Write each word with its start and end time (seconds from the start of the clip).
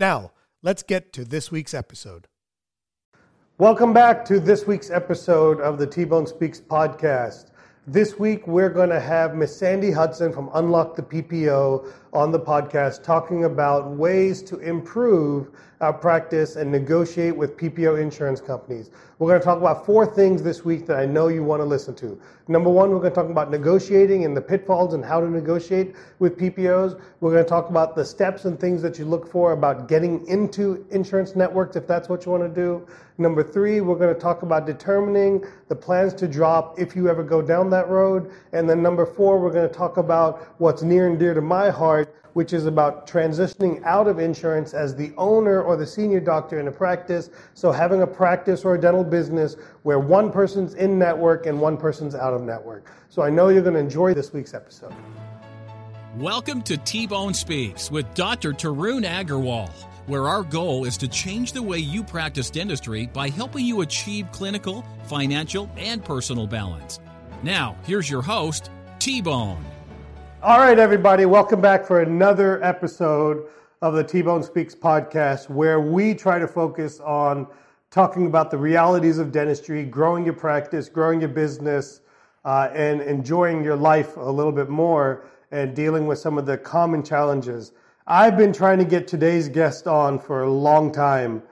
Now, 0.00 0.32
let's 0.62 0.82
get 0.82 1.12
to 1.12 1.26
this 1.26 1.52
week's 1.52 1.74
episode. 1.74 2.26
Welcome 3.58 3.92
back 3.92 4.24
to 4.24 4.40
this 4.40 4.66
week's 4.66 4.88
episode 4.88 5.60
of 5.60 5.78
the 5.78 5.86
T 5.86 6.04
Bone 6.04 6.26
Speaks 6.26 6.58
podcast. 6.58 7.50
This 7.86 8.18
week, 8.18 8.46
we're 8.46 8.70
going 8.70 8.88
to 8.88 8.98
have 8.98 9.34
Miss 9.34 9.54
Sandy 9.54 9.90
Hudson 9.90 10.32
from 10.32 10.48
Unlock 10.54 10.96
the 10.96 11.02
PPO 11.02 11.92
on 12.12 12.32
the 12.32 12.40
podcast 12.40 13.02
talking 13.02 13.44
about 13.44 13.90
ways 13.90 14.42
to 14.42 14.58
improve 14.58 15.50
our 15.80 15.92
practice 15.92 16.56
and 16.56 16.70
negotiate 16.70 17.34
with 17.34 17.56
PPO 17.56 18.00
insurance 18.00 18.40
companies. 18.40 18.90
We're 19.18 19.28
going 19.28 19.40
to 19.40 19.44
talk 19.44 19.58
about 19.58 19.86
four 19.86 20.04
things 20.06 20.42
this 20.42 20.62
week 20.62 20.86
that 20.86 20.98
I 20.98 21.06
know 21.06 21.28
you 21.28 21.42
want 21.42 21.60
to 21.60 21.64
listen 21.64 21.94
to. 21.96 22.20
Number 22.48 22.68
one, 22.68 22.90
we're 22.90 22.98
going 22.98 23.12
to 23.12 23.14
talk 23.14 23.30
about 23.30 23.50
negotiating 23.50 24.24
and 24.24 24.36
the 24.36 24.42
pitfalls 24.42 24.92
and 24.92 25.02
how 25.04 25.20
to 25.20 25.30
negotiate 25.30 25.94
with 26.18 26.38
PPOs. 26.38 27.00
We're 27.20 27.30
going 27.30 27.44
to 27.44 27.48
talk 27.48 27.70
about 27.70 27.94
the 27.94 28.04
steps 28.04 28.44
and 28.44 28.58
things 28.58 28.82
that 28.82 28.98
you 28.98 29.04
look 29.04 29.30
for 29.30 29.52
about 29.52 29.88
getting 29.88 30.26
into 30.26 30.84
insurance 30.90 31.36
networks 31.36 31.76
if 31.76 31.86
that's 31.86 32.08
what 32.08 32.26
you 32.26 32.32
want 32.32 32.42
to 32.42 32.60
do. 32.60 32.86
Number 33.20 33.42
three, 33.42 33.82
we're 33.82 33.96
going 33.96 34.14
to 34.14 34.18
talk 34.18 34.40
about 34.40 34.66
determining 34.66 35.44
the 35.68 35.76
plans 35.76 36.14
to 36.14 36.26
drop 36.26 36.78
if 36.78 36.96
you 36.96 37.08
ever 37.10 37.22
go 37.22 37.42
down 37.42 37.68
that 37.68 37.88
road. 37.88 38.32
And 38.52 38.68
then 38.68 38.82
number 38.82 39.04
four, 39.04 39.38
we're 39.38 39.52
going 39.52 39.68
to 39.68 39.74
talk 39.74 39.98
about 39.98 40.54
what's 40.58 40.82
near 40.82 41.06
and 41.06 41.18
dear 41.18 41.34
to 41.34 41.42
my 41.42 41.68
heart, 41.68 41.99
which 42.34 42.52
is 42.52 42.66
about 42.66 43.06
transitioning 43.06 43.82
out 43.84 44.06
of 44.06 44.18
insurance 44.18 44.74
as 44.74 44.94
the 44.94 45.12
owner 45.16 45.62
or 45.62 45.76
the 45.76 45.86
senior 45.86 46.20
doctor 46.20 46.60
in 46.60 46.68
a 46.68 46.72
practice. 46.72 47.30
So 47.54 47.72
having 47.72 48.02
a 48.02 48.06
practice 48.06 48.64
or 48.64 48.74
a 48.74 48.80
dental 48.80 49.04
business 49.04 49.56
where 49.82 49.98
one 49.98 50.30
person's 50.30 50.74
in 50.74 50.98
network 50.98 51.46
and 51.46 51.60
one 51.60 51.76
person's 51.76 52.14
out 52.14 52.34
of 52.34 52.42
network. 52.42 52.90
So 53.08 53.22
I 53.22 53.30
know 53.30 53.48
you're 53.48 53.62
going 53.62 53.74
to 53.74 53.80
enjoy 53.80 54.14
this 54.14 54.32
week's 54.32 54.54
episode. 54.54 54.94
Welcome 56.16 56.62
to 56.62 56.76
T 56.76 57.06
Bone 57.06 57.34
Speaks 57.34 57.90
with 57.90 58.12
Dr. 58.14 58.52
Tarun 58.52 59.04
Agarwal, 59.06 59.70
where 60.06 60.28
our 60.28 60.42
goal 60.42 60.84
is 60.84 60.96
to 60.98 61.08
change 61.08 61.52
the 61.52 61.62
way 61.62 61.78
you 61.78 62.02
practice 62.02 62.50
dentistry 62.50 63.06
by 63.06 63.28
helping 63.28 63.64
you 63.64 63.82
achieve 63.82 64.26
clinical, 64.32 64.84
financial, 65.04 65.70
and 65.76 66.04
personal 66.04 66.48
balance. 66.48 66.98
Now, 67.44 67.76
here's 67.84 68.10
your 68.10 68.22
host, 68.22 68.70
T 68.98 69.22
Bone. 69.22 69.64
All 70.42 70.58
right, 70.58 70.78
everybody, 70.78 71.26
welcome 71.26 71.60
back 71.60 71.84
for 71.84 72.00
another 72.00 72.64
episode 72.64 73.46
of 73.82 73.92
the 73.92 74.02
T 74.02 74.22
Bone 74.22 74.42
Speaks 74.42 74.74
podcast, 74.74 75.50
where 75.50 75.80
we 75.80 76.14
try 76.14 76.38
to 76.38 76.48
focus 76.48 76.98
on 76.98 77.46
talking 77.90 78.24
about 78.24 78.50
the 78.50 78.56
realities 78.56 79.18
of 79.18 79.32
dentistry, 79.32 79.84
growing 79.84 80.24
your 80.24 80.32
practice, 80.32 80.88
growing 80.88 81.20
your 81.20 81.28
business, 81.28 82.00
uh, 82.46 82.70
and 82.72 83.02
enjoying 83.02 83.62
your 83.62 83.76
life 83.76 84.16
a 84.16 84.30
little 84.30 84.50
bit 84.50 84.70
more 84.70 85.26
and 85.50 85.76
dealing 85.76 86.06
with 86.06 86.18
some 86.18 86.38
of 86.38 86.46
the 86.46 86.56
common 86.56 87.02
challenges. 87.02 87.72
I've 88.06 88.38
been 88.38 88.54
trying 88.54 88.78
to 88.78 88.86
get 88.86 89.06
today's 89.06 89.46
guest 89.46 89.86
on 89.86 90.18
for 90.18 90.44
a 90.44 90.50
long 90.50 90.90
time, 90.90 91.42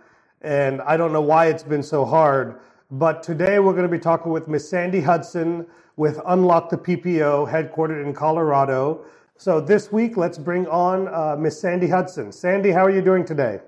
and 0.40 0.80
I 0.80 0.96
don't 0.96 1.12
know 1.12 1.20
why 1.20 1.48
it's 1.48 1.62
been 1.62 1.82
so 1.82 2.06
hard. 2.06 2.58
But 2.90 3.22
today 3.22 3.58
we're 3.58 3.74
going 3.74 3.82
to 3.82 3.88
be 3.88 3.98
talking 3.98 4.32
with 4.32 4.48
Miss 4.48 4.66
Sandy 4.66 5.02
Hudson 5.02 5.66
with 5.98 6.20
Unlock 6.26 6.70
the 6.70 6.78
PPO, 6.78 7.50
headquartered 7.50 8.04
in 8.04 8.14
Colorado. 8.14 9.04
So 9.36 9.60
this 9.60 9.90
week, 9.90 10.16
let's 10.16 10.38
bring 10.38 10.66
on 10.68 11.08
uh, 11.08 11.36
Miss 11.36 11.60
Sandy 11.60 11.88
Hudson. 11.88 12.30
Sandy, 12.30 12.70
how 12.70 12.84
are 12.84 12.90
you 12.90 13.02
doing 13.02 13.24
today? 13.24 13.60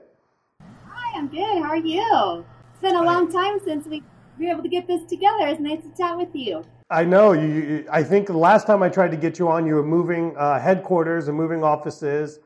Hi, 0.61 1.19
I'm 1.19 1.27
good. 1.27 1.63
How 1.63 1.71
are 1.71 1.77
you? 1.77 2.45
It's 2.73 2.81
been 2.81 2.95
a 2.95 3.03
long 3.03 3.31
time 3.31 3.59
since 3.65 3.87
we 3.87 4.03
were 4.39 4.47
able 4.47 4.63
to 4.63 4.69
get 4.69 4.87
this 4.87 5.05
together. 5.05 5.49
It's 5.49 5.61
nice 5.61 5.83
to 5.83 5.91
chat 5.97 6.17
with 6.17 6.29
you. 6.33 6.65
I 6.89 7.05
know. 7.05 7.33
You, 7.33 7.47
you 7.49 7.85
I 7.91 8.05
think 8.05 8.29
the 8.29 8.39
last 8.39 8.65
time 8.65 8.81
I 8.83 8.89
tried 8.89 9.11
to 9.11 9.17
get 9.17 9.41
you 9.41 9.49
on, 9.49 9.67
you 9.67 9.75
were 9.75 9.83
moving 9.83 10.37
uh, 10.37 10.61
headquarters 10.61 11.27
and 11.27 11.37
moving 11.37 11.65
offices, 11.65 12.39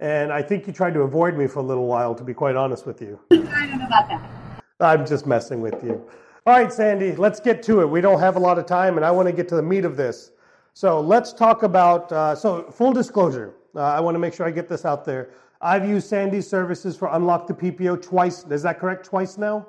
and 0.00 0.32
I 0.32 0.40
think 0.40 0.66
you 0.66 0.72
tried 0.72 0.94
to 0.94 1.00
avoid 1.00 1.36
me 1.36 1.46
for 1.46 1.58
a 1.58 1.62
little 1.62 1.86
while. 1.86 2.14
To 2.14 2.24
be 2.24 2.32
quite 2.32 2.56
honest 2.56 2.86
with 2.86 3.02
you, 3.02 3.20
I 3.30 3.36
don't 3.36 3.78
know 3.78 3.86
about 3.86 4.08
that. 4.08 4.62
I'm 4.80 5.06
just 5.06 5.26
messing 5.26 5.60
with 5.60 5.82
you. 5.84 6.06
All 6.46 6.52
right, 6.52 6.72
Sandy, 6.72 7.16
let's 7.16 7.40
get 7.40 7.60
to 7.64 7.80
it. 7.80 7.90
We 7.90 8.00
don't 8.00 8.20
have 8.20 8.36
a 8.36 8.38
lot 8.38 8.56
of 8.56 8.66
time, 8.66 8.96
and 8.96 9.04
I 9.04 9.10
want 9.10 9.26
to 9.26 9.32
get 9.32 9.48
to 9.48 9.56
the 9.56 9.62
meat 9.62 9.84
of 9.84 9.96
this. 9.96 10.30
So 10.74 11.00
let's 11.00 11.32
talk 11.32 11.64
about. 11.64 12.12
Uh, 12.12 12.36
so 12.36 12.70
full 12.70 12.92
disclosure, 12.92 13.54
uh, 13.74 13.80
I 13.80 13.98
want 13.98 14.14
to 14.14 14.20
make 14.20 14.32
sure 14.32 14.46
I 14.46 14.52
get 14.52 14.68
this 14.68 14.84
out 14.84 15.04
there. 15.04 15.30
I've 15.60 15.88
used 15.88 16.08
Sandy's 16.08 16.48
services 16.48 16.96
for 16.96 17.08
Unlock 17.08 17.48
the 17.48 17.54
PPO 17.54 18.00
twice. 18.00 18.44
Is 18.44 18.62
that 18.62 18.78
correct? 18.78 19.04
Twice 19.04 19.36
now. 19.36 19.66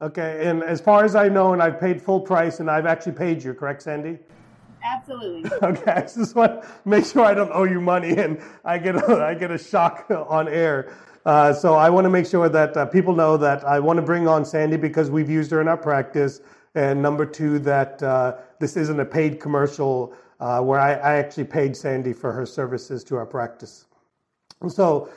Okay, 0.00 0.46
and 0.46 0.62
as 0.62 0.80
far 0.80 1.04
as 1.04 1.16
I 1.16 1.28
know, 1.28 1.52
and 1.52 1.60
I've 1.60 1.80
paid 1.80 2.00
full 2.00 2.20
price, 2.20 2.60
and 2.60 2.70
I've 2.70 2.86
actually 2.86 3.12
paid 3.12 3.42
you. 3.42 3.52
Correct, 3.52 3.82
Sandy? 3.82 4.20
Absolutely. 4.84 5.50
Okay, 5.64 5.90
I 5.90 6.02
just 6.02 6.36
want 6.36 6.62
to 6.62 6.68
make 6.84 7.06
sure 7.06 7.24
I 7.24 7.34
don't 7.34 7.50
owe 7.52 7.64
you 7.64 7.80
money, 7.80 8.16
and 8.18 8.40
I 8.64 8.78
get 8.78 8.94
a, 8.94 9.24
I 9.24 9.34
get 9.34 9.50
a 9.50 9.58
shock 9.58 10.06
on 10.10 10.46
air. 10.46 10.94
Uh, 11.24 11.52
so 11.52 11.74
I 11.74 11.88
want 11.88 12.04
to 12.04 12.10
make 12.10 12.26
sure 12.26 12.48
that 12.48 12.76
uh, 12.76 12.86
people 12.86 13.14
know 13.14 13.36
that 13.36 13.64
I 13.64 13.78
want 13.78 13.96
to 13.98 14.02
bring 14.02 14.26
on 14.26 14.44
Sandy 14.44 14.76
because 14.76 15.10
we've 15.10 15.30
used 15.30 15.50
her 15.52 15.60
in 15.60 15.68
our 15.68 15.76
practice. 15.76 16.40
And 16.74 17.00
number 17.00 17.24
two, 17.24 17.58
that 17.60 18.02
uh, 18.02 18.36
this 18.58 18.76
isn't 18.76 18.98
a 18.98 19.04
paid 19.04 19.40
commercial 19.40 20.14
uh, 20.40 20.60
where 20.60 20.80
I, 20.80 20.94
I, 20.94 21.16
actually 21.16 21.44
paid 21.44 21.76
Sandy 21.76 22.12
for 22.12 22.32
her 22.32 22.44
services 22.44 23.04
to 23.04 23.16
our 23.16 23.26
practice. 23.26 23.86
And 24.60 24.72
so, 24.72 25.08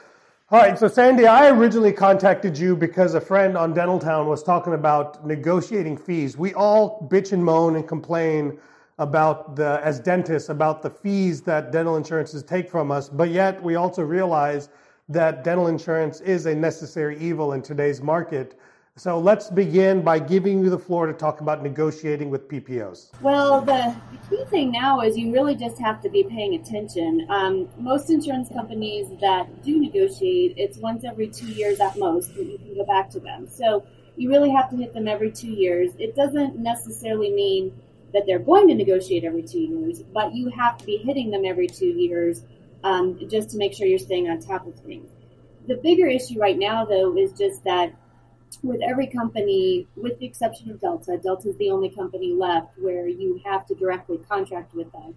all 0.51 0.59
right, 0.59 0.77
so 0.77 0.87
Sandy, 0.87 1.25
I 1.25 1.49
originally 1.49 1.91
contacted 1.91 2.55
you 2.55 2.75
because 2.75 3.15
a 3.15 3.21
friend 3.21 3.57
on 3.57 3.73
Dental 3.73 3.97
Town 3.97 4.27
was 4.27 4.43
talking 4.43 4.73
about 4.73 5.25
negotiating 5.25 5.97
fees. 5.97 6.37
We 6.37 6.53
all 6.53 7.07
bitch 7.11 7.31
and 7.31 7.43
moan 7.43 7.75
and 7.75 7.87
complain 7.87 8.59
about 8.99 9.55
the, 9.55 9.81
as 9.83 9.99
dentists, 9.99 10.49
about 10.49 10.83
the 10.83 10.91
fees 10.91 11.41
that 11.41 11.71
dental 11.71 11.95
insurances 11.95 12.43
take 12.43 12.69
from 12.69 12.91
us, 12.91 13.09
but 13.09 13.29
yet 13.29 13.61
we 13.63 13.75
also 13.75 14.03
realize 14.03 14.69
that 15.09 15.43
dental 15.43 15.67
insurance 15.67 16.21
is 16.21 16.45
a 16.45 16.55
necessary 16.55 17.17
evil 17.19 17.53
in 17.53 17.61
today's 17.61 18.01
market. 18.01 18.59
So 18.97 19.19
let's 19.19 19.49
begin 19.49 20.01
by 20.01 20.19
giving 20.19 20.63
you 20.63 20.69
the 20.69 20.79
floor 20.79 21.05
to 21.05 21.13
talk 21.13 21.41
about 21.41 21.61
negotiating 21.61 22.29
with 22.29 22.47
PPOs. 22.47 23.11
Well, 23.21 23.59
the, 23.59 23.93
key 24.29 24.45
thing 24.45 24.71
now 24.71 25.01
is 25.01 25.17
you 25.17 25.33
really 25.33 25.53
just 25.53 25.77
have 25.79 26.01
to 26.01 26.09
be 26.09 26.23
paying 26.23 26.55
attention. 26.55 27.27
Um, 27.29 27.67
most 27.77 28.09
insurance 28.09 28.47
companies 28.49 29.07
that 29.19 29.63
do 29.63 29.79
negotiate, 29.79 30.53
it's 30.55 30.77
once 30.77 31.03
every 31.03 31.27
two 31.27 31.47
years 31.47 31.81
at 31.81 31.97
most 31.97 32.33
that 32.35 32.45
you 32.45 32.57
can 32.57 32.73
go 32.73 32.85
back 32.85 33.09
to 33.11 33.19
them. 33.19 33.47
So 33.47 33.85
you 34.15 34.29
really 34.29 34.49
have 34.51 34.69
to 34.69 34.77
hit 34.77 34.93
them 34.93 35.09
every 35.09 35.29
two 35.29 35.51
years. 35.51 35.91
It 35.99 36.15
doesn't 36.15 36.57
necessarily 36.57 37.31
mean 37.31 37.77
that 38.13 38.23
they're 38.25 38.39
going 38.39 38.69
to 38.69 38.75
negotiate 38.75 39.25
every 39.25 39.43
two 39.43 39.59
years, 39.59 40.01
but 40.13 40.33
you 40.33 40.49
have 40.49 40.77
to 40.77 40.85
be 40.85 40.97
hitting 40.97 41.31
them 41.31 41.43
every 41.43 41.67
two 41.67 41.87
years 41.87 42.43
um, 42.85 43.19
just 43.27 43.49
to 43.49 43.57
make 43.57 43.73
sure 43.73 43.87
you're 43.87 43.97
staying 43.97 44.29
on 44.29 44.39
top 44.39 44.65
of 44.67 44.75
things. 44.75 45.09
The 45.67 45.75
bigger 45.75 46.05
issue 46.05 46.39
right 46.39 46.57
now, 46.57 46.85
though, 46.85 47.17
is 47.17 47.33
just 47.33 47.63
that 47.63 47.93
with 48.61 48.79
every 48.87 49.07
company, 49.07 49.87
with 49.95 50.19
the 50.19 50.27
exception 50.27 50.69
of 50.69 50.79
Delta, 50.79 51.17
Delta 51.17 51.49
is 51.49 51.57
the 51.57 51.71
only 51.71 51.89
company 51.89 52.31
left 52.31 52.77
where 52.77 53.07
you 53.07 53.41
have 53.43 53.65
to 53.67 53.75
directly 53.75 54.19
contract 54.29 54.75
with 54.75 54.91
them. 54.91 55.15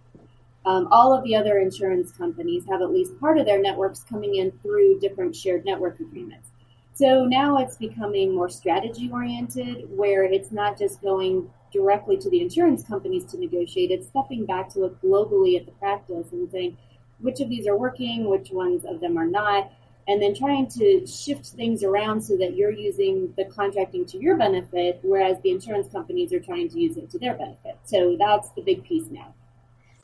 Um, 0.64 0.88
all 0.90 1.12
of 1.12 1.22
the 1.24 1.36
other 1.36 1.58
insurance 1.58 2.10
companies 2.10 2.64
have 2.70 2.80
at 2.80 2.90
least 2.90 3.18
part 3.20 3.38
of 3.38 3.44
their 3.44 3.60
networks 3.60 4.02
coming 4.02 4.36
in 4.36 4.50
through 4.62 4.98
different 5.00 5.36
shared 5.36 5.66
network 5.66 6.00
agreements. 6.00 6.48
So 6.94 7.26
now 7.26 7.58
it's 7.58 7.76
becoming 7.76 8.34
more 8.34 8.48
strategy 8.48 9.10
oriented, 9.12 9.88
where 9.94 10.24
it's 10.24 10.50
not 10.50 10.78
just 10.78 11.02
going 11.02 11.50
directly 11.70 12.16
to 12.16 12.30
the 12.30 12.40
insurance 12.40 12.82
companies 12.82 13.26
to 13.26 13.38
negotiate, 13.38 13.90
it's 13.90 14.08
stepping 14.08 14.46
back 14.46 14.70
to 14.70 14.80
look 14.80 15.00
globally 15.02 15.58
at 15.58 15.66
the 15.66 15.72
practice 15.72 16.32
and 16.32 16.50
saying, 16.50 16.76
which 17.20 17.40
of 17.40 17.48
these 17.48 17.66
are 17.66 17.76
working, 17.76 18.28
which 18.28 18.50
ones 18.50 18.84
of 18.84 19.00
them 19.00 19.16
are 19.16 19.26
not, 19.26 19.70
and 20.06 20.22
then 20.22 20.34
trying 20.34 20.66
to 20.66 21.06
shift 21.06 21.46
things 21.46 21.84
around 21.84 22.20
so 22.22 22.36
that 22.38 22.56
you're 22.56 22.72
using 22.72 23.32
the 23.36 23.44
contracting 23.44 24.06
to 24.06 24.18
your 24.18 24.36
benefit, 24.36 24.98
whereas 25.02 25.36
the 25.42 25.50
insurance 25.50 25.92
companies 25.92 26.32
are 26.32 26.40
trying 26.40 26.68
to 26.70 26.80
use 26.80 26.96
it 26.96 27.10
to 27.10 27.18
their 27.18 27.34
benefit. 27.34 27.78
So 27.84 28.16
that's 28.18 28.48
the 28.50 28.62
big 28.62 28.84
piece 28.84 29.08
now. 29.10 29.34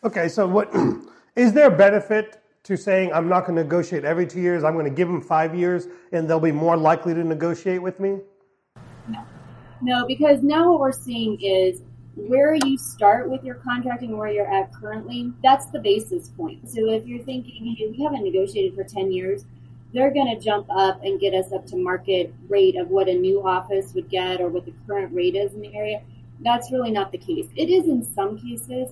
Okay, 0.05 0.29
so 0.29 0.47
what 0.47 0.71
is 1.37 1.55
there 1.55 1.69
a 1.69 1.77
benefit 1.77 2.43
to 2.65 2.77
saying 2.77 3.13
I'm 3.13 3.29
not 3.29 3.47
going 3.47 3.57
to 3.57 3.63
negotiate 3.63 4.05
every 4.05 4.27
two 4.27 4.41
years? 4.41 4.63
I'm 4.63 4.75
going 4.75 4.85
to 4.85 4.91
give 4.91 5.09
them 5.09 5.23
five 5.23 5.55
years, 5.55 5.89
and 6.13 6.29
they'll 6.29 6.39
be 6.41 6.53
more 6.53 6.77
likely 6.77 7.15
to 7.15 7.25
negotiate 7.25 7.81
with 7.81 7.99
me. 7.99 8.19
No, 9.09 9.25
no, 9.81 10.07
because 10.07 10.43
now 10.43 10.71
what 10.71 10.81
we're 10.81 10.93
seeing 10.93 11.41
is 11.41 11.81
where 12.17 12.55
you 12.55 12.79
start 12.79 13.29
with 13.29 13.43
your 13.45 13.57
contracting, 13.57 14.17
where 14.17 14.31
you're 14.31 14.53
at 14.53 14.73
currently. 14.73 15.33
That's 15.43 15.67
the 15.67 15.81
basis 15.81 16.29
point. 16.29 16.69
So 16.71 16.91
if 16.91 17.07
you're 17.07 17.25
thinking, 17.25 17.75
hey, 17.77 17.89
we 17.89 18.03
haven't 18.03 18.25
negotiated 18.25 18.75
for 18.75 18.85
ten 18.85 19.13
years 19.13 19.45
they're 19.95 20.11
going 20.11 20.27
to 20.27 20.45
jump 20.45 20.67
up 20.71 21.03
and 21.05 21.21
get 21.21 21.33
us 21.35 21.53
up 21.53 21.65
to 21.67 21.77
market 21.77 22.35
rate 22.49 22.77
of 22.77 22.89
what 22.89 23.09
a 23.09 23.15
new 23.15 23.47
office 23.47 23.95
would 23.95 24.11
get 24.11 24.41
or 24.41 24.49
what 24.49 24.67
the 24.67 24.75
current 24.87 25.15
rate 25.15 25.37
is 25.37 25.55
in 25.55 25.61
the 25.61 25.75
area. 25.75 26.03
That's 26.41 26.73
really 26.73 26.91
not 26.91 27.13
the 27.13 27.19
case. 27.19 27.47
It 27.55 27.71
is 27.71 27.87
in 27.87 28.03
some 28.03 28.37
cases, 28.37 28.91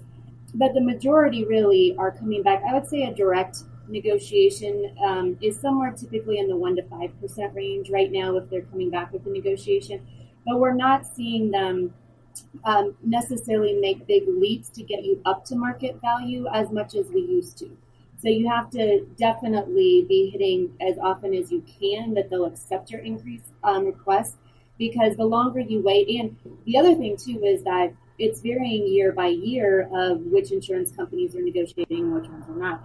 but 0.54 0.72
the 0.74 0.80
majority 0.80 1.44
really 1.44 1.96
are 1.98 2.12
coming 2.12 2.44
back. 2.44 2.62
I 2.66 2.72
would 2.74 2.86
say 2.86 3.02
a 3.02 3.12
direct 3.12 3.64
negotiation 3.88 4.94
um, 5.04 5.36
is 5.40 5.58
somewhere 5.58 5.90
typically 5.90 6.38
in 6.38 6.46
the 6.46 6.54
1% 6.54 6.76
to 6.76 6.82
5% 6.82 7.54
range 7.54 7.90
right 7.90 8.12
now 8.12 8.36
if 8.36 8.48
they're 8.48 8.62
coming 8.62 8.88
back 8.88 9.12
with 9.12 9.24
the 9.24 9.30
negotiation. 9.30 10.06
But 10.46 10.60
we're 10.60 10.72
not 10.72 11.04
seeing 11.04 11.50
them 11.50 11.92
um, 12.64 12.94
necessarily 13.02 13.74
make 13.74 14.06
big 14.06 14.24
leaps 14.26 14.68
to 14.70 14.82
get 14.82 15.04
you 15.04 15.20
up 15.24 15.44
to 15.46 15.56
market 15.56 16.00
value 16.00 16.46
as 16.52 16.70
much 16.70 16.94
as 16.94 17.08
we 17.08 17.20
used 17.20 17.58
to. 17.58 17.76
So 18.18 18.28
you 18.28 18.48
have 18.48 18.70
to 18.70 19.04
definitely 19.18 20.06
be 20.08 20.30
hitting 20.30 20.74
as 20.80 20.96
often 20.98 21.34
as 21.34 21.50
you 21.50 21.64
can 21.80 22.14
that 22.14 22.30
they'll 22.30 22.44
accept 22.44 22.90
your 22.90 23.00
increase 23.00 23.42
um, 23.64 23.84
request 23.86 24.36
because 24.78 25.16
the 25.16 25.24
longer 25.24 25.60
you 25.60 25.82
wait, 25.82 26.08
and 26.08 26.36
the 26.64 26.78
other 26.78 26.94
thing 26.94 27.16
too 27.16 27.42
is 27.44 27.64
that 27.64 27.92
it's 28.18 28.40
varying 28.40 28.86
year 28.86 29.12
by 29.12 29.26
year 29.26 29.88
of 29.92 30.20
which 30.20 30.52
insurance 30.52 30.92
companies 30.92 31.34
are 31.34 31.42
negotiating, 31.42 32.04
and 32.04 32.14
which 32.14 32.28
ones 32.28 32.48
are 32.48 32.54
not. 32.54 32.84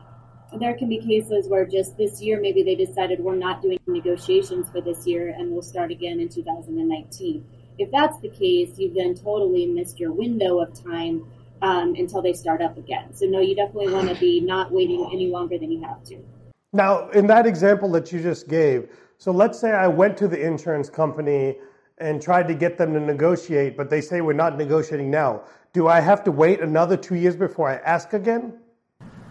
There 0.60 0.74
can 0.76 0.90
be 0.90 1.00
cases 1.00 1.48
where 1.48 1.66
just 1.66 1.98
this 1.98 2.22
year, 2.22 2.40
maybe 2.40 2.64
they 2.64 2.76
decided 2.76 3.20
we're 3.20 3.36
not 3.36 3.62
doing 3.62 3.80
negotiations 3.86 4.70
for 4.72 4.82
this 4.82 5.06
year 5.06 5.36
and 5.38 5.52
we'll 5.52 5.62
start 5.62 5.92
again 5.92 6.20
in 6.20 6.30
2019. 6.30 7.46
If 7.78 7.92
that's 7.92 8.20
the 8.20 8.30
case, 8.30 8.78
you've 8.78 8.96
then 8.96 9.16
totally 9.16 9.68
missed 9.68 10.00
your 10.00 10.12
window 10.12 10.60
of 10.60 10.74
time 10.74 11.26
um, 11.62 11.96
until 11.96 12.22
they 12.22 12.34
start 12.34 12.62
up 12.62 12.78
again. 12.78 13.14
So 13.14 13.26
no, 13.26 13.40
you 13.40 13.56
definitely 13.56 13.94
want 13.94 14.10
to 14.10 14.16
be 14.16 14.42
not 14.42 14.72
waiting 14.72 15.10
any 15.12 15.28
longer 15.28 15.58
than 15.58 15.72
you 15.72 15.82
have 15.84 16.04
to. 16.06 16.18
Now, 16.74 17.10
in 17.10 17.28
that 17.28 17.46
example 17.46 17.90
that 17.92 18.12
you 18.12 18.22
just 18.22 18.48
gave, 18.48 18.90
so 19.18 19.32
let's 19.32 19.60
say 19.60 19.72
I 19.72 19.88
went 19.88 20.18
to 20.18 20.28
the 20.28 20.40
insurance 20.40 20.90
company 20.90 21.58
and 21.98 22.22
tried 22.22 22.48
to 22.48 22.54
get 22.54 22.78
them 22.78 22.94
to 22.94 23.00
negotiate, 23.00 23.76
but 23.76 23.90
they 23.90 24.02
say 24.02 24.22
we're 24.22 24.34
not 24.34 24.58
negotiating 24.58 25.10
now. 25.10 25.42
Do 25.74 25.88
I 25.88 26.00
have 26.00 26.24
to 26.26 26.32
wait 26.32 26.62
another 26.62 26.96
two 26.96 27.16
years 27.16 27.36
before 27.36 27.70
I 27.70 27.76
ask 27.78 28.14
again? 28.14 28.54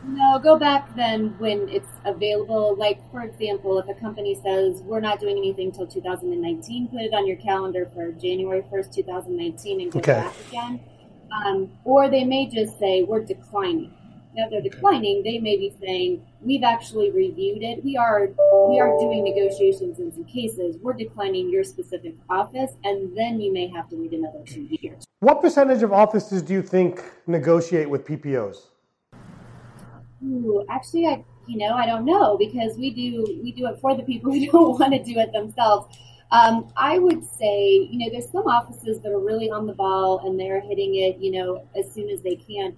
No, 0.06 0.38
go 0.38 0.58
back 0.58 0.94
then 0.94 1.35
when 1.38 1.69
it's 1.69 1.91
available. 2.05 2.76
Like, 2.76 3.00
for 3.11 3.23
example, 3.23 3.79
if 3.79 3.88
a 3.88 4.00
company 4.00 4.41
says 4.43 4.82
we're 4.82 5.00
not 5.00 5.20
doing 5.20 5.37
anything 5.37 5.73
till 5.73 5.87
2019, 5.87 6.88
put 6.88 7.00
it 7.00 7.12
on 7.12 7.26
your 7.26 7.37
calendar 7.38 7.91
for 7.93 8.12
January 8.12 8.62
1st, 8.62 8.94
2019, 8.94 9.81
and 9.81 9.93
go 9.93 9.99
okay. 9.99 10.12
back 10.12 10.35
again 10.49 10.81
um, 11.44 11.70
or 11.85 12.08
they 12.08 12.25
may 12.25 12.49
just 12.49 12.79
say, 12.79 13.03
we're 13.03 13.25
declining. 13.25 13.93
Now 14.35 14.49
they're 14.50 14.61
declining, 14.61 15.23
they 15.23 15.38
may 15.38 15.56
be 15.56 15.75
saying, 15.81 16.23
we've 16.43 16.62
actually 16.62 17.11
reviewed 17.11 17.62
it. 17.62 17.82
We 17.82 17.97
are 17.97 18.29
we 18.69 18.79
are 18.79 18.99
doing 18.99 19.25
negotiations 19.25 19.99
in 19.99 20.12
some 20.12 20.25
cases. 20.25 20.76
We're 20.82 20.93
declining 20.93 21.49
your 21.49 21.64
specific 21.64 22.17
office, 22.29 22.73
and 22.85 23.17
then 23.17 23.41
you 23.41 23.50
may 23.50 23.69
have 23.69 23.88
to 23.88 23.97
wait 23.97 24.12
another 24.12 24.44
two 24.47 24.69
years. 24.69 25.05
What 25.20 25.41
percentage 25.41 25.82
of 25.82 25.91
offices 25.91 26.43
do 26.43 26.53
you 26.53 26.61
think 26.61 27.03
negotiate 27.26 27.88
with 27.88 28.05
PPOs? 28.05 28.56
Ooh, 30.25 30.65
actually, 30.69 31.07
I 31.07 31.25
you 31.47 31.59
know 31.59 31.75
I 31.75 31.87
don't 31.87 32.05
know 32.05 32.37
because 32.37 32.77
we 32.77 32.91
do 32.91 33.41
we 33.43 33.53
do 33.53 33.67
it 33.67 33.79
for 33.81 33.97
the 33.97 34.03
people 34.03 34.33
who 34.33 34.47
don't 34.47 34.79
want 34.79 34.93
to 34.93 35.03
do 35.03 35.19
it 35.19 35.33
themselves. 35.33 35.97
Um, 36.33 36.73
I 36.77 36.99
would 36.99 37.25
say, 37.25 37.89
you 37.89 37.99
know, 37.99 38.11
there's 38.11 38.31
some 38.31 38.49
offices 38.49 39.01
that 39.01 39.13
are 39.13 39.21
really 39.21 39.49
on 39.49 39.67
the 39.67 39.73
ball 39.73 40.27
and 40.27 40.39
they're 40.39 40.61
hitting 40.61 40.97
it, 40.97 41.19
you 41.19 41.31
know, 41.31 41.69
as 41.79 41.93
soon 41.93 42.11
as 42.11 42.21
they 42.21 42.35
can. 42.35 42.77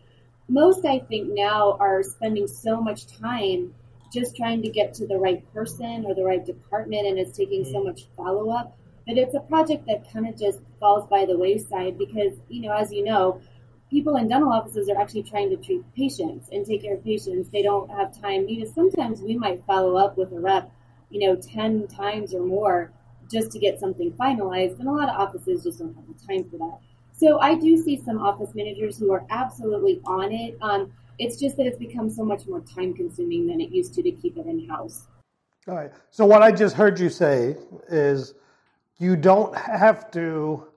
Most, 0.51 0.85
I 0.85 0.99
think, 0.99 1.33
now 1.33 1.79
are 1.81 2.03
spending 2.03 2.47
so 2.47 2.79
much 2.81 3.07
time 3.07 3.75
just 4.13 4.37
trying 4.37 4.63
to 4.63 4.69
get 4.69 4.93
to 4.95 5.07
the 5.07 5.17
right 5.19 5.43
person 5.55 6.05
or 6.07 6.15
the 6.15 6.25
right 6.25 6.45
department, 6.45 7.07
and 7.07 7.19
it's 7.19 7.37
taking 7.37 7.65
so 7.65 7.83
much 7.83 8.07
follow 8.17 8.51
up 8.51 8.77
that 9.07 9.17
it's 9.17 9.35
a 9.35 9.41
project 9.41 9.87
that 9.87 10.11
kind 10.13 10.29
of 10.29 10.39
just 10.39 10.61
falls 10.79 11.09
by 11.09 11.25
the 11.25 11.37
wayside 11.37 11.99
because, 11.99 12.35
you 12.49 12.63
know, 12.63 12.73
as 12.73 12.93
you 12.93 13.05
know, 13.05 13.41
people 13.91 14.17
in 14.17 14.29
dental 14.29 14.53
offices 14.53 14.89
are 14.89 15.01
actually 15.01 15.23
trying 15.23 15.51
to 15.51 15.57
treat 15.57 15.83
patients 15.95 16.49
and 16.53 16.67
take 16.67 16.83
care 16.83 16.95
of 16.95 17.05
patients. 17.05 17.49
They 17.51 17.63
don't 17.63 17.91
have 17.91 18.19
time 18.21 18.47
because 18.47 18.73
sometimes 18.75 19.21
we 19.21 19.37
might 19.37 19.65
follow 19.65 19.97
up 19.97 20.17
with 20.17 20.33
a 20.33 20.41
rep, 20.41 20.71
you 21.11 21.27
know, 21.27 21.37
10 21.37 21.89
times 21.89 22.35
or 22.35 22.43
more 22.43 22.93
just 23.31 23.51
to 23.53 23.59
get 23.59 23.79
something 23.79 24.13
finalized, 24.13 24.79
and 24.79 24.89
a 24.89 24.93
lot 24.93 25.09
of 25.09 25.17
offices 25.17 25.63
just 25.63 25.79
don't 25.79 25.95
have 25.95 26.05
the 26.07 26.27
time 26.27 26.49
for 26.49 26.57
that. 26.57 26.79
So 27.15 27.41
I 27.41 27.57
do 27.57 27.77
see 27.77 28.01
some 28.03 28.19
office 28.19 28.55
managers 28.55 28.99
who 28.99 29.13
are 29.13 29.27
absolutely 29.31 30.01
on 30.07 30.33
it. 30.33 30.57
Um, 30.63 30.93
it's 31.19 31.39
just 31.39 31.57
that 31.57 31.67
it's 31.67 31.79
become 31.79 32.09
so 32.09 32.25
much 32.25 32.47
more 32.47 32.61
time 32.61 32.95
consuming 32.95 33.47
than 33.47 33.61
it 33.61 33.71
used 33.71 33.95
to 33.95 34.03
to 34.03 34.13
keep 34.13 34.37
it 34.37 34.47
in 34.47 34.69
house. 34.69 35.09
All 35.67 35.75
right. 35.75 35.91
So 36.11 36.25
what 36.25 36.43
I 36.43 36.53
just 36.53 36.77
heard 36.77 36.99
you 36.99 37.11
say 37.11 37.57
is 37.89 38.35
you 38.99 39.17
don't 39.17 39.55
have 39.57 40.11
to 40.13 40.69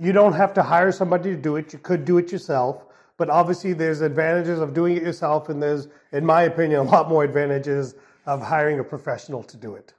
you 0.00 0.12
don't 0.12 0.32
have 0.32 0.54
to 0.54 0.62
hire 0.62 0.92
somebody 0.92 1.30
to 1.30 1.36
do 1.36 1.56
it. 1.56 1.72
You 1.72 1.78
could 1.78 2.04
do 2.04 2.18
it 2.18 2.32
yourself, 2.32 2.86
but 3.16 3.30
obviously 3.30 3.72
there's 3.72 4.00
advantages 4.00 4.60
of 4.60 4.74
doing 4.74 4.96
it 4.96 5.02
yourself 5.02 5.48
and 5.48 5.62
there's 5.62 5.88
in 6.12 6.24
my 6.24 6.42
opinion 6.42 6.80
a 6.80 6.82
lot 6.84 7.08
more 7.08 7.24
advantages 7.24 7.94
of 8.26 8.42
hiring 8.42 8.80
a 8.80 8.84
professional 8.84 9.42
to 9.44 9.56
do 9.56 9.74
it. 9.74 9.92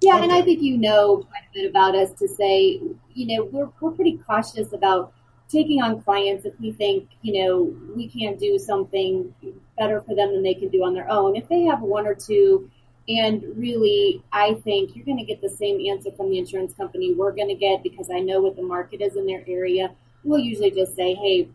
Yeah, 0.00 0.14
okay. 0.14 0.24
and 0.24 0.32
I 0.32 0.42
think 0.42 0.62
you 0.62 0.78
know 0.78 1.26
quite 1.28 1.42
a 1.50 1.54
bit 1.54 1.70
about 1.70 1.94
us 1.94 2.12
to 2.20 2.28
say, 2.28 2.80
you 3.14 3.26
know, 3.26 3.44
we're, 3.44 3.68
we're 3.80 3.90
pretty 3.90 4.18
cautious 4.18 4.72
about 4.72 5.12
taking 5.48 5.82
on 5.82 6.00
clients 6.02 6.44
if 6.44 6.58
we 6.60 6.70
think, 6.72 7.08
you 7.22 7.42
know, 7.42 7.74
we 7.96 8.08
can't 8.08 8.38
do 8.38 8.58
something 8.58 9.34
better 9.78 10.00
for 10.00 10.14
them 10.14 10.32
than 10.32 10.42
they 10.42 10.54
can 10.54 10.68
do 10.68 10.84
on 10.84 10.94
their 10.94 11.10
own. 11.10 11.34
If 11.34 11.48
they 11.48 11.62
have 11.62 11.80
one 11.80 12.06
or 12.06 12.14
two, 12.14 12.70
and 13.08 13.42
really, 13.56 14.22
I 14.32 14.54
think 14.64 14.94
you're 14.94 15.04
going 15.04 15.18
to 15.18 15.24
get 15.24 15.40
the 15.40 15.48
same 15.48 15.86
answer 15.86 16.12
from 16.12 16.30
the 16.30 16.38
insurance 16.38 16.74
company 16.74 17.14
we're 17.14 17.32
going 17.32 17.48
to 17.48 17.54
get 17.54 17.82
because 17.82 18.10
I 18.10 18.20
know 18.20 18.40
what 18.40 18.54
the 18.54 18.62
market 18.62 19.00
is 19.00 19.16
in 19.16 19.26
their 19.26 19.42
area. 19.46 19.90
We'll 20.24 20.40
usually 20.40 20.70
just 20.70 20.94
say, 20.94 21.14
hey, 21.14 21.48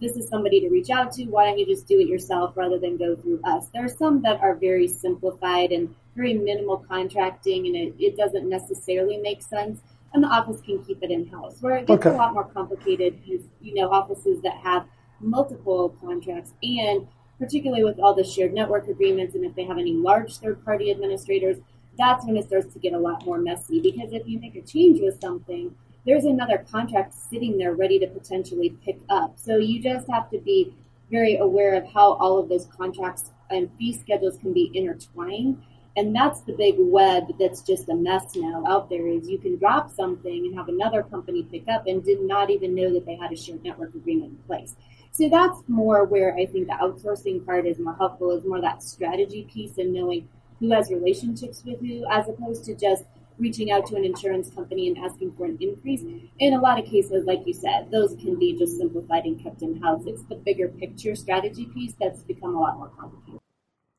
this 0.00 0.16
is 0.16 0.28
somebody 0.28 0.60
to 0.60 0.68
reach 0.68 0.90
out 0.90 1.12
to. 1.12 1.24
Why 1.24 1.46
don't 1.46 1.58
you 1.58 1.64
just 1.64 1.88
do 1.88 1.98
it 1.98 2.08
yourself 2.08 2.56
rather 2.56 2.78
than 2.78 2.98
go 2.98 3.16
through 3.16 3.40
us? 3.44 3.68
There 3.72 3.84
are 3.84 3.88
some 3.88 4.20
that 4.22 4.40
are 4.40 4.54
very 4.54 4.86
simplified 4.86 5.72
and 5.72 5.94
very 6.14 6.34
minimal 6.34 6.84
contracting 6.88 7.66
and 7.66 7.74
it, 7.74 7.94
it 7.98 8.16
doesn't 8.16 8.48
necessarily 8.48 9.16
make 9.16 9.42
sense. 9.42 9.80
And 10.12 10.22
the 10.22 10.28
office 10.28 10.60
can 10.60 10.84
keep 10.84 11.02
it 11.02 11.10
in 11.10 11.26
house. 11.26 11.56
Where 11.60 11.76
it 11.76 11.86
gets 11.86 12.06
okay. 12.06 12.14
a 12.14 12.18
lot 12.18 12.34
more 12.34 12.44
complicated 12.44 13.18
is, 13.26 13.42
you 13.60 13.74
know, 13.74 13.90
offices 13.90 14.42
that 14.42 14.56
have 14.58 14.86
multiple 15.20 15.96
contracts 16.00 16.52
and 16.62 17.06
particularly 17.38 17.84
with 17.84 17.98
all 18.00 18.14
the 18.14 18.24
shared 18.24 18.52
network 18.52 18.88
agreements 18.88 19.34
and 19.34 19.44
if 19.44 19.54
they 19.54 19.64
have 19.64 19.78
any 19.78 19.92
large 19.92 20.36
third 20.38 20.64
party 20.64 20.90
administrators, 20.90 21.58
that's 21.96 22.24
when 22.24 22.36
it 22.36 22.46
starts 22.46 22.72
to 22.72 22.78
get 22.78 22.92
a 22.92 22.98
lot 22.98 23.24
more 23.24 23.38
messy. 23.38 23.80
Because 23.80 24.12
if 24.12 24.26
you 24.26 24.38
make 24.38 24.56
a 24.56 24.62
change 24.62 25.00
with 25.00 25.20
something, 25.20 25.74
there's 26.06 26.24
another 26.24 26.64
contract 26.70 27.14
sitting 27.14 27.58
there 27.58 27.74
ready 27.74 27.98
to 27.98 28.06
potentially 28.06 28.70
pick 28.84 28.98
up. 29.10 29.34
So 29.36 29.56
you 29.56 29.82
just 29.82 30.08
have 30.08 30.30
to 30.30 30.38
be 30.38 30.74
very 31.10 31.36
aware 31.36 31.74
of 31.74 31.86
how 31.86 32.14
all 32.14 32.38
of 32.38 32.48
those 32.48 32.66
contracts 32.66 33.30
and 33.50 33.70
fee 33.78 33.92
schedules 33.92 34.38
can 34.38 34.52
be 34.52 34.70
intertwined. 34.74 35.62
And 35.96 36.14
that's 36.14 36.42
the 36.42 36.52
big 36.52 36.76
web 36.78 37.24
that's 37.40 37.60
just 37.60 37.88
a 37.88 37.94
mess 37.94 38.36
now 38.36 38.62
out 38.68 38.88
there 38.88 39.08
is 39.08 39.28
you 39.28 39.38
can 39.38 39.56
drop 39.56 39.90
something 39.90 40.46
and 40.46 40.56
have 40.56 40.68
another 40.68 41.02
company 41.02 41.42
pick 41.42 41.66
up 41.66 41.88
and 41.88 42.04
did 42.04 42.20
not 42.20 42.50
even 42.50 42.74
know 42.74 42.92
that 42.92 43.04
they 43.04 43.16
had 43.16 43.32
a 43.32 43.36
shared 43.36 43.64
network 43.64 43.94
agreement 43.94 44.30
in 44.30 44.36
place 44.46 44.76
so 45.12 45.28
that's 45.28 45.60
more 45.68 46.04
where 46.04 46.34
i 46.36 46.46
think 46.46 46.66
the 46.66 46.74
outsourcing 46.74 47.44
part 47.44 47.66
is 47.66 47.78
more 47.78 47.94
helpful 47.94 48.30
is 48.30 48.44
more 48.44 48.60
that 48.60 48.82
strategy 48.82 49.48
piece 49.52 49.78
and 49.78 49.92
knowing 49.92 50.28
who 50.60 50.70
has 50.70 50.90
relationships 50.90 51.62
with 51.64 51.80
who 51.80 52.04
as 52.10 52.28
opposed 52.28 52.64
to 52.64 52.74
just 52.74 53.04
reaching 53.38 53.70
out 53.70 53.86
to 53.86 53.94
an 53.94 54.04
insurance 54.04 54.50
company 54.50 54.88
and 54.88 54.98
asking 54.98 55.30
for 55.32 55.46
an 55.46 55.56
increase 55.60 56.02
in 56.40 56.54
a 56.54 56.60
lot 56.60 56.78
of 56.78 56.84
cases 56.84 57.24
like 57.24 57.46
you 57.46 57.52
said 57.52 57.90
those 57.90 58.16
can 58.20 58.38
be 58.38 58.58
just 58.58 58.76
simplified 58.76 59.24
and 59.24 59.42
kept 59.42 59.62
in 59.62 59.80
house 59.80 60.02
it's 60.06 60.22
the 60.24 60.34
bigger 60.34 60.68
picture 60.68 61.14
strategy 61.14 61.66
piece 61.66 61.94
that's 62.00 62.22
become 62.22 62.56
a 62.56 62.60
lot 62.60 62.76
more 62.76 62.90
complicated 62.98 63.40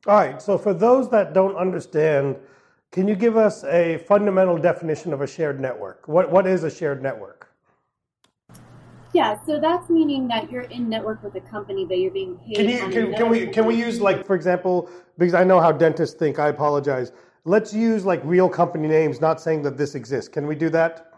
all 0.06 0.16
right, 0.16 0.40
so 0.40 0.56
for 0.56 0.72
those 0.72 1.10
that 1.10 1.34
don't 1.34 1.54
understand, 1.56 2.36
can 2.90 3.06
you 3.06 3.14
give 3.14 3.36
us 3.36 3.64
a 3.64 3.98
fundamental 4.08 4.56
definition 4.56 5.12
of 5.12 5.20
a 5.20 5.26
shared 5.26 5.60
network? 5.60 6.08
What, 6.08 6.30
what 6.30 6.46
is 6.46 6.64
a 6.64 6.70
shared 6.70 7.02
network? 7.02 7.49
Yeah, 9.12 9.42
so 9.44 9.58
that's 9.58 9.90
meaning 9.90 10.28
that 10.28 10.50
you're 10.52 10.62
in 10.62 10.88
network 10.88 11.22
with 11.22 11.34
a 11.34 11.40
company, 11.40 11.84
but 11.84 11.98
you're 11.98 12.12
being 12.12 12.36
paid. 12.36 12.56
Can 12.56 12.68
you 12.68 12.78
can, 12.90 13.14
can 13.14 13.28
we 13.28 13.46
can 13.46 13.66
we 13.66 13.74
use 13.74 14.00
like 14.00 14.24
for 14.24 14.36
example 14.36 14.88
because 15.18 15.34
I 15.34 15.42
know 15.42 15.60
how 15.60 15.72
dentists 15.72 16.16
think. 16.16 16.38
I 16.38 16.48
apologize. 16.48 17.12
Let's 17.44 17.74
use 17.74 18.04
like 18.04 18.20
real 18.24 18.48
company 18.48 18.86
names, 18.86 19.20
not 19.20 19.40
saying 19.40 19.62
that 19.62 19.76
this 19.76 19.94
exists. 19.94 20.28
Can 20.28 20.46
we 20.46 20.54
do 20.54 20.68
that? 20.70 21.14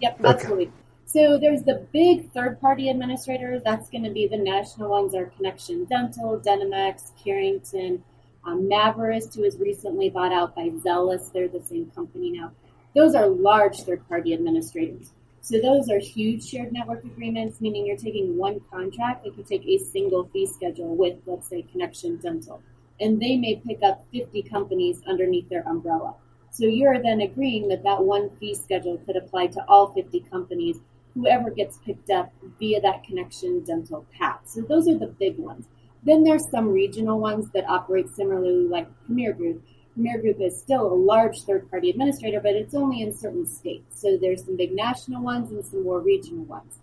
Yep, 0.00 0.20
absolutely. 0.24 0.64
Okay. 0.66 0.74
So 1.06 1.38
there's 1.38 1.62
the 1.62 1.86
big 1.92 2.32
third-party 2.32 2.88
administrators. 2.88 3.62
That's 3.64 3.90
going 3.90 4.04
to 4.04 4.10
be 4.10 4.26
the 4.26 4.38
national 4.38 4.90
ones 4.90 5.14
are 5.14 5.26
Connection 5.26 5.84
Dental, 5.84 6.40
DenteMax, 6.40 7.12
Careington, 7.22 8.00
um, 8.46 8.66
Maverest, 8.68 9.34
who 9.34 9.42
was 9.42 9.58
recently 9.58 10.08
bought 10.08 10.32
out 10.32 10.56
by 10.56 10.70
Zelis. 10.70 11.30
They're 11.32 11.48
the 11.48 11.62
same 11.62 11.90
company 11.94 12.30
now. 12.30 12.52
Those 12.94 13.14
are 13.14 13.26
large 13.26 13.80
third-party 13.80 14.32
administrators. 14.32 15.12
So 15.44 15.60
those 15.60 15.90
are 15.90 15.98
huge 15.98 16.48
shared 16.48 16.72
network 16.72 17.02
agreements, 17.02 17.60
meaning 17.60 17.84
you're 17.84 17.96
taking 17.96 18.36
one 18.36 18.60
contract. 18.70 19.26
Like 19.26 19.36
you 19.36 19.42
take 19.42 19.66
a 19.66 19.76
single 19.76 20.24
fee 20.26 20.46
schedule 20.46 20.94
with, 20.94 21.16
let's 21.26 21.48
say, 21.48 21.62
Connection 21.62 22.16
Dental, 22.18 22.62
and 23.00 23.20
they 23.20 23.36
may 23.36 23.56
pick 23.56 23.82
up 23.82 24.04
50 24.12 24.42
companies 24.44 25.02
underneath 25.04 25.48
their 25.48 25.66
umbrella. 25.68 26.14
So 26.52 26.66
you're 26.66 27.02
then 27.02 27.22
agreeing 27.22 27.66
that 27.68 27.82
that 27.82 28.04
one 28.04 28.30
fee 28.38 28.54
schedule 28.54 28.98
could 28.98 29.16
apply 29.16 29.48
to 29.48 29.64
all 29.66 29.92
50 29.92 30.20
companies, 30.30 30.78
whoever 31.14 31.50
gets 31.50 31.76
picked 31.78 32.10
up 32.10 32.32
via 32.60 32.80
that 32.80 33.02
Connection 33.02 33.64
Dental 33.64 34.06
path. 34.16 34.42
So 34.44 34.60
those 34.60 34.86
are 34.86 34.98
the 34.98 35.08
big 35.08 35.38
ones. 35.38 35.66
Then 36.04 36.22
there's 36.22 36.48
some 36.50 36.68
regional 36.68 37.18
ones 37.18 37.50
that 37.52 37.68
operate 37.68 38.08
similarly, 38.14 38.68
like 38.68 38.86
Premier 39.06 39.32
Group, 39.32 39.64
Premier 39.94 40.20
Group 40.20 40.40
is 40.40 40.58
still 40.58 40.86
a 40.86 40.94
large 40.94 41.42
third 41.42 41.70
party 41.70 41.90
administrator, 41.90 42.40
but 42.40 42.54
it's 42.54 42.74
only 42.74 43.02
in 43.02 43.12
certain 43.12 43.46
states. 43.46 44.00
So 44.00 44.16
there's 44.16 44.44
some 44.44 44.56
big 44.56 44.74
national 44.74 45.22
ones 45.22 45.50
and 45.50 45.64
some 45.64 45.84
more 45.84 46.00
regional 46.00 46.44
ones. 46.44 46.78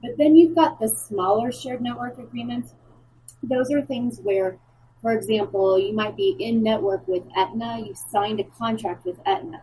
But 0.00 0.16
then 0.18 0.36
you've 0.36 0.54
got 0.54 0.78
the 0.78 0.88
smaller 0.88 1.50
shared 1.52 1.80
network 1.80 2.18
agreements. 2.18 2.74
Those 3.42 3.72
are 3.72 3.82
things 3.82 4.20
where, 4.20 4.58
for 5.00 5.12
example, 5.12 5.78
you 5.78 5.92
might 5.92 6.16
be 6.16 6.36
in 6.38 6.62
network 6.62 7.06
with 7.08 7.24
Aetna, 7.36 7.84
you've 7.84 7.96
signed 7.96 8.38
a 8.38 8.44
contract 8.44 9.04
with 9.04 9.18
Aetna, 9.26 9.62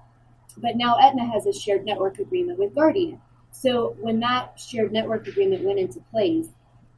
but 0.57 0.75
now 0.75 0.97
Aetna 0.97 1.25
has 1.31 1.45
a 1.45 1.53
shared 1.53 1.85
network 1.85 2.19
agreement 2.19 2.59
with 2.59 2.75
Guardian. 2.75 3.21
So 3.51 3.95
when 3.99 4.19
that 4.19 4.59
shared 4.59 4.91
network 4.91 5.27
agreement 5.27 5.63
went 5.63 5.79
into 5.79 6.01
place, 6.11 6.47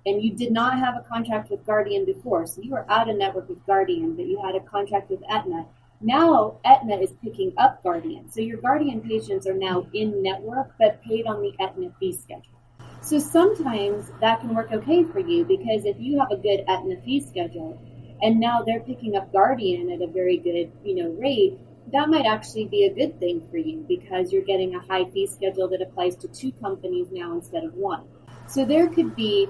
and 0.05 0.23
you 0.23 0.31
did 0.31 0.51
not 0.51 0.79
have 0.79 0.95
a 0.95 1.07
contract 1.07 1.51
with 1.51 1.65
Guardian 1.65 2.05
before, 2.05 2.47
so 2.47 2.61
you 2.61 2.71
were 2.71 2.89
out 2.89 3.09
of 3.09 3.17
network 3.17 3.47
with 3.47 3.63
Guardian, 3.67 4.15
but 4.15 4.25
you 4.25 4.41
had 4.43 4.55
a 4.55 4.59
contract 4.61 5.11
with 5.11 5.21
Aetna, 5.29 5.67
now 6.01 6.59
Aetna 6.65 6.97
is 6.97 7.13
picking 7.23 7.53
up 7.57 7.83
Guardian. 7.83 8.29
So 8.29 8.41
your 8.41 8.57
Guardian 8.57 9.01
patients 9.01 9.47
are 9.47 9.53
now 9.53 9.87
in 9.93 10.21
network 10.23 10.73
but 10.79 11.01
paid 11.03 11.25
on 11.27 11.41
the 11.41 11.53
Aetna 11.59 11.91
fee 11.99 12.13
schedule. 12.13 12.61
So 13.01 13.19
sometimes 13.19 14.11
that 14.19 14.41
can 14.41 14.53
work 14.53 14.71
okay 14.71 15.03
for 15.03 15.19
you 15.19 15.43
because 15.43 15.85
if 15.85 15.99
you 15.99 16.19
have 16.19 16.31
a 16.31 16.37
good 16.37 16.63
Aetna 16.67 17.01
fee 17.01 17.19
schedule 17.19 17.81
and 18.21 18.39
now 18.39 18.61
they're 18.61 18.81
picking 18.81 19.15
up 19.15 19.31
Guardian 19.31 19.91
at 19.91 20.01
a 20.01 20.07
very 20.07 20.37
good, 20.37 20.71
you 20.83 20.95
know, 20.95 21.09
rate, 21.19 21.57
that 21.91 22.09
might 22.09 22.25
actually 22.25 22.67
be 22.67 22.85
a 22.85 22.93
good 22.93 23.19
thing 23.19 23.45
for 23.49 23.57
you 23.57 23.83
because 23.87 24.31
you're 24.31 24.43
getting 24.43 24.75
a 24.75 24.79
high 24.79 25.09
fee 25.09 25.27
schedule 25.27 25.67
that 25.69 25.81
applies 25.81 26.15
to 26.17 26.27
two 26.27 26.51
companies 26.53 27.07
now 27.11 27.33
instead 27.33 27.63
of 27.63 27.73
one. 27.73 28.03
So 28.47 28.65
there 28.65 28.87
could 28.87 29.15
be 29.15 29.49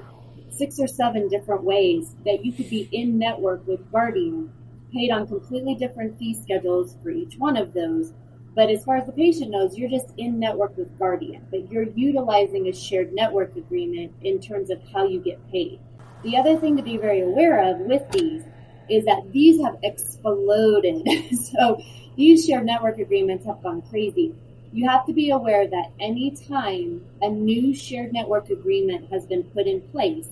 six 0.50 0.79
or 0.79 0.88
seven 0.88 1.27
different 1.27 1.63
ways 1.63 2.15
that 2.25 2.46
you 2.46 2.53
could 2.53 2.70
be 2.70 2.88
in 2.91 3.17
network 3.17 3.65
with 3.67 3.91
Guardian 3.91 4.51
paid 4.91 5.12
on 5.12 5.27
completely 5.27 5.75
different 5.75 6.17
fee 6.17 6.33
schedules 6.33 6.95
for 7.01 7.10
each 7.10 7.38
one 7.38 7.57
of 7.57 7.74
those. 7.74 8.13
But 8.55 8.69
as 8.69 8.83
far 8.83 8.98
as 8.98 9.05
the 9.05 9.13
patient 9.13 9.51
knows, 9.51 9.77
you're 9.77 9.89
just 9.89 10.13
in 10.17 10.38
network 10.38 10.75
with 10.75 10.98
Guardian, 11.00 11.48
but 11.50 11.71
you're 11.71 11.89
utilizing 11.95 12.67
a 12.67 12.74
shared 12.74 13.13
network 13.13 13.55
agreement 13.55 14.12
in 14.21 14.41
terms 14.41 14.69
of 14.69 14.81
how 14.93 15.05
you 15.05 15.21
get 15.21 15.39
paid. 15.51 15.79
The 16.24 16.38
other 16.38 16.57
thing 16.57 16.75
to 16.77 16.83
be 16.83 16.98
very 16.98 17.21
aware 17.21 17.63
of 17.71 17.79
with 17.79 18.10
these 18.12 18.43
is 18.89 19.05
that 19.05 19.31
these 19.31 19.62
have 19.63 19.77
exploded. 19.83 21.07
so 21.38 21.81
these 22.17 22.45
shared 22.45 22.65
network 22.65 23.00
agreements 23.00 23.45
have 23.45 23.63
gone 23.63 23.81
crazy. 23.83 24.36
You 24.74 24.88
have 24.89 25.05
to 25.05 25.13
be 25.13 25.31
aware 25.31 25.67
that 25.67 25.91
anytime 26.00 27.05
a 27.21 27.29
new 27.29 27.74
shared 27.74 28.13
network 28.13 28.50
agreement 28.50 29.12
has 29.12 29.25
been 29.25 29.43
put 29.43 29.65
in 29.65 29.81
place, 29.81 30.27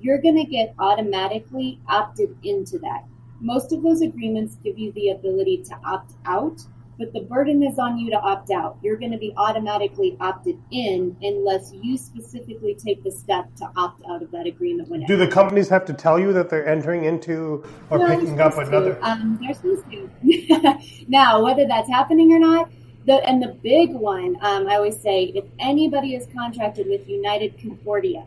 you're 0.00 0.20
going 0.20 0.36
to 0.36 0.44
get 0.44 0.74
automatically 0.78 1.80
opted 1.88 2.36
into 2.42 2.78
that. 2.78 3.04
Most 3.40 3.72
of 3.72 3.82
those 3.82 4.00
agreements 4.00 4.56
give 4.62 4.78
you 4.78 4.92
the 4.92 5.10
ability 5.10 5.62
to 5.64 5.76
opt 5.84 6.14
out, 6.24 6.60
but 6.98 7.12
the 7.12 7.20
burden 7.20 7.62
is 7.62 7.78
on 7.78 7.98
you 7.98 8.10
to 8.10 8.18
opt 8.18 8.50
out. 8.50 8.78
You're 8.82 8.96
going 8.96 9.12
to 9.12 9.18
be 9.18 9.34
automatically 9.36 10.16
opted 10.20 10.58
in 10.70 11.16
unless 11.20 11.72
you 11.74 11.98
specifically 11.98 12.74
take 12.74 13.04
the 13.04 13.10
step 13.10 13.54
to 13.56 13.70
opt 13.76 14.02
out 14.08 14.22
of 14.22 14.30
that 14.30 14.46
agreement. 14.46 14.88
When 14.88 15.04
Do 15.04 15.16
the 15.16 15.26
companies 15.26 15.68
have 15.68 15.84
to 15.86 15.92
tell 15.92 16.18
you 16.18 16.32
that 16.32 16.48
they're 16.48 16.66
entering 16.66 17.04
into 17.04 17.64
or 17.90 17.98
no, 17.98 18.06
picking 18.06 18.40
up 18.40 18.56
another? 18.56 18.98
Um, 19.02 19.38
they're 19.42 19.54
supposed 19.54 19.84
to. 19.90 20.78
now, 21.08 21.42
whether 21.42 21.66
that's 21.66 21.88
happening 21.90 22.32
or 22.32 22.38
not, 22.38 22.70
the, 23.04 23.24
and 23.28 23.42
the 23.42 23.56
big 23.62 23.92
one, 23.92 24.36
um, 24.40 24.66
I 24.66 24.76
always 24.76 25.00
say, 25.00 25.24
if 25.34 25.44
anybody 25.58 26.14
is 26.14 26.26
contracted 26.34 26.88
with 26.88 27.06
United 27.08 27.60
Concordia, 27.60 28.26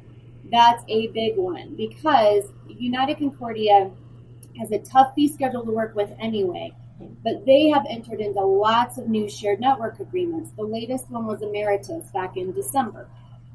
that's 0.51 0.83
a 0.87 1.07
big 1.07 1.37
one 1.37 1.75
because 1.75 2.45
United 2.67 3.17
Concordia 3.17 3.91
has 4.59 4.71
a 4.71 4.79
tough 4.79 5.13
fee 5.15 5.27
schedule 5.27 5.65
to 5.65 5.71
work 5.71 5.95
with 5.95 6.11
anyway. 6.19 6.73
But 7.23 7.45
they 7.45 7.69
have 7.69 7.85
entered 7.89 8.19
into 8.19 8.41
lots 8.41 8.97
of 8.97 9.07
new 9.07 9.29
shared 9.29 9.59
network 9.59 9.99
agreements. 9.99 10.51
The 10.51 10.63
latest 10.63 11.09
one 11.09 11.25
was 11.25 11.39
Ameritas 11.39 12.11
back 12.11 12.35
in 12.35 12.51
December. 12.51 13.07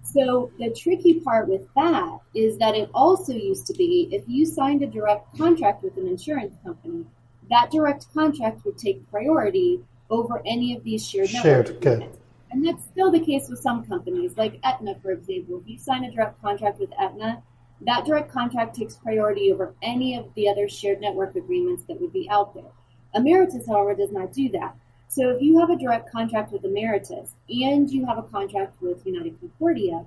So 0.02 0.50
the 0.58 0.70
tricky 0.70 1.20
part 1.20 1.48
with 1.48 1.66
that 1.74 2.18
is 2.34 2.58
that 2.58 2.74
it 2.74 2.90
also 2.94 3.32
used 3.32 3.66
to 3.66 3.74
be 3.74 4.08
if 4.12 4.24
you 4.28 4.46
signed 4.46 4.82
a 4.82 4.86
direct 4.86 5.36
contract 5.36 5.82
with 5.82 5.96
an 5.96 6.06
insurance 6.06 6.56
company, 6.62 7.04
that 7.50 7.70
direct 7.70 8.12
contract 8.14 8.64
would 8.64 8.78
take 8.78 9.10
priority 9.10 9.80
over 10.10 10.42
any 10.46 10.76
of 10.76 10.84
these 10.84 11.06
shared, 11.06 11.30
shared 11.30 11.66
network 11.66 11.84
agreements. 11.84 12.18
And 12.50 12.64
that's 12.64 12.84
still 12.84 13.10
the 13.10 13.20
case 13.20 13.48
with 13.48 13.58
some 13.58 13.84
companies, 13.84 14.36
like 14.36 14.60
Aetna, 14.62 14.94
for 15.02 15.10
example. 15.10 15.60
If 15.60 15.68
you 15.68 15.78
sign 15.78 16.04
a 16.04 16.10
direct 16.10 16.40
contract 16.40 16.78
with 16.78 16.92
Aetna, 17.00 17.42
that 17.82 18.04
direct 18.04 18.30
contract 18.32 18.76
takes 18.76 18.96
priority 18.96 19.52
over 19.52 19.74
any 19.82 20.16
of 20.16 20.32
the 20.34 20.48
other 20.48 20.68
shared 20.68 21.00
network 21.00 21.36
agreements 21.36 21.84
that 21.84 22.00
would 22.00 22.12
be 22.12 22.28
out 22.30 22.54
there. 22.54 22.70
Ameritas, 23.14 23.66
however, 23.66 23.94
does 23.94 24.12
not 24.12 24.32
do 24.32 24.48
that. 24.50 24.74
So 25.08 25.30
if 25.30 25.40
you 25.40 25.60
have 25.60 25.70
a 25.70 25.76
direct 25.76 26.10
contract 26.10 26.52
with 26.52 26.62
Ameritas 26.62 27.30
and 27.48 27.88
you 27.90 28.04
have 28.06 28.18
a 28.18 28.22
contract 28.22 28.80
with 28.80 29.06
United 29.06 29.38
Concordia, 29.38 30.04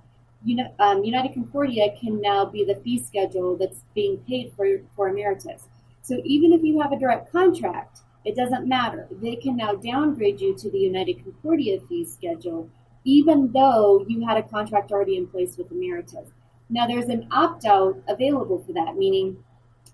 um, 0.79 1.03
United 1.03 1.33
Concordia 1.33 1.95
can 1.99 2.21
now 2.21 2.45
be 2.45 2.65
the 2.65 2.75
fee 2.75 3.01
schedule 3.01 3.55
that's 3.57 3.83
being 3.95 4.17
paid 4.27 4.53
for, 4.55 4.67
for 4.95 5.09
Ameritas. 5.09 5.63
So 6.01 6.21
even 6.25 6.53
if 6.53 6.63
you 6.63 6.81
have 6.81 6.91
a 6.91 6.99
direct 6.99 7.31
contract, 7.31 7.99
it 8.25 8.35
doesn't 8.35 8.67
matter. 8.67 9.07
They 9.11 9.35
can 9.35 9.55
now 9.55 9.75
downgrade 9.75 10.41
you 10.41 10.55
to 10.57 10.69
the 10.69 10.79
United 10.79 11.23
Concordia 11.23 11.79
fee 11.87 12.05
schedule, 12.05 12.69
even 13.03 13.51
though 13.53 14.05
you 14.07 14.25
had 14.25 14.37
a 14.37 14.43
contract 14.43 14.91
already 14.91 15.15
in 15.15 15.27
place 15.27 15.57
with 15.57 15.71
Ameritas. 15.71 16.27
Now, 16.69 16.85
there's 16.87 17.09
an 17.09 17.27
opt 17.31 17.65
out 17.65 18.01
available 18.07 18.63
for 18.65 18.73
that, 18.73 18.97
meaning, 18.97 19.41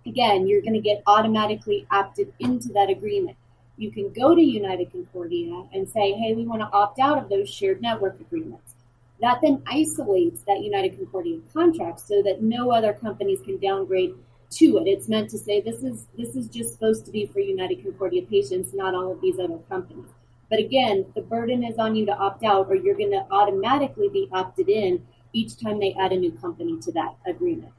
again, 0.06 0.48
you're 0.48 0.62
going 0.62 0.74
to 0.74 0.82
get 0.82 1.04
automatically 1.06 1.86
opted 1.92 2.34
into 2.40 2.70
that 2.70 2.90
agreement. 2.90 3.38
You 3.78 3.92
can 3.92 4.12
go 4.12 4.36
to 4.36 4.42
United 4.42 4.92
Concordia 4.92 5.66
and 5.74 5.88
say, 5.88 6.14
hey, 6.14 6.34
we 6.34 6.46
want 6.46 6.62
to 6.62 6.70
opt 6.72 7.00
out 7.00 7.18
of 7.18 7.30
those 7.30 7.50
shared 7.50 7.82
network 7.82 8.20
agreements. 8.20 8.76
That 9.22 9.40
then 9.42 9.64
isolates 9.68 10.42
that 10.44 10.62
United 10.62 10.98
Concordia 10.98 11.40
contract 11.54 12.00
so 12.00 12.22
that 12.24 12.42
no 12.42 12.72
other 12.72 12.94
companies 12.94 13.40
can 13.42 13.58
downgrade 13.58 14.16
to 14.52 14.78
it. 14.78 14.88
It's 14.88 15.08
meant 15.08 15.30
to 15.32 15.38
say 15.38 15.62
this 15.62 15.84
is 15.84 16.08
this 16.18 16.36
is 16.36 16.48
just 16.48 16.74
supposed 16.74 17.06
to 17.06 17.12
be 17.12 17.26
for 17.26 17.40
United 17.40 17.84
Concordia 17.84 18.24
patients, 18.24 18.74
not 18.74 18.94
all 18.94 19.12
of 19.12 19.22
these 19.22 19.40
other 19.40 19.60
companies. 19.70 20.06
But 20.50 20.60
again, 20.60 21.06
the 21.16 21.22
burden 21.22 21.64
is 21.64 21.78
on 21.80 21.96
you 21.96 22.06
to 22.06 22.16
opt 22.16 22.44
out, 22.44 22.68
or 22.68 22.76
you're 22.76 22.98
going 22.98 23.12
to 23.12 23.26
automatically 23.32 24.10
be 24.10 24.28
opted 24.32 24.70
in 24.70 25.06
each 25.34 25.60
time 25.60 25.80
they 25.80 25.94
add 26.00 26.12
a 26.12 26.18
new 26.18 26.32
company 26.32 26.80
to 26.80 26.92
that 26.94 27.16
agreement. 27.26 27.74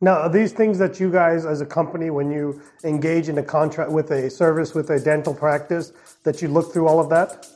Now, 0.00 0.14
are 0.22 0.28
these 0.28 0.52
things 0.52 0.78
that 0.78 0.98
you 0.98 1.12
guys, 1.12 1.46
as 1.46 1.60
a 1.60 1.66
company, 1.66 2.10
when 2.10 2.30
you 2.30 2.60
engage 2.82 3.28
in 3.28 3.38
a 3.38 3.42
contract 3.42 3.92
with 3.92 4.10
a 4.10 4.28
service 4.28 4.74
with 4.74 4.90
a 4.90 4.98
dental 4.98 5.32
practice, 5.32 5.92
that 6.24 6.42
you 6.42 6.48
look 6.48 6.72
through 6.72 6.88
all 6.88 6.98
of 6.98 7.08
that? 7.10 7.46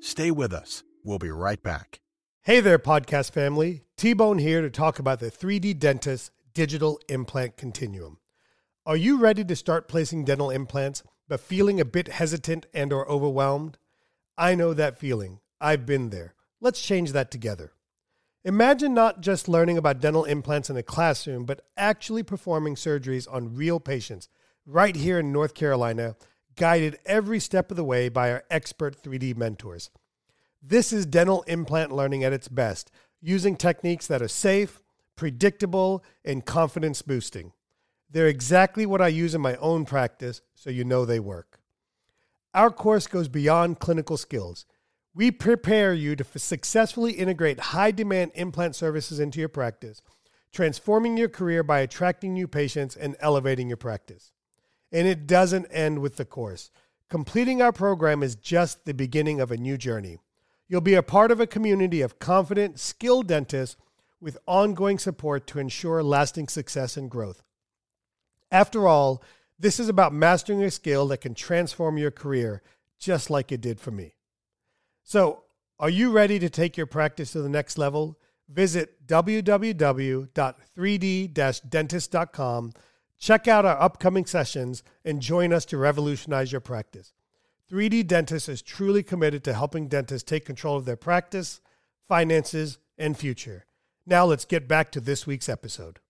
Stay 0.00 0.30
with 0.30 0.52
us. 0.52 0.84
We'll 1.02 1.18
be 1.18 1.30
right 1.30 1.60
back. 1.60 2.00
Hey 2.42 2.60
there, 2.60 2.78
podcast 2.78 3.32
family. 3.32 3.82
T 3.96 4.12
Bone 4.12 4.38
here 4.38 4.62
to 4.62 4.70
talk 4.70 5.00
about 5.00 5.18
the 5.18 5.32
3D 5.32 5.80
Dentist 5.80 6.30
Digital 6.54 7.00
Implant 7.08 7.56
Continuum. 7.56 8.18
Are 8.86 8.96
you 8.96 9.18
ready 9.18 9.44
to 9.44 9.56
start 9.56 9.88
placing 9.88 10.24
dental 10.24 10.50
implants, 10.50 11.02
but 11.28 11.40
feeling 11.40 11.80
a 11.80 11.84
bit 11.84 12.06
hesitant 12.06 12.66
and/or 12.72 13.10
overwhelmed? 13.10 13.78
I 14.38 14.54
know 14.54 14.72
that 14.74 14.96
feeling. 14.96 15.40
I've 15.60 15.84
been 15.84 16.10
there. 16.10 16.35
Let's 16.60 16.80
change 16.80 17.12
that 17.12 17.30
together. 17.30 17.72
Imagine 18.44 18.94
not 18.94 19.20
just 19.20 19.48
learning 19.48 19.76
about 19.76 20.00
dental 20.00 20.24
implants 20.24 20.70
in 20.70 20.76
a 20.76 20.82
classroom, 20.82 21.44
but 21.44 21.62
actually 21.76 22.22
performing 22.22 22.76
surgeries 22.76 23.26
on 23.30 23.54
real 23.54 23.80
patients 23.80 24.28
right 24.64 24.96
here 24.96 25.18
in 25.18 25.32
North 25.32 25.54
Carolina, 25.54 26.16
guided 26.56 26.98
every 27.06 27.38
step 27.38 27.70
of 27.70 27.76
the 27.76 27.84
way 27.84 28.08
by 28.08 28.30
our 28.32 28.44
expert 28.50 29.00
3D 29.02 29.36
mentors. 29.36 29.90
This 30.62 30.92
is 30.92 31.06
dental 31.06 31.42
implant 31.42 31.92
learning 31.92 32.24
at 32.24 32.32
its 32.32 32.48
best, 32.48 32.90
using 33.20 33.56
techniques 33.56 34.06
that 34.06 34.22
are 34.22 34.28
safe, 34.28 34.80
predictable, 35.14 36.04
and 36.24 36.44
confidence 36.44 37.02
boosting. 37.02 37.52
They're 38.10 38.28
exactly 38.28 38.86
what 38.86 39.02
I 39.02 39.08
use 39.08 39.34
in 39.34 39.40
my 39.40 39.56
own 39.56 39.84
practice, 39.84 40.40
so 40.54 40.70
you 40.70 40.84
know 40.84 41.04
they 41.04 41.20
work. 41.20 41.60
Our 42.54 42.70
course 42.70 43.06
goes 43.06 43.28
beyond 43.28 43.80
clinical 43.80 44.16
skills. 44.16 44.66
We 45.16 45.30
prepare 45.30 45.94
you 45.94 46.14
to 46.14 46.38
successfully 46.38 47.12
integrate 47.12 47.58
high 47.58 47.90
demand 47.90 48.32
implant 48.34 48.76
services 48.76 49.18
into 49.18 49.40
your 49.40 49.48
practice, 49.48 50.02
transforming 50.52 51.16
your 51.16 51.30
career 51.30 51.62
by 51.62 51.78
attracting 51.78 52.34
new 52.34 52.46
patients 52.46 52.94
and 52.96 53.16
elevating 53.18 53.68
your 53.68 53.78
practice. 53.78 54.32
And 54.92 55.08
it 55.08 55.26
doesn't 55.26 55.68
end 55.70 56.00
with 56.00 56.16
the 56.16 56.26
course. 56.26 56.70
Completing 57.08 57.62
our 57.62 57.72
program 57.72 58.22
is 58.22 58.34
just 58.34 58.84
the 58.84 58.92
beginning 58.92 59.40
of 59.40 59.50
a 59.50 59.56
new 59.56 59.78
journey. 59.78 60.18
You'll 60.68 60.82
be 60.82 60.92
a 60.92 61.02
part 61.02 61.30
of 61.30 61.40
a 61.40 61.46
community 61.46 62.02
of 62.02 62.18
confident, 62.18 62.78
skilled 62.78 63.26
dentists 63.26 63.78
with 64.20 64.36
ongoing 64.46 64.98
support 64.98 65.46
to 65.46 65.58
ensure 65.58 66.02
lasting 66.02 66.48
success 66.48 66.94
and 66.98 67.10
growth. 67.10 67.42
After 68.52 68.86
all, 68.86 69.22
this 69.58 69.80
is 69.80 69.88
about 69.88 70.12
mastering 70.12 70.62
a 70.62 70.70
skill 70.70 71.06
that 71.08 71.22
can 71.22 71.34
transform 71.34 71.96
your 71.96 72.10
career, 72.10 72.60
just 72.98 73.30
like 73.30 73.50
it 73.50 73.62
did 73.62 73.80
for 73.80 73.90
me. 73.90 74.15
So, 75.08 75.44
are 75.78 75.88
you 75.88 76.10
ready 76.10 76.40
to 76.40 76.50
take 76.50 76.76
your 76.76 76.86
practice 76.86 77.30
to 77.30 77.40
the 77.40 77.48
next 77.48 77.78
level? 77.78 78.18
Visit 78.48 79.06
www.3d 79.06 79.70
dentist.com, 81.70 82.72
check 83.16 83.46
out 83.46 83.64
our 83.64 83.80
upcoming 83.80 84.26
sessions, 84.26 84.82
and 85.04 85.22
join 85.22 85.52
us 85.52 85.64
to 85.66 85.78
revolutionize 85.78 86.50
your 86.50 86.60
practice. 86.60 87.12
3D 87.70 88.04
Dentist 88.04 88.48
is 88.48 88.62
truly 88.62 89.04
committed 89.04 89.44
to 89.44 89.54
helping 89.54 89.86
dentists 89.86 90.28
take 90.28 90.44
control 90.44 90.76
of 90.76 90.86
their 90.86 90.96
practice, 90.96 91.60
finances, 92.08 92.78
and 92.98 93.16
future. 93.16 93.66
Now, 94.06 94.24
let's 94.24 94.44
get 94.44 94.66
back 94.66 94.90
to 94.90 95.00
this 95.00 95.24
week's 95.24 95.48
episode. 95.48 96.00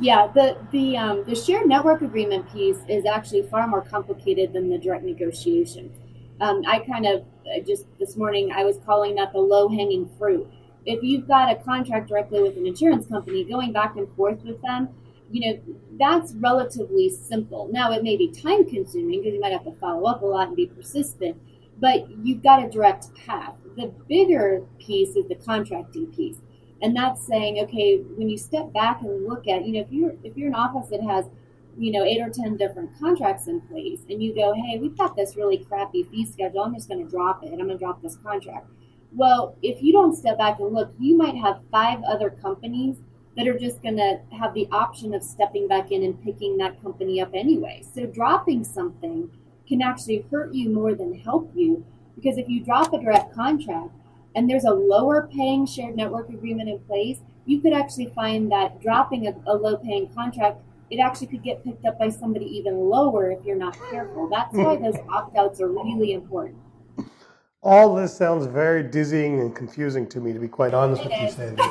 Yeah, 0.00 0.26
the 0.26 0.56
the 0.72 0.96
um, 0.96 1.24
the 1.24 1.34
shared 1.34 1.66
network 1.66 2.02
agreement 2.02 2.50
piece 2.52 2.78
is 2.88 3.06
actually 3.06 3.42
far 3.42 3.66
more 3.66 3.82
complicated 3.82 4.52
than 4.52 4.68
the 4.68 4.78
direct 4.78 5.04
negotiation. 5.04 5.92
Um, 6.40 6.62
I 6.66 6.80
kind 6.80 7.06
of 7.06 7.24
just 7.66 7.86
this 7.98 8.16
morning 8.16 8.52
I 8.52 8.64
was 8.64 8.78
calling 8.84 9.14
that 9.16 9.32
the 9.32 9.38
low 9.38 9.68
hanging 9.68 10.08
fruit. 10.18 10.48
If 10.84 11.02
you've 11.02 11.28
got 11.28 11.50
a 11.50 11.56
contract 11.62 12.08
directly 12.08 12.42
with 12.42 12.56
an 12.56 12.66
insurance 12.66 13.06
company, 13.06 13.44
going 13.44 13.72
back 13.72 13.96
and 13.96 14.08
forth 14.16 14.42
with 14.44 14.60
them, 14.62 14.88
you 15.30 15.40
know 15.40 15.60
that's 15.98 16.34
relatively 16.34 17.08
simple. 17.08 17.68
Now 17.72 17.92
it 17.92 18.02
may 18.02 18.16
be 18.16 18.28
time 18.28 18.68
consuming 18.68 19.20
because 19.20 19.34
you 19.34 19.40
might 19.40 19.52
have 19.52 19.64
to 19.64 19.72
follow 19.72 20.04
up 20.04 20.22
a 20.22 20.26
lot 20.26 20.48
and 20.48 20.56
be 20.56 20.66
persistent, 20.66 21.40
but 21.78 22.08
you've 22.24 22.42
got 22.42 22.64
a 22.64 22.68
direct 22.68 23.14
path. 23.14 23.54
The 23.76 23.92
bigger 24.08 24.62
piece 24.78 25.16
is 25.16 25.28
the 25.28 25.36
contracting 25.36 26.06
piece 26.08 26.38
and 26.82 26.96
that's 26.96 27.26
saying 27.26 27.58
okay 27.60 27.98
when 28.16 28.28
you 28.28 28.36
step 28.36 28.72
back 28.72 29.00
and 29.02 29.26
look 29.26 29.46
at 29.48 29.66
you 29.66 29.72
know 29.72 29.80
if 29.80 29.90
you're 29.90 30.14
if 30.22 30.36
you're 30.36 30.48
an 30.48 30.54
office 30.54 30.88
that 30.90 31.02
has 31.02 31.26
you 31.76 31.90
know 31.90 32.04
eight 32.04 32.20
or 32.20 32.30
ten 32.30 32.56
different 32.56 32.90
contracts 32.98 33.48
in 33.48 33.60
place 33.62 34.00
and 34.08 34.22
you 34.22 34.34
go 34.34 34.52
hey 34.52 34.78
we've 34.78 34.96
got 34.96 35.16
this 35.16 35.36
really 35.36 35.58
crappy 35.58 36.04
fee 36.04 36.24
schedule 36.24 36.60
i'm 36.60 36.74
just 36.74 36.88
going 36.88 37.04
to 37.04 37.10
drop 37.10 37.42
it 37.42 37.52
i'm 37.52 37.58
going 37.58 37.68
to 37.68 37.78
drop 37.78 38.00
this 38.02 38.16
contract. 38.16 38.66
Well 39.12 39.56
if 39.62 39.82
you 39.82 39.92
don't 39.92 40.14
step 40.14 40.38
back 40.38 40.58
and 40.60 40.72
look 40.72 40.92
you 40.98 41.16
might 41.16 41.36
have 41.36 41.60
five 41.70 42.02
other 42.04 42.30
companies 42.30 42.96
that 43.36 43.48
are 43.48 43.58
just 43.58 43.82
going 43.82 43.96
to 43.96 44.20
have 44.36 44.54
the 44.54 44.68
option 44.70 45.12
of 45.14 45.22
stepping 45.22 45.66
back 45.66 45.90
in 45.90 46.02
and 46.04 46.22
picking 46.22 46.56
that 46.58 46.80
company 46.82 47.20
up 47.20 47.30
anyway. 47.34 47.82
So 47.94 48.06
dropping 48.06 48.62
something 48.62 49.28
can 49.66 49.82
actually 49.82 50.24
hurt 50.30 50.54
you 50.54 50.70
more 50.70 50.94
than 50.94 51.18
help 51.18 51.50
you 51.54 51.84
because 52.14 52.38
if 52.38 52.48
you 52.48 52.64
drop 52.64 52.92
a 52.92 53.00
direct 53.00 53.34
contract 53.34 53.90
and 54.34 54.48
there's 54.48 54.64
a 54.64 54.70
lower 54.70 55.28
paying 55.32 55.66
shared 55.66 55.96
network 55.96 56.28
agreement 56.28 56.68
in 56.68 56.78
place, 56.80 57.18
you 57.46 57.60
could 57.60 57.72
actually 57.72 58.06
find 58.14 58.50
that 58.50 58.80
dropping 58.80 59.26
a, 59.26 59.34
a 59.46 59.54
low 59.54 59.76
paying 59.76 60.08
contract, 60.14 60.58
it 60.90 60.98
actually 60.98 61.26
could 61.28 61.42
get 61.42 61.64
picked 61.64 61.84
up 61.84 61.98
by 61.98 62.08
somebody 62.08 62.46
even 62.46 62.76
lower 62.76 63.30
if 63.30 63.44
you're 63.44 63.56
not 63.56 63.76
careful. 63.90 64.28
That's 64.28 64.54
why 64.54 64.76
those 64.76 64.96
opt 65.08 65.36
outs 65.36 65.60
are 65.60 65.68
really 65.68 66.12
important. 66.12 66.58
All 67.62 67.94
this 67.94 68.14
sounds 68.14 68.46
very 68.46 68.82
dizzying 68.82 69.40
and 69.40 69.54
confusing 69.56 70.06
to 70.08 70.20
me, 70.20 70.32
to 70.34 70.38
be 70.38 70.48
quite 70.48 70.74
honest 70.74 71.02
it 71.02 71.06
with 71.06 71.14
is. 71.14 71.38
you, 71.38 71.56
Sandy. 71.56 71.62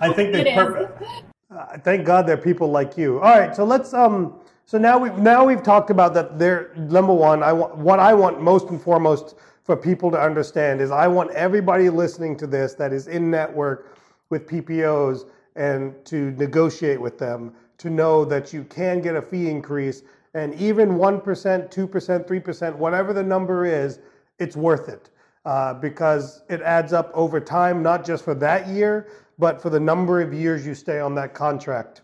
I 0.00 0.12
think 0.12 0.32
they 0.32 0.54
perfect. 0.54 1.02
Uh, 1.50 1.78
thank 1.78 2.06
God 2.06 2.26
there 2.26 2.34
are 2.34 2.40
people 2.40 2.70
like 2.70 2.96
you. 2.96 3.20
All 3.20 3.38
right, 3.38 3.54
so 3.54 3.64
let's 3.64 3.92
um. 3.92 4.40
So 4.66 4.78
now 4.78 4.96
we've 4.96 5.16
now 5.18 5.44
we've 5.44 5.62
talked 5.62 5.90
about 5.90 6.14
that. 6.14 6.38
There, 6.38 6.72
number 6.76 7.12
one, 7.12 7.42
I 7.42 7.52
want 7.52 7.76
what 7.76 7.98
I 7.98 8.14
want 8.14 8.40
most 8.40 8.68
and 8.68 8.80
foremost 8.80 9.34
for 9.64 9.76
people 9.76 10.10
to 10.10 10.20
understand 10.20 10.80
is 10.80 10.90
I 10.90 11.08
want 11.08 11.30
everybody 11.32 11.88
listening 11.90 12.36
to 12.36 12.46
this 12.46 12.74
that 12.74 12.92
is 12.92 13.08
in 13.08 13.30
network 13.30 13.96
with 14.28 14.46
PPOs 14.46 15.26
and 15.56 15.94
to 16.04 16.32
negotiate 16.32 17.00
with 17.00 17.18
them 17.18 17.54
to 17.78 17.90
know 17.90 18.24
that 18.26 18.52
you 18.52 18.64
can 18.64 19.00
get 19.00 19.16
a 19.16 19.22
fee 19.22 19.48
increase 19.48 20.02
and 20.34 20.54
even 20.56 20.90
1%, 20.90 21.22
2%, 21.22 22.28
3%, 22.28 22.76
whatever 22.76 23.12
the 23.12 23.22
number 23.22 23.64
is, 23.64 24.00
it's 24.38 24.56
worth 24.56 24.88
it 24.88 25.10
uh, 25.44 25.74
because 25.74 26.42
it 26.48 26.60
adds 26.60 26.92
up 26.92 27.10
over 27.14 27.40
time, 27.40 27.82
not 27.82 28.04
just 28.04 28.24
for 28.24 28.34
that 28.34 28.66
year, 28.68 29.08
but 29.38 29.62
for 29.62 29.70
the 29.70 29.80
number 29.80 30.20
of 30.20 30.34
years 30.34 30.66
you 30.66 30.74
stay 30.74 31.00
on 31.00 31.14
that 31.14 31.34
contract. 31.34 32.02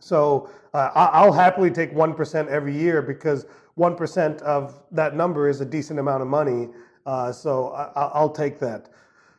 So 0.00 0.50
uh, 0.74 0.90
I'll 0.94 1.32
happily 1.32 1.70
take 1.70 1.94
1% 1.94 2.48
every 2.48 2.76
year 2.76 3.00
because 3.00 3.46
1% 3.78 4.42
of 4.42 4.82
that 4.92 5.16
number 5.16 5.48
is 5.48 5.60
a 5.60 5.64
decent 5.64 5.98
amount 5.98 6.22
of 6.22 6.28
money. 6.28 6.68
Uh, 7.06 7.32
so 7.32 7.68
I, 7.68 8.20
will 8.20 8.30
take 8.30 8.58
that. 8.60 8.88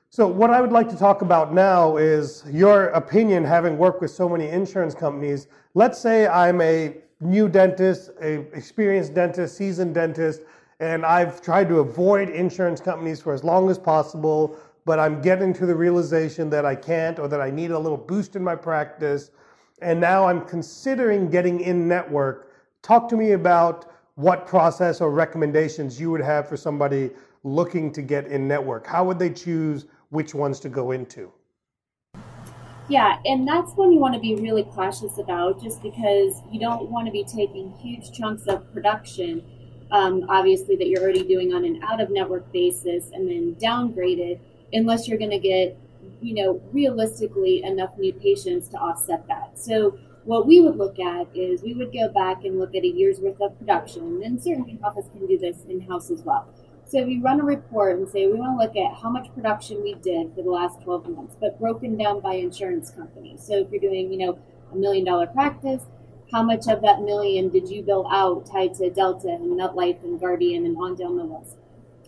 So, 0.10 0.28
what 0.28 0.50
I 0.50 0.62
would 0.62 0.72
like 0.72 0.88
to 0.90 0.98
talk 0.98 1.24
about 1.24 1.54
now 1.54 1.98
is 1.98 2.44
your 2.50 2.86
opinion, 2.90 3.44
having 3.44 3.78
worked 3.78 4.02
with 4.02 4.12
so 4.12 4.30
many 4.30 4.48
insurance 4.48 4.94
companies. 4.94 5.48
Let's 5.74 6.00
say 6.00 6.28
I'm 6.28 6.62
a 6.62 6.96
new 7.20 7.50
dentist, 7.50 8.12
a 8.22 8.42
experienced 8.56 9.14
dentist, 9.14 9.58
seasoned 9.58 9.96
dentist, 9.96 10.42
and 10.80 11.06
I've 11.06 11.42
tried 11.42 11.70
to 11.70 11.80
avoid 11.80 12.30
insurance 12.30 12.82
companies 12.82 13.22
for 13.22 13.34
as 13.34 13.44
long 13.44 13.70
as 13.70 13.78
possible, 13.78 14.58
but 14.86 15.00
I'm 15.00 15.22
getting 15.22 15.54
to 15.54 15.66
the 15.66 15.76
realization 15.76 16.50
that 16.52 16.66
I 16.66 16.76
can't 16.76 17.18
or 17.18 17.28
that 17.28 17.42
I 17.42 17.50
need 17.50 17.72
a 17.72 17.80
little 17.80 17.98
boost 17.98 18.36
in 18.36 18.44
my 18.44 18.56
practice. 18.56 19.32
And 19.82 20.00
now 20.00 20.28
I'm 20.28 20.46
considering 20.46 21.30
getting 21.30 21.62
in 21.62 21.88
network. 21.88 22.52
Talk 22.82 23.10
to 23.10 23.18
me 23.18 23.32
about 23.32 23.92
what 24.16 24.48
process 24.48 25.02
or 25.02 25.12
recommendations 25.12 26.00
you 26.00 26.10
would 26.10 26.22
have 26.22 26.48
for 26.48 26.58
somebody 26.58 27.12
looking 27.44 27.92
to 27.92 28.02
get 28.02 28.28
in 28.28 28.48
network? 28.48 28.88
How 28.88 29.04
would 29.04 29.20
they 29.20 29.30
choose 29.30 29.86
which 30.10 30.34
ones 30.34 30.60
to 30.62 30.70
go 30.70 30.92
into? 30.92 31.32
Yeah, 32.88 33.18
and 33.26 33.48
that's 33.48 33.72
one 33.74 33.92
you 33.92 34.00
want 34.00 34.14
to 34.14 34.20
be 34.20 34.36
really 34.36 34.64
cautious 34.64 35.18
about 35.18 35.62
just 35.62 35.82
because 35.82 36.42
you 36.52 36.60
don't 36.60 36.90
want 36.90 37.08
to 37.08 37.12
be 37.12 37.24
taking 37.24 37.74
huge 37.80 38.12
chunks 38.12 38.46
of 38.48 38.72
production, 38.72 39.44
um, 39.92 40.26
obviously, 40.30 40.76
that 40.76 40.88
you're 40.88 41.02
already 41.02 41.24
doing 41.24 41.54
on 41.54 41.66
an 41.66 41.82
out 41.84 42.00
of 42.00 42.10
network 42.12 42.52
basis 42.54 43.10
and 43.12 43.28
then 43.28 43.56
downgrade 43.60 44.20
it 44.20 44.40
unless 44.72 45.08
you're 45.08 45.18
going 45.18 45.32
to 45.32 45.40
get, 45.40 45.78
you 46.22 46.36
know, 46.36 46.62
realistically 46.72 47.64
enough 47.64 47.98
new 47.98 48.14
patients 48.14 48.68
to 48.70 48.78
offset 48.78 49.28
that. 49.28 49.58
So, 49.58 49.98
what 50.26 50.48
we 50.48 50.60
would 50.60 50.76
look 50.76 51.00
at 51.00 51.28
is 51.36 51.62
we 51.62 51.74
would 51.74 51.94
go 51.94 52.10
back 52.10 52.44
and 52.44 52.60
look 52.60 52.76
at 52.76 52.84
a 52.84 52.88
year's 52.88 53.20
worth 53.20 53.40
of 53.42 53.58
production, 53.58 54.22
and 54.24 54.42
certain 54.42 54.80
offices 54.84 55.10
can 55.12 55.28
do 55.28 55.38
this 55.38 55.64
in 55.70 55.82
house 55.82 56.10
as 56.10 56.22
well. 56.24 56.48
So 56.88 57.00
you 57.00 57.22
run 57.22 57.40
a 57.40 57.44
report 57.44 57.98
and 57.98 58.08
say 58.08 58.28
we 58.28 58.34
want 58.34 58.60
to 58.60 58.66
look 58.66 58.76
at 58.76 59.02
how 59.02 59.10
much 59.10 59.34
production 59.34 59.82
we 59.84 59.96
did 59.96 60.34
for 60.34 60.44
the 60.44 60.52
last 60.52 60.82
12 60.82 61.10
months, 61.10 61.36
but 61.40 61.60
broken 61.60 61.98
down 61.98 62.20
by 62.22 62.36
insurance 62.36 62.92
company. 62.92 63.38
So 63.40 63.58
if 63.58 63.72
you're 63.72 63.82
doing, 63.82 64.12
you 64.12 64.20
know, 64.20 64.40
a 64.72 64.76
million 64.76 65.06
dollar 65.06 65.28
practice, 65.28 65.84
how 66.32 66.44
much 66.44 66.68
of 66.68 66.82
that 66.82 67.02
million 67.02 67.50
did 67.50 67.70
you 67.70 67.84
bill 67.84 68.08
out 68.12 68.46
tied 68.46 68.74
to 68.76 68.90
Delta 68.90 69.30
and 69.30 69.60
MetLife 69.60 70.04
and 70.04 70.20
Guardian 70.20 70.66
and 70.66 70.78
on 70.78 70.96
down 70.96 71.18
the 71.18 71.24
list? 71.24 71.56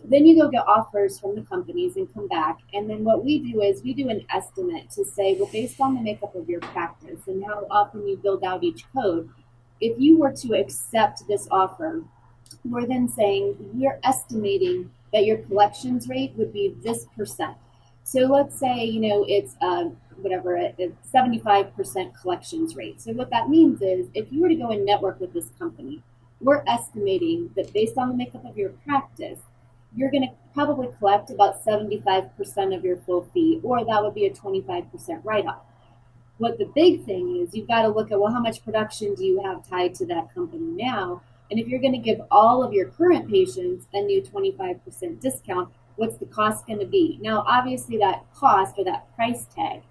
Then 0.09 0.25
you 0.25 0.41
go 0.41 0.49
get 0.49 0.65
offers 0.65 1.19
from 1.19 1.35
the 1.35 1.41
companies 1.41 1.97
and 1.97 2.11
come 2.13 2.29
back. 2.29 2.59
And 2.73 2.89
then 2.89 3.03
what 3.03 3.25
we 3.25 3.39
do 3.39 3.61
is 3.61 3.83
we 3.83 3.93
do 3.93 4.07
an 4.07 4.25
estimate 4.33 4.89
to 4.91 5.03
say, 5.03 5.35
well, 5.35 5.49
based 5.51 5.81
on 5.81 5.95
the 5.95 6.01
makeup 6.01 6.33
of 6.33 6.47
your 6.47 6.61
practice 6.61 7.27
and 7.27 7.43
how 7.43 7.67
often 7.69 8.07
you 8.07 8.15
build 8.15 8.43
out 8.43 8.63
each 8.63 8.85
code, 8.93 9.29
if 9.81 9.99
you 9.99 10.17
were 10.17 10.31
to 10.31 10.53
accept 10.53 11.27
this 11.27 11.47
offer, 11.51 12.03
we're 12.63 12.87
then 12.87 13.09
saying 13.09 13.57
we're 13.73 13.99
estimating 14.03 14.91
that 15.11 15.25
your 15.25 15.37
collections 15.39 16.07
rate 16.07 16.33
would 16.35 16.53
be 16.53 16.73
this 16.83 17.05
percent. 17.15 17.57
So 18.03 18.21
let's 18.21 18.57
say, 18.57 18.85
you 18.85 19.01
know, 19.01 19.25
it's 19.27 19.55
uh, 19.61 19.89
whatever, 20.21 20.55
a 20.55 20.73
75% 21.13 22.21
collections 22.21 22.75
rate. 22.77 23.01
So 23.01 23.11
what 23.11 23.29
that 23.31 23.49
means 23.49 23.81
is 23.81 24.07
if 24.13 24.31
you 24.31 24.41
were 24.41 24.49
to 24.49 24.55
go 24.55 24.69
and 24.69 24.85
network 24.85 25.19
with 25.19 25.33
this 25.33 25.49
company, 25.59 26.01
we're 26.39 26.63
estimating 26.67 27.51
that 27.55 27.73
based 27.73 27.97
on 27.97 28.09
the 28.09 28.15
makeup 28.15 28.45
of 28.45 28.57
your 28.57 28.69
practice, 28.85 29.39
you're 29.95 30.11
going 30.11 30.27
to 30.27 30.33
probably 30.53 30.89
collect 30.97 31.29
about 31.29 31.63
75% 31.63 32.75
of 32.75 32.83
your 32.83 32.97
full 32.97 33.29
fee, 33.33 33.59
or 33.63 33.85
that 33.85 34.03
would 34.03 34.13
be 34.15 34.25
a 34.25 34.31
25% 34.31 35.21
write 35.23 35.45
off. 35.45 35.61
What 36.37 36.57
the 36.59 36.65
big 36.65 37.03
thing 37.03 37.37
is, 37.37 37.55
you've 37.55 37.67
got 37.67 37.83
to 37.83 37.87
look 37.87 38.11
at 38.11 38.19
well, 38.19 38.31
how 38.31 38.41
much 38.41 38.63
production 38.63 39.15
do 39.15 39.25
you 39.25 39.41
have 39.43 39.67
tied 39.67 39.95
to 39.95 40.05
that 40.07 40.33
company 40.33 40.83
now? 40.83 41.21
And 41.49 41.59
if 41.59 41.67
you're 41.67 41.79
going 41.79 41.93
to 41.93 41.97
give 41.97 42.21
all 42.29 42.63
of 42.63 42.73
your 42.73 42.89
current 42.89 43.29
patients 43.29 43.85
a 43.93 44.01
new 44.01 44.21
25% 44.21 45.21
discount, 45.21 45.69
what's 45.95 46.17
the 46.17 46.25
cost 46.25 46.67
going 46.67 46.79
to 46.79 46.85
be? 46.85 47.17
Now, 47.21 47.43
obviously, 47.47 47.97
that 47.97 48.25
cost 48.33 48.75
or 48.77 48.83
that 48.85 49.13
price 49.15 49.45
tag 49.55 49.81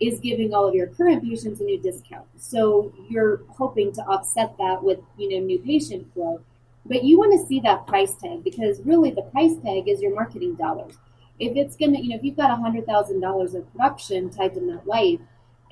is 0.00 0.20
giving 0.20 0.52
all 0.54 0.68
of 0.68 0.74
your 0.74 0.88
current 0.88 1.24
patients 1.24 1.60
a 1.60 1.64
new 1.64 1.80
discount. 1.80 2.26
So 2.36 2.92
you're 3.08 3.40
hoping 3.48 3.92
to 3.92 4.02
offset 4.02 4.56
that 4.58 4.82
with, 4.82 5.00
you 5.16 5.30
know, 5.30 5.44
new 5.44 5.58
patient 5.58 6.12
flow. 6.12 6.42
But 6.88 7.04
you 7.04 7.18
want 7.18 7.38
to 7.40 7.46
see 7.46 7.60
that 7.60 7.86
price 7.86 8.14
tag 8.14 8.44
because 8.44 8.80
really 8.82 9.10
the 9.10 9.22
price 9.22 9.56
tag 9.62 9.88
is 9.88 10.00
your 10.00 10.14
marketing 10.14 10.54
dollars. 10.54 10.94
If 11.38 11.56
it's 11.56 11.76
to, 11.76 11.84
you 11.84 12.10
know, 12.10 12.16
if 12.16 12.22
you've 12.22 12.36
got 12.36 12.56
$100,000 12.58 13.54
of 13.54 13.72
production 13.72 14.30
tied 14.30 14.54
to 14.54 14.60
MetLife 14.60 15.20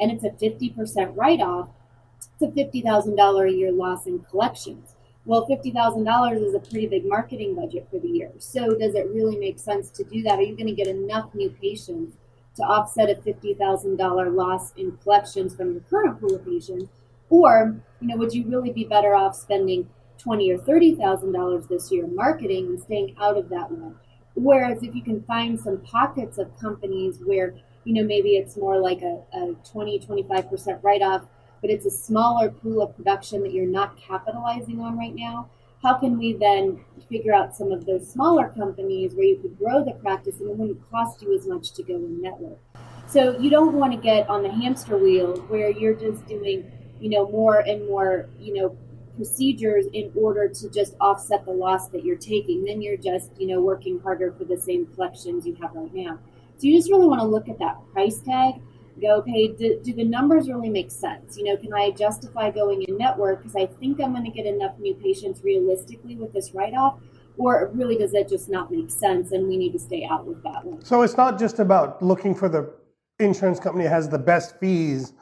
and 0.01 0.11
it's 0.11 0.25
a 0.25 0.31
50% 0.31 1.17
write 1.17 1.41
off, 1.41 1.71
it's 2.19 2.43
a 2.43 2.47
$50,000 2.47 3.49
a 3.49 3.53
year 3.53 3.73
loss 3.73 4.07
in 4.07 4.19
collections. 4.21 4.95
Well, 5.25 5.47
$50,000 5.47 6.47
is 6.47 6.55
a 6.55 6.59
pretty 6.59 6.87
big 6.87 7.07
marketing 7.07 7.55
budget 7.55 7.89
for 7.91 7.99
the 7.99 8.09
year. 8.09 8.31
So 8.39 8.75
does 8.75 8.95
it 8.95 9.09
really 9.11 9.37
make 9.37 9.59
sense 9.59 9.89
to 9.91 10.05
do 10.05 10.23
that? 10.23 10.39
Are 10.39 10.43
you 10.43 10.55
going 10.55 10.67
to 10.67 10.75
get 10.75 10.87
enough 10.87 11.35
new 11.35 11.49
patients 11.49 12.17
to 12.57 12.63
offset 12.63 13.09
a 13.09 13.15
$50,000 13.15 14.35
loss 14.35 14.73
in 14.75 14.99
collections 14.99 15.55
from 15.55 15.73
your 15.73 15.81
current 15.89 16.21
pool 16.21 16.35
of 16.35 16.45
patients? 16.45 16.91
Or, 17.31 17.75
you 18.01 18.09
know, 18.09 18.17
would 18.17 18.35
you 18.35 18.47
really 18.47 18.71
be 18.71 18.85
better 18.85 19.15
off 19.15 19.35
spending 19.35 19.89
twenty 20.19 20.53
or 20.53 20.59
thirty 20.59 20.95
thousand 20.95 21.33
dollars 21.33 21.67
this 21.67 21.91
year 21.91 22.05
in 22.05 22.15
marketing 22.15 22.67
and 22.67 22.81
staying 22.81 23.15
out 23.21 23.37
of 23.37 23.49
that 23.51 23.71
one? 23.71 23.97
Whereas 24.35 24.83
if 24.83 24.95
you 24.95 25.03
can 25.03 25.23
find 25.23 25.59
some 25.59 25.79
pockets 25.83 26.39
of 26.39 26.59
companies 26.59 27.19
where, 27.25 27.55
you 27.85 27.95
know, 27.95 28.05
maybe 28.05 28.37
it's 28.37 28.57
more 28.57 28.81
like 28.81 29.03
a, 29.03 29.23
a 29.33 29.55
20, 29.71 30.01
25% 30.01 30.83
write-off, 30.83 31.23
but 31.61 31.71
it's 31.71 31.87
a 31.87 31.91
smaller 31.91 32.51
pool 32.51 32.83
of 32.83 32.97
production 32.97 33.43
that 33.43 33.53
you're 33.53 33.67
not 33.67 33.97
capitalizing 33.97 34.81
on 34.81 34.99
right 34.99 35.15
now, 35.15 35.49
how 35.85 35.95
can 35.95 36.19
we 36.19 36.33
then 36.33 36.83
figure 37.11 37.35
out 37.35 37.55
some 37.55 37.71
of 37.71 37.85
those 37.85 38.11
smaller 38.11 38.49
companies 38.49 39.15
where 39.15 39.27
you 39.27 39.37
could 39.37 39.57
grow 39.59 39.85
the 39.85 39.93
practice 39.93 40.41
and 40.41 40.51
it 40.51 40.57
wouldn't 40.57 40.91
cost 40.91 41.23
you 41.23 41.35
as 41.35 41.47
much 41.47 41.73
to 41.73 41.83
go 41.83 41.95
in 41.95 42.21
network? 42.23 42.59
So 43.07 43.39
you 43.39 43.51
don't 43.51 43.75
want 43.75 43.93
to 43.93 43.99
get 43.99 44.29
on 44.29 44.43
the 44.43 44.51
hamster 44.51 44.97
wheel 44.97 45.37
where 45.49 45.71
you're 45.71 45.95
just 45.95 46.27
doing, 46.27 46.73
you 47.01 47.11
know, 47.11 47.29
more 47.31 47.61
and 47.61 47.87
more, 47.87 48.31
you 48.41 48.55
know, 48.55 48.77
procedures 49.17 49.87
in 49.93 50.13
order 50.15 50.49
to 50.49 50.71
just 50.71 50.95
offset 51.01 51.45
the 51.45 51.53
loss 51.53 51.89
that 51.89 52.05
you're 52.05 52.17
taking. 52.17 52.65
Then 52.65 52.83
you're 52.83 52.97
just, 52.97 53.31
you 53.39 53.47
know, 53.47 53.61
working 53.61 54.01
harder 54.01 54.33
for 54.33 54.45
the 54.45 54.59
same 54.59 54.87
collections 54.87 55.47
you 55.47 55.55
have 55.61 55.73
right 55.75 55.93
now. 55.95 56.19
So 56.57 56.69
you 56.69 56.77
just 56.77 56.91
really 56.91 57.07
want 57.07 57.21
to 57.21 57.27
look 57.27 57.49
at 57.49 57.59
that 57.59 57.77
price 57.93 58.21
tag 58.21 58.55
go, 59.01 59.17
okay, 59.17 59.49
do, 59.49 59.81
do, 59.83 59.93
the 59.93 60.05
numbers 60.05 60.49
really 60.49 60.69
make 60.69 60.91
sense? 60.91 61.37
You 61.37 61.45
know, 61.45 61.57
can 61.57 61.73
I 61.73 61.91
justify 61.91 62.51
going 62.51 62.83
in 62.83 62.97
network 62.97 63.43
because 63.43 63.57
I 63.57 63.67
think 63.67 64.01
I'm 64.01 64.13
going 64.13 64.25
to 64.25 64.31
get 64.31 64.47
enough 64.47 64.79
new 64.79 64.95
patients 64.95 65.43
realistically 65.43 66.17
with 66.17 66.33
this 66.33 66.53
write 66.55 66.75
off? 66.75 66.99
Or 67.37 67.71
really 67.75 67.97
does 67.97 68.13
that 68.13 68.29
just 68.29 68.49
not 68.49 68.71
make 68.71 68.91
sense 68.91 69.33
and 69.33 69.49
we 69.49 69.57
need 69.57 69.73
to 69.73 69.79
stay 69.79 70.07
out 70.09 70.25
with 70.25 70.43
that 70.45 70.65
one? 70.65 70.85
So 70.85 71.03
it's 71.03 71.17
not 71.17 71.39
just 71.39 71.59
about 71.59 72.01
looking 72.01 72.35
for 72.35 72.49
the 72.49 72.73
insurance 73.19 73.59
company 73.59 73.85
has 73.85 74.09
the 74.09 74.19
best 74.19 74.59
fees. 74.61 75.13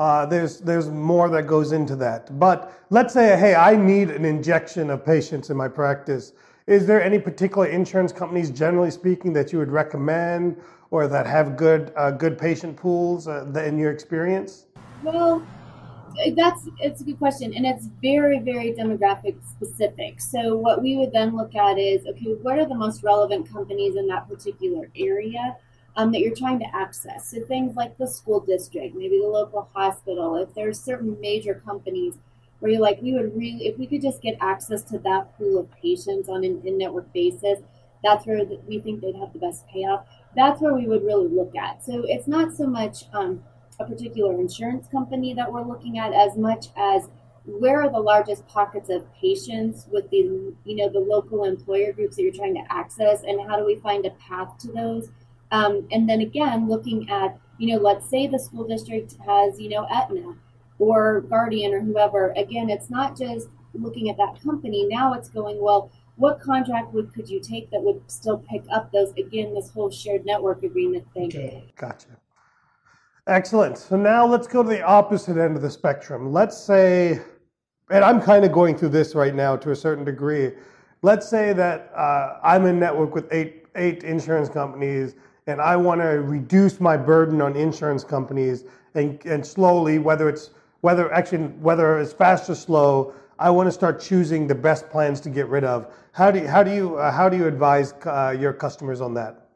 Uh, 0.00 0.24
there's 0.24 0.60
there's 0.60 0.88
more 0.88 1.28
that 1.28 1.42
goes 1.42 1.72
into 1.72 1.94
that. 1.94 2.38
But 2.40 2.72
let's 2.88 3.12
say, 3.12 3.38
hey, 3.38 3.54
I 3.54 3.76
need 3.76 4.08
an 4.08 4.24
injection 4.24 4.88
of 4.88 5.04
patients 5.04 5.50
in 5.50 5.58
my 5.58 5.68
practice. 5.68 6.32
Is 6.66 6.86
there 6.86 7.02
any 7.02 7.18
particular 7.18 7.66
insurance 7.66 8.10
companies, 8.10 8.50
generally 8.50 8.90
speaking, 8.90 9.34
that 9.34 9.52
you 9.52 9.58
would 9.58 9.70
recommend, 9.70 10.56
or 10.90 11.06
that 11.06 11.26
have 11.26 11.54
good 11.54 11.92
uh, 11.98 12.12
good 12.12 12.38
patient 12.38 12.78
pools 12.78 13.28
uh, 13.28 13.44
in 13.62 13.76
your 13.76 13.92
experience? 13.92 14.64
Well, 15.02 15.46
that's 16.34 16.66
it's 16.78 17.02
a 17.02 17.04
good 17.04 17.18
question, 17.18 17.52
and 17.52 17.66
it's 17.66 17.84
very 18.00 18.38
very 18.38 18.72
demographic 18.72 19.36
specific. 19.50 20.22
So 20.22 20.56
what 20.56 20.80
we 20.80 20.96
would 20.96 21.12
then 21.12 21.36
look 21.36 21.54
at 21.54 21.78
is 21.78 22.06
okay, 22.06 22.32
what 22.40 22.58
are 22.58 22.66
the 22.66 22.74
most 22.74 23.02
relevant 23.02 23.52
companies 23.52 23.96
in 23.96 24.06
that 24.06 24.26
particular 24.30 24.88
area? 24.96 25.58
Um, 25.96 26.12
that 26.12 26.20
you're 26.20 26.36
trying 26.36 26.60
to 26.60 26.66
access. 26.74 27.30
So 27.30 27.40
things 27.44 27.74
like 27.74 27.98
the 27.98 28.06
school 28.06 28.40
district, 28.40 28.94
maybe 28.94 29.18
the 29.20 29.26
local 29.26 29.68
hospital. 29.74 30.36
If 30.36 30.54
there's 30.54 30.80
certain 30.80 31.20
major 31.20 31.54
companies 31.54 32.14
where 32.60 32.70
you're 32.70 32.80
like, 32.80 33.02
we 33.02 33.12
would 33.12 33.36
really, 33.36 33.66
if 33.66 33.76
we 33.76 33.86
could 33.88 34.00
just 34.00 34.22
get 34.22 34.36
access 34.40 34.82
to 34.84 34.98
that 35.00 35.36
pool 35.36 35.58
of 35.58 35.68
patients 35.82 36.28
on 36.28 36.44
an 36.44 36.62
in-network 36.64 37.12
basis, 37.12 37.58
that's 38.04 38.24
where 38.24 38.44
we 38.68 38.78
think 38.78 39.00
they'd 39.00 39.16
have 39.16 39.32
the 39.32 39.40
best 39.40 39.66
payoff 39.66 40.06
that's 40.36 40.60
where 40.60 40.74
we 40.74 40.86
would 40.86 41.04
really 41.04 41.28
look 41.28 41.56
at. 41.56 41.84
So 41.84 42.04
it's 42.06 42.28
not 42.28 42.52
so 42.52 42.66
much 42.66 43.04
um, 43.12 43.42
a 43.78 43.84
particular 43.84 44.34
insurance 44.34 44.86
company 44.88 45.34
that 45.34 45.52
we're 45.52 45.66
looking 45.66 45.98
at 45.98 46.12
as 46.12 46.36
much 46.36 46.66
as 46.76 47.08
where 47.44 47.82
are 47.82 47.90
the 47.90 47.98
largest 47.98 48.46
pockets 48.46 48.90
of 48.90 49.12
patients 49.14 49.86
with 49.90 50.08
the 50.10 50.54
you 50.64 50.76
know 50.76 50.88
the 50.88 51.00
local 51.00 51.44
employer 51.44 51.92
groups 51.92 52.16
that 52.16 52.22
you're 52.22 52.32
trying 52.32 52.54
to 52.54 52.62
access 52.68 53.22
and 53.22 53.40
how 53.48 53.56
do 53.56 53.64
we 53.64 53.76
find 53.76 54.04
a 54.04 54.10
path 54.10 54.56
to 54.58 54.70
those 54.72 55.08
um, 55.50 55.86
and 55.90 56.08
then 56.08 56.20
again 56.20 56.68
looking 56.68 57.08
at 57.10 57.38
you 57.58 57.74
know 57.74 57.82
let's 57.82 58.08
say 58.08 58.26
the 58.26 58.38
school 58.38 58.66
district 58.66 59.16
has 59.26 59.60
you 59.60 59.68
know 59.68 59.86
Aetna 59.90 60.34
or 60.78 61.22
Guardian 61.22 61.74
or 61.74 61.80
whoever. 61.80 62.32
Again 62.36 62.70
it's 62.70 62.90
not 62.90 63.16
just 63.16 63.48
looking 63.74 64.10
at 64.10 64.16
that 64.16 64.42
company. 64.42 64.86
Now 64.86 65.12
it's 65.14 65.28
going 65.28 65.60
well 65.60 65.90
what 66.16 66.40
contract 66.40 66.92
would 66.92 67.12
could 67.14 67.28
you 67.28 67.40
take 67.40 67.70
that 67.70 67.82
would 67.82 68.02
still 68.10 68.38
pick 68.38 68.62
up 68.70 68.92
those 68.92 69.12
again 69.12 69.54
this 69.54 69.70
whole 69.70 69.90
shared 69.90 70.24
network 70.26 70.62
agreement 70.62 71.04
thing? 71.14 71.26
Okay. 71.26 71.64
gotcha. 71.76 72.08
Excellent. 73.26 73.78
So 73.78 73.96
now 73.96 74.26
let's 74.26 74.46
go 74.46 74.62
to 74.62 74.68
the 74.68 74.82
opposite 74.82 75.36
end 75.36 75.56
of 75.56 75.62
the 75.62 75.70
spectrum. 75.70 76.32
Let's 76.32 76.56
say 76.56 77.20
and 77.90 78.04
i'm 78.04 78.20
kind 78.20 78.44
of 78.44 78.52
going 78.52 78.76
through 78.76 78.88
this 78.88 79.14
right 79.14 79.34
now 79.34 79.56
to 79.56 79.70
a 79.72 79.76
certain 79.76 80.04
degree. 80.04 80.52
Let's 81.02 81.28
say 81.28 81.52
that 81.54 81.92
uh, 81.94 82.38
i'm 82.42 82.66
in 82.66 82.78
network 82.78 83.14
with 83.14 83.26
eight 83.32 83.66
eight 83.76 84.04
insurance 84.04 84.48
companies 84.48 85.14
and 85.50 85.60
i 85.60 85.76
want 85.76 86.00
to 86.00 86.22
reduce 86.22 86.80
my 86.80 86.96
burden 86.96 87.42
on 87.42 87.54
insurance 87.56 88.02
companies 88.02 88.64
and, 88.94 89.24
and 89.26 89.44
slowly 89.46 89.98
whether 89.98 90.28
it's 90.28 90.50
whether 90.80 91.12
actually 91.12 91.44
whether 91.60 91.98
it's 91.98 92.12
fast 92.12 92.48
or 92.48 92.54
slow 92.54 93.12
I 93.40 93.48
want 93.48 93.68
to 93.68 93.72
start 93.72 94.02
choosing 94.02 94.46
the 94.46 94.54
best 94.54 94.90
plans 94.90 95.18
to 95.22 95.30
get 95.30 95.48
rid 95.48 95.64
of. 95.64 95.90
How 96.12 96.30
do 96.30 96.40
you, 96.40 96.46
how 96.46 96.62
do 96.62 96.74
you, 96.74 96.96
uh, 96.96 97.10
how 97.10 97.30
do 97.30 97.38
you 97.38 97.46
advise 97.46 97.94
uh, 98.04 98.36
your 98.38 98.52
customers 98.52 99.00
on 99.00 99.14
that? 99.14 99.46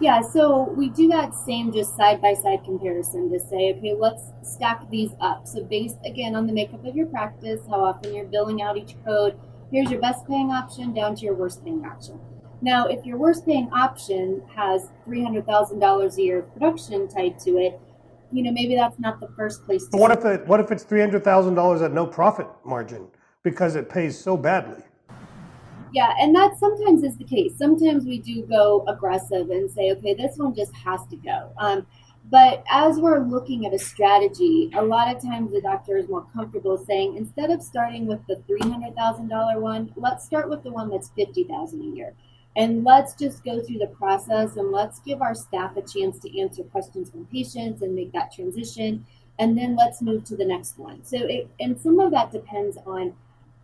Yeah, 0.00 0.20
so 0.20 0.68
we 0.76 0.90
do 0.90 1.08
that 1.08 1.34
same 1.34 1.72
just 1.72 1.96
side 1.96 2.20
by 2.20 2.34
side 2.34 2.62
comparison 2.62 3.30
to 3.30 3.40
say, 3.40 3.72
okay, 3.72 3.94
let's 3.98 4.24
stack 4.42 4.90
these 4.90 5.12
up. 5.20 5.46
So, 5.46 5.64
based 5.64 5.96
again 6.04 6.34
on 6.34 6.46
the 6.46 6.52
makeup 6.52 6.84
of 6.84 6.94
your 6.94 7.06
practice, 7.06 7.60
how 7.70 7.84
often 7.84 8.14
you're 8.14 8.26
billing 8.26 8.60
out 8.60 8.76
each 8.76 8.96
code, 9.02 9.38
here's 9.70 9.90
your 9.90 10.00
best 10.00 10.26
paying 10.26 10.50
option 10.50 10.92
down 10.92 11.14
to 11.16 11.24
your 11.24 11.34
worst 11.34 11.64
paying 11.64 11.86
option. 11.86 12.20
Now, 12.62 12.86
if 12.86 13.04
your 13.04 13.18
worst 13.18 13.44
paying 13.44 13.68
option 13.72 14.40
has 14.54 14.88
$300,000 15.04 16.16
a 16.16 16.22
year 16.22 16.38
of 16.38 16.52
production 16.52 17.08
tied 17.08 17.40
to 17.40 17.58
it, 17.58 17.80
you 18.30 18.44
know, 18.44 18.52
maybe 18.52 18.76
that's 18.76 19.00
not 19.00 19.18
the 19.18 19.26
first 19.36 19.64
place. 19.66 19.88
To 19.88 19.96
what 19.96 20.16
if 20.16 20.24
it, 20.24 20.46
what 20.46 20.60
if 20.60 20.70
it's 20.70 20.84
three 20.84 21.00
hundred 21.00 21.22
thousand 21.22 21.54
dollars 21.54 21.82
at 21.82 21.92
no 21.92 22.06
profit 22.06 22.46
margin 22.64 23.08
because 23.42 23.74
it 23.76 23.90
pays 23.90 24.18
so 24.18 24.36
badly? 24.36 24.82
Yeah, 25.92 26.14
and 26.18 26.34
that 26.34 26.56
sometimes 26.58 27.02
is 27.02 27.18
the 27.18 27.24
case. 27.24 27.58
Sometimes 27.58 28.06
we 28.06 28.18
do 28.18 28.46
go 28.46 28.84
aggressive 28.88 29.50
and 29.50 29.70
say, 29.70 29.90
okay, 29.92 30.14
this 30.14 30.38
one 30.38 30.54
just 30.54 30.72
has 30.74 31.00
to 31.08 31.16
go. 31.16 31.52
Um, 31.58 31.86
but 32.30 32.64
as 32.70 32.98
we're 32.98 33.18
looking 33.18 33.66
at 33.66 33.74
a 33.74 33.78
strategy, 33.78 34.70
a 34.74 34.82
lot 34.82 35.14
of 35.14 35.20
times 35.20 35.52
the 35.52 35.60
doctor 35.60 35.98
is 35.98 36.08
more 36.08 36.24
comfortable 36.32 36.78
saying, 36.78 37.16
instead 37.16 37.50
of 37.50 37.60
starting 37.60 38.06
with 38.06 38.20
the 38.28 38.36
three 38.46 38.62
hundred 38.62 38.94
thousand 38.94 39.28
dollar 39.28 39.60
one, 39.60 39.92
let's 39.96 40.24
start 40.24 40.48
with 40.48 40.62
the 40.62 40.70
one 40.72 40.88
that's 40.88 41.10
50,000 41.10 41.82
a 41.82 41.84
year 41.84 42.14
and 42.56 42.84
let's 42.84 43.14
just 43.14 43.44
go 43.44 43.62
through 43.62 43.78
the 43.78 43.86
process 43.86 44.56
and 44.56 44.70
let's 44.70 45.00
give 45.00 45.22
our 45.22 45.34
staff 45.34 45.76
a 45.76 45.82
chance 45.82 46.18
to 46.20 46.40
answer 46.40 46.62
questions 46.64 47.10
from 47.10 47.24
patients 47.26 47.82
and 47.82 47.94
make 47.94 48.12
that 48.12 48.32
transition. 48.32 49.06
And 49.38 49.56
then 49.56 49.74
let's 49.74 50.02
move 50.02 50.24
to 50.24 50.36
the 50.36 50.44
next 50.44 50.78
one. 50.78 51.02
So, 51.04 51.16
it, 51.16 51.48
and 51.58 51.80
some 51.80 51.98
of 51.98 52.10
that 52.10 52.30
depends 52.30 52.76
on, 52.84 53.14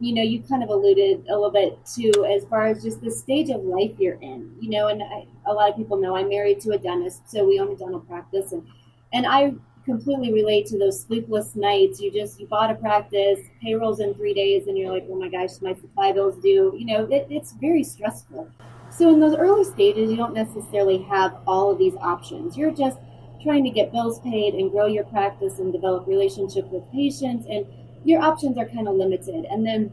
you 0.00 0.14
know, 0.14 0.22
you 0.22 0.42
kind 0.42 0.62
of 0.62 0.70
alluded 0.70 1.26
a 1.28 1.34
little 1.34 1.50
bit 1.50 1.78
to 1.96 2.24
as 2.24 2.44
far 2.46 2.66
as 2.66 2.82
just 2.82 3.02
the 3.02 3.10
stage 3.10 3.50
of 3.50 3.62
life 3.62 3.92
you're 3.98 4.18
in, 4.22 4.56
you 4.60 4.70
know, 4.70 4.88
and 4.88 5.02
I, 5.02 5.26
a 5.46 5.52
lot 5.52 5.68
of 5.68 5.76
people 5.76 5.98
know 5.98 6.16
I'm 6.16 6.30
married 6.30 6.60
to 6.62 6.70
a 6.70 6.78
dentist, 6.78 7.30
so 7.30 7.46
we 7.46 7.60
own 7.60 7.70
a 7.72 7.76
dental 7.76 8.00
practice. 8.00 8.52
And, 8.52 8.66
and 9.12 9.26
I 9.26 9.52
completely 9.84 10.32
relate 10.32 10.66
to 10.66 10.78
those 10.78 11.00
sleepless 11.00 11.54
nights. 11.54 12.00
You 12.00 12.10
just, 12.10 12.40
you 12.40 12.46
bought 12.46 12.70
a 12.70 12.74
practice, 12.74 13.40
payrolls 13.62 14.00
in 14.00 14.14
three 14.14 14.34
days, 14.34 14.66
and 14.66 14.78
you're 14.78 14.92
like, 14.92 15.06
oh 15.10 15.18
my 15.18 15.28
gosh, 15.28 15.60
my 15.60 15.74
supply 15.74 16.12
bills 16.12 16.40
due. 16.42 16.74
You 16.78 16.86
know, 16.86 17.04
it, 17.04 17.26
it's 17.28 17.52
very 17.52 17.84
stressful. 17.84 18.50
So 18.90 19.12
in 19.12 19.20
those 19.20 19.36
early 19.36 19.64
stages, 19.64 20.10
you 20.10 20.16
don't 20.16 20.34
necessarily 20.34 20.98
have 21.02 21.38
all 21.46 21.70
of 21.70 21.78
these 21.78 21.94
options. 21.96 22.56
You're 22.56 22.72
just 22.72 22.98
trying 23.42 23.64
to 23.64 23.70
get 23.70 23.92
bills 23.92 24.20
paid 24.20 24.54
and 24.54 24.70
grow 24.70 24.86
your 24.86 25.04
practice 25.04 25.58
and 25.58 25.72
develop 25.72 26.06
relationship 26.06 26.68
with 26.70 26.90
patients 26.90 27.46
and 27.48 27.66
your 28.04 28.20
options 28.20 28.58
are 28.58 28.66
kind 28.66 28.88
of 28.88 28.94
limited. 28.94 29.44
And 29.44 29.64
then 29.66 29.92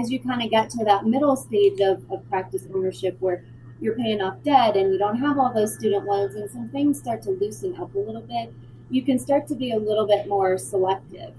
as 0.00 0.10
you 0.10 0.18
kind 0.18 0.42
of 0.42 0.50
get 0.50 0.70
to 0.70 0.84
that 0.84 1.06
middle 1.06 1.36
stage 1.36 1.80
of, 1.80 2.04
of 2.10 2.28
practice 2.28 2.66
ownership 2.74 3.16
where 3.20 3.44
you're 3.80 3.96
paying 3.96 4.20
off 4.20 4.42
debt 4.42 4.76
and 4.76 4.92
you 4.92 4.98
don't 4.98 5.16
have 5.16 5.38
all 5.38 5.52
those 5.52 5.74
student 5.74 6.06
loans 6.06 6.34
and 6.34 6.50
some 6.50 6.68
things 6.70 6.98
start 6.98 7.22
to 7.22 7.30
loosen 7.30 7.76
up 7.76 7.94
a 7.94 7.98
little 7.98 8.22
bit, 8.22 8.52
you 8.90 9.02
can 9.02 9.18
start 9.18 9.46
to 9.48 9.54
be 9.54 9.72
a 9.72 9.78
little 9.78 10.06
bit 10.06 10.28
more 10.28 10.56
selective 10.58 11.34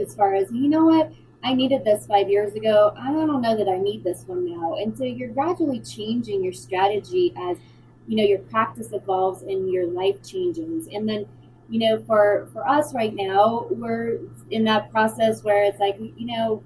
as 0.00 0.14
far 0.14 0.34
as, 0.34 0.50
you 0.52 0.68
know 0.68 0.84
what, 0.84 1.12
I 1.46 1.54
needed 1.54 1.84
this 1.84 2.06
five 2.06 2.28
years 2.28 2.54
ago. 2.54 2.92
I 2.98 3.12
don't 3.12 3.40
know 3.40 3.56
that 3.56 3.68
I 3.68 3.78
need 3.78 4.02
this 4.02 4.24
one 4.26 4.50
now. 4.50 4.74
And 4.74 4.98
so 4.98 5.04
you're 5.04 5.28
gradually 5.28 5.78
changing 5.78 6.42
your 6.42 6.52
strategy 6.52 7.32
as 7.36 7.56
you 8.08 8.16
know 8.16 8.24
your 8.24 8.40
practice 8.40 8.92
evolves 8.92 9.42
and 9.42 9.70
your 9.70 9.86
life 9.86 10.20
changes. 10.24 10.88
And 10.92 11.08
then 11.08 11.24
you 11.68 11.78
know 11.78 12.02
for 12.02 12.48
for 12.52 12.66
us 12.68 12.92
right 12.94 13.14
now, 13.14 13.68
we're 13.70 14.18
in 14.50 14.64
that 14.64 14.90
process 14.90 15.44
where 15.44 15.62
it's 15.62 15.78
like 15.78 15.96
you 16.00 16.26
know 16.26 16.64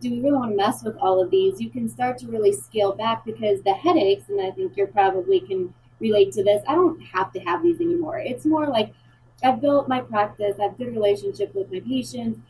do 0.00 0.10
we 0.10 0.20
really 0.20 0.36
want 0.36 0.50
to 0.50 0.56
mess 0.56 0.82
with 0.82 0.96
all 0.96 1.22
of 1.22 1.30
these? 1.30 1.60
You 1.60 1.68
can 1.68 1.86
start 1.86 2.16
to 2.18 2.26
really 2.26 2.52
scale 2.52 2.92
back 2.92 3.24
because 3.24 3.60
the 3.62 3.74
headaches, 3.74 4.30
and 4.30 4.40
I 4.40 4.50
think 4.50 4.78
you're 4.78 4.86
probably 4.86 5.40
can 5.40 5.74
relate 6.00 6.32
to 6.32 6.42
this. 6.42 6.62
I 6.66 6.74
don't 6.74 7.00
have 7.02 7.32
to 7.32 7.40
have 7.40 7.62
these 7.62 7.80
anymore. 7.82 8.18
It's 8.18 8.46
more 8.46 8.66
like 8.66 8.94
I've 9.42 9.60
built 9.60 9.88
my 9.88 10.00
practice, 10.00 10.56
I've 10.58 10.78
good 10.78 10.88
relationship 10.88 11.54
with 11.54 11.70
my 11.70 11.80
patients. 11.80 12.40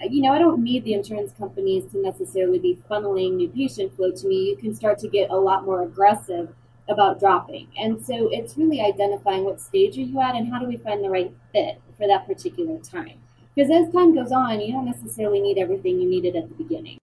You 0.00 0.22
know, 0.22 0.32
I 0.32 0.38
don't 0.38 0.62
need 0.62 0.84
the 0.84 0.94
insurance 0.94 1.32
companies 1.38 1.90
to 1.92 2.02
necessarily 2.02 2.58
be 2.58 2.78
funneling 2.90 3.34
new 3.36 3.48
patient 3.48 3.94
flow 3.94 4.10
to 4.10 4.26
me. 4.26 4.50
You 4.50 4.56
can 4.56 4.74
start 4.74 4.98
to 4.98 5.08
get 5.08 5.30
a 5.30 5.36
lot 5.36 5.64
more 5.64 5.82
aggressive 5.82 6.54
about 6.88 7.20
dropping. 7.20 7.68
And 7.78 8.04
so 8.04 8.28
it's 8.30 8.56
really 8.58 8.80
identifying 8.80 9.44
what 9.44 9.60
stage 9.60 9.96
are 9.96 10.02
you 10.02 10.20
at 10.20 10.34
and 10.34 10.52
how 10.52 10.58
do 10.58 10.66
we 10.66 10.76
find 10.76 11.02
the 11.02 11.08
right 11.08 11.32
fit 11.52 11.80
for 11.96 12.06
that 12.06 12.26
particular 12.26 12.78
time. 12.78 13.18
Because 13.54 13.70
as 13.70 13.92
time 13.92 14.14
goes 14.14 14.32
on, 14.32 14.60
you 14.60 14.72
don't 14.72 14.84
necessarily 14.84 15.40
need 15.40 15.58
everything 15.58 16.00
you 16.00 16.08
needed 16.08 16.36
at 16.36 16.48
the 16.48 16.54
beginning. 16.54 16.98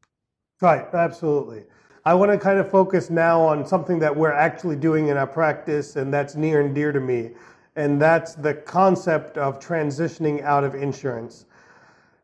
Right, 0.61 0.85
absolutely. 0.93 1.63
I 2.03 2.13
want 2.13 2.31
to 2.31 2.37
kind 2.37 2.59
of 2.59 2.69
focus 2.69 3.09
now 3.09 3.39
on 3.41 3.65
something 3.65 3.99
that 3.99 4.15
we're 4.15 4.33
actually 4.33 4.75
doing 4.75 5.07
in 5.07 5.17
our 5.17 5.27
practice, 5.27 5.95
and 5.95 6.13
that's 6.13 6.35
near 6.35 6.61
and 6.61 6.75
dear 6.75 6.91
to 6.91 6.99
me, 6.99 7.31
and 7.75 8.01
that's 8.01 8.35
the 8.35 8.53
concept 8.53 9.37
of 9.37 9.59
transitioning 9.59 10.43
out 10.43 10.63
of 10.63 10.75
insurance. 10.75 11.45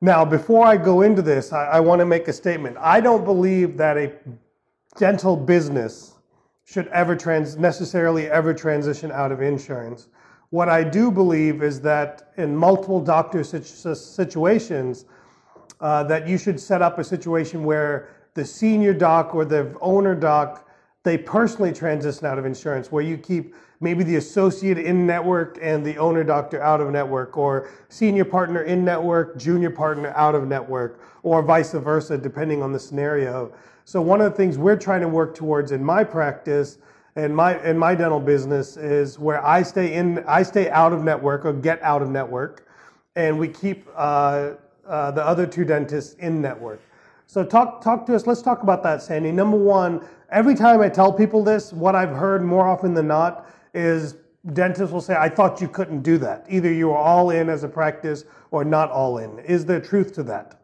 Now, 0.01 0.23
before 0.23 0.65
I 0.65 0.77
go 0.77 1.01
into 1.01 1.21
this, 1.21 1.51
I, 1.51 1.65
I 1.65 1.79
want 1.79 1.99
to 1.99 2.05
make 2.05 2.27
a 2.27 2.33
statement. 2.33 2.77
I 2.79 3.01
don't 3.01 3.25
believe 3.25 3.77
that 3.77 3.97
a 3.97 4.13
dental 4.97 5.35
business 5.35 6.13
should 6.65 6.87
ever 6.87 7.15
trans 7.15 7.57
necessarily 7.57 8.29
ever 8.29 8.53
transition 8.53 9.11
out 9.11 9.31
of 9.31 9.41
insurance. 9.41 10.09
What 10.49 10.69
I 10.69 10.83
do 10.83 11.11
believe 11.11 11.63
is 11.63 11.81
that 11.81 12.31
in 12.37 12.55
multiple 12.55 13.01
doctor 13.01 13.43
situations, 13.43 15.05
uh, 15.79 16.03
that 16.03 16.27
you 16.27 16.37
should 16.37 16.59
set 16.59 16.81
up 16.81 16.99
a 16.99 17.03
situation 17.03 17.63
where 17.63 18.09
the 18.33 18.45
senior 18.45 18.93
doc 18.93 19.33
or 19.33 19.45
the 19.45 19.75
owner 19.81 20.15
doc, 20.15 20.69
they 21.03 21.17
personally 21.17 21.73
transition 21.73 22.25
out 22.25 22.37
of 22.37 22.45
insurance, 22.45 22.91
where 22.91 23.03
you 23.03 23.17
keep 23.17 23.55
maybe 23.79 24.03
the 24.03 24.15
associate 24.15 24.77
in 24.77 25.05
network 25.05 25.57
and 25.61 25.85
the 25.85 25.97
owner 25.97 26.23
doctor 26.23 26.61
out 26.61 26.81
of 26.81 26.89
network, 26.89 27.37
or 27.37 27.69
senior 27.89 28.25
partner 28.25 28.63
in 28.63 28.83
network, 28.83 29.37
junior 29.37 29.69
partner 29.69 30.13
out 30.15 30.35
of 30.35 30.47
network, 30.47 30.99
or 31.23 31.41
vice 31.41 31.73
versa, 31.73 32.17
depending 32.17 32.63
on 32.63 32.71
the 32.71 32.79
scenario. 32.79 33.51
So 33.85 34.01
one 34.01 34.19
of 34.21 34.31
the 34.31 34.37
things 34.37 34.57
we're 34.57 34.77
trying 34.77 35.01
to 35.01 35.07
work 35.07 35.35
towards 35.35 35.71
in 35.71 35.83
my 35.83 36.03
practice 36.03 36.77
and 37.15 37.35
my 37.35 37.61
in 37.63 37.77
my 37.77 37.95
dental 37.95 38.19
business 38.19 38.77
is 38.77 39.17
where 39.17 39.43
I 39.45 39.63
stay 39.63 39.95
in 39.95 40.23
I 40.27 40.43
stay 40.43 40.69
out 40.69 40.93
of 40.93 41.03
network 41.03 41.45
or 41.45 41.53
get 41.53 41.81
out 41.81 42.01
of 42.01 42.09
network, 42.09 42.67
and 43.15 43.39
we 43.39 43.47
keep 43.47 43.87
uh, 43.95 44.51
uh, 44.87 45.11
the 45.11 45.25
other 45.25 45.47
two 45.47 45.65
dentists 45.65 46.13
in 46.15 46.41
network. 46.41 46.79
So 47.25 47.43
talk 47.43 47.81
talk 47.81 48.05
to 48.05 48.15
us. 48.15 48.27
Let's 48.27 48.41
talk 48.41 48.61
about 48.61 48.83
that, 48.83 49.01
Sandy. 49.01 49.31
Number 49.31 49.57
one, 49.57 50.05
every 50.29 50.53
time 50.53 50.79
I 50.79 50.89
tell 50.89 51.11
people 51.11 51.43
this, 51.43 51.73
what 51.73 51.95
I've 51.95 52.15
heard 52.15 52.43
more 52.43 52.67
often 52.67 52.93
than 52.93 53.07
not 53.07 53.49
is 53.77 54.15
dentists 54.53 54.91
will 54.91 55.01
say, 55.01 55.15
"I 55.15 55.29
thought 55.29 55.61
you 55.61 55.67
couldn't 55.67 56.01
do 56.01 56.17
that. 56.19 56.45
Either 56.49 56.71
you 56.71 56.91
are 56.91 56.97
all 56.97 57.29
in 57.29 57.49
as 57.49 57.63
a 57.63 57.69
practice 57.69 58.25
or 58.51 58.65
not 58.65 58.91
all 58.91 59.19
in." 59.19 59.39
Is 59.39 59.65
there 59.65 59.79
truth 59.79 60.13
to 60.13 60.23
that? 60.23 60.59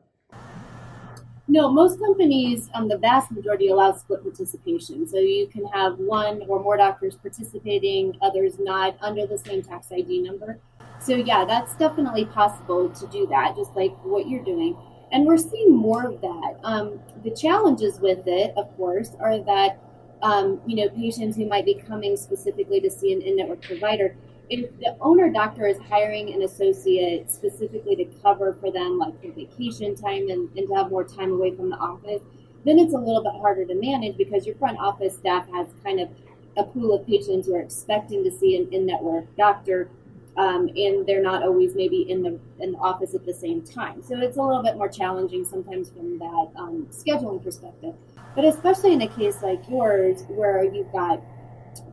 No, 1.47 1.69
most 1.69 1.99
companies, 1.99 2.69
um, 2.73 2.87
the 2.87 2.97
vast 2.97 3.29
majority 3.31 3.67
allow 3.67 3.91
split 3.91 4.23
participation. 4.23 5.05
So 5.05 5.17
you 5.17 5.47
can 5.47 5.65
have 5.67 5.99
one 5.99 6.41
or 6.47 6.59
more 6.61 6.77
doctors 6.77 7.15
participating, 7.15 8.17
others 8.21 8.53
not 8.59 8.95
under 9.01 9.27
the 9.27 9.37
same 9.37 9.61
tax 9.61 9.91
ID 9.91 10.21
number. 10.21 10.57
So 10.99 11.15
yeah, 11.15 11.43
that's 11.43 11.75
definitely 11.75 12.25
possible 12.25 12.89
to 12.89 13.07
do 13.07 13.27
that, 13.27 13.57
just 13.57 13.75
like 13.75 13.93
what 14.05 14.29
you're 14.29 14.43
doing. 14.43 14.77
And 15.11 15.25
we're 15.25 15.37
seeing 15.37 15.75
more 15.75 16.05
of 16.05 16.21
that. 16.21 16.59
Um, 16.63 16.99
the 17.23 17.31
challenges 17.31 17.99
with 17.99 18.25
it, 18.25 18.53
of 18.55 18.75
course, 18.77 19.11
are 19.19 19.37
that 19.39 19.82
um, 20.23 20.59
you 20.65 20.75
know 20.75 20.89
patients 20.89 21.37
who 21.37 21.45
might 21.45 21.65
be 21.65 21.75
coming 21.75 22.17
specifically 22.17 22.81
to 22.81 22.89
see 22.89 23.13
an 23.13 23.21
in-network 23.21 23.61
provider 23.61 24.15
if 24.49 24.77
the 24.79 24.95
owner 24.99 25.29
doctor 25.29 25.65
is 25.67 25.77
hiring 25.89 26.33
an 26.33 26.43
associate 26.43 27.31
specifically 27.31 27.95
to 27.95 28.05
cover 28.21 28.53
for 28.59 28.71
them, 28.71 28.99
like 28.99 29.19
for 29.21 29.31
vacation 29.31 29.95
time 29.95 30.29
and, 30.29 30.49
and 30.57 30.67
to 30.67 30.75
have 30.75 30.89
more 30.89 31.03
time 31.03 31.31
away 31.31 31.55
from 31.55 31.69
the 31.69 31.77
office, 31.77 32.21
then 32.65 32.79
it's 32.79 32.93
a 32.93 32.97
little 32.97 33.23
bit 33.23 33.33
harder 33.39 33.65
to 33.65 33.75
manage 33.75 34.17
because 34.17 34.45
your 34.45 34.55
front 34.55 34.77
office 34.79 35.15
staff 35.15 35.47
has 35.51 35.67
kind 35.83 35.99
of 35.99 36.09
a 36.57 36.63
pool 36.63 36.93
of 36.93 37.05
patients 37.07 37.47
who 37.47 37.55
are 37.55 37.61
expecting 37.61 38.23
to 38.23 38.31
see 38.31 38.57
an 38.57 38.67
in-network 38.71 39.25
doctor, 39.35 39.89
um, 40.37 40.69
and 40.75 41.05
they're 41.05 41.21
not 41.21 41.43
always 41.43 41.75
maybe 41.75 42.09
in 42.09 42.21
the 42.21 42.39
in 42.59 42.73
the 42.73 42.77
office 42.77 43.13
at 43.15 43.25
the 43.25 43.33
same 43.33 43.61
time. 43.61 44.01
So 44.03 44.19
it's 44.19 44.37
a 44.37 44.41
little 44.41 44.63
bit 44.63 44.77
more 44.77 44.87
challenging 44.87 45.45
sometimes 45.45 45.89
from 45.89 46.19
that 46.19 46.47
um, 46.55 46.87
scheduling 46.91 47.43
perspective. 47.43 47.95
But 48.35 48.45
especially 48.45 48.93
in 48.93 49.01
a 49.01 49.07
case 49.07 49.41
like 49.41 49.67
yours, 49.69 50.23
where 50.27 50.63
you've 50.63 50.91
got 50.91 51.21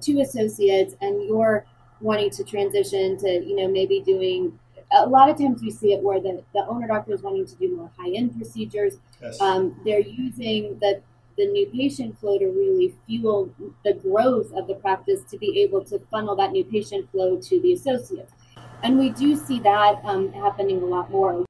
two 0.01 0.21
associates 0.21 0.95
and 1.01 1.25
you're 1.25 1.67
wanting 2.01 2.31
to 2.31 2.45
transition 2.45 3.17
to, 3.19 3.29
you 3.29 3.57
know, 3.57 3.69
maybe 3.69 4.01
doing 4.01 4.59
a 4.93 5.07
lot 5.07 5.29
of 5.29 5.39
times 5.39 5.63
we 5.63 5.71
see 5.71 5.93
it 5.93 6.03
where 6.03 6.21
the, 6.21 6.43
the 6.53 6.67
owner 6.67 6.87
doctor 6.87 7.13
is 7.13 7.23
wanting 7.23 7.47
to 7.47 7.55
do 7.57 7.77
more 7.77 7.91
high 7.97 8.11
end 8.11 8.37
procedures. 8.37 8.95
Yes. 9.23 9.41
Um, 9.41 9.81
they're 9.85 10.01
using 10.01 10.79
the 10.81 11.03
the 11.37 11.47
new 11.47 11.67
patient 11.69 12.19
flow 12.19 12.39
to 12.39 12.47
really 12.47 12.95
fuel 13.07 13.51
the 13.85 13.95
growth 13.95 14.53
of 14.53 14.67
the 14.67 14.75
practice 14.75 15.23
to 15.31 15.39
be 15.39 15.63
able 15.63 15.83
to 15.83 15.99
funnel 16.11 16.37
that 16.37 16.53
new 16.53 16.65
patient 16.65 17.11
flow 17.11 17.41
to 17.41 17.61
the 17.63 17.73
associates. 17.73 18.33
And 18.83 18.99
we 18.99 19.11
do 19.11 19.37
see 19.37 19.59
that 19.61 20.01
um, 20.05 20.33
happening 20.33 20.83
a 20.83 20.87
lot 20.87 21.11
more. 21.11 21.47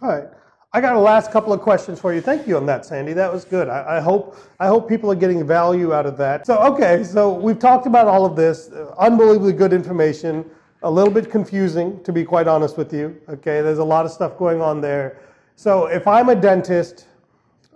All 0.00 0.08
right. 0.08 0.28
I 0.74 0.80
got 0.80 0.96
a 0.96 0.98
last 0.98 1.30
couple 1.30 1.52
of 1.52 1.60
questions 1.60 2.00
for 2.00 2.12
you. 2.12 2.20
Thank 2.20 2.48
you 2.48 2.56
on 2.56 2.66
that, 2.66 2.84
Sandy. 2.84 3.12
That 3.12 3.32
was 3.32 3.44
good. 3.44 3.68
I, 3.68 3.98
I, 3.98 4.00
hope 4.00 4.36
I 4.58 4.66
hope 4.66 4.88
people 4.88 5.08
are 5.12 5.14
getting 5.14 5.46
value 5.46 5.94
out 5.94 6.04
of 6.04 6.16
that. 6.16 6.48
So 6.48 6.58
okay, 6.58 7.04
so 7.04 7.32
we've 7.32 7.60
talked 7.60 7.86
about 7.86 8.08
all 8.08 8.26
of 8.26 8.34
this. 8.34 8.70
Unbelievably 8.98 9.52
good 9.52 9.72
information. 9.72 10.44
A 10.82 10.90
little 10.90 11.14
bit 11.14 11.30
confusing, 11.30 12.02
to 12.02 12.12
be 12.12 12.24
quite 12.24 12.48
honest 12.48 12.76
with 12.76 12.92
you. 12.92 13.16
Okay, 13.28 13.62
there's 13.62 13.78
a 13.78 13.84
lot 13.84 14.04
of 14.04 14.10
stuff 14.10 14.36
going 14.36 14.60
on 14.60 14.80
there. 14.80 15.20
So 15.54 15.86
if 15.86 16.08
I'm 16.08 16.28
a 16.28 16.34
dentist, 16.34 17.06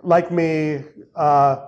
like 0.03 0.29
me, 0.29 0.83
uh, 1.15 1.67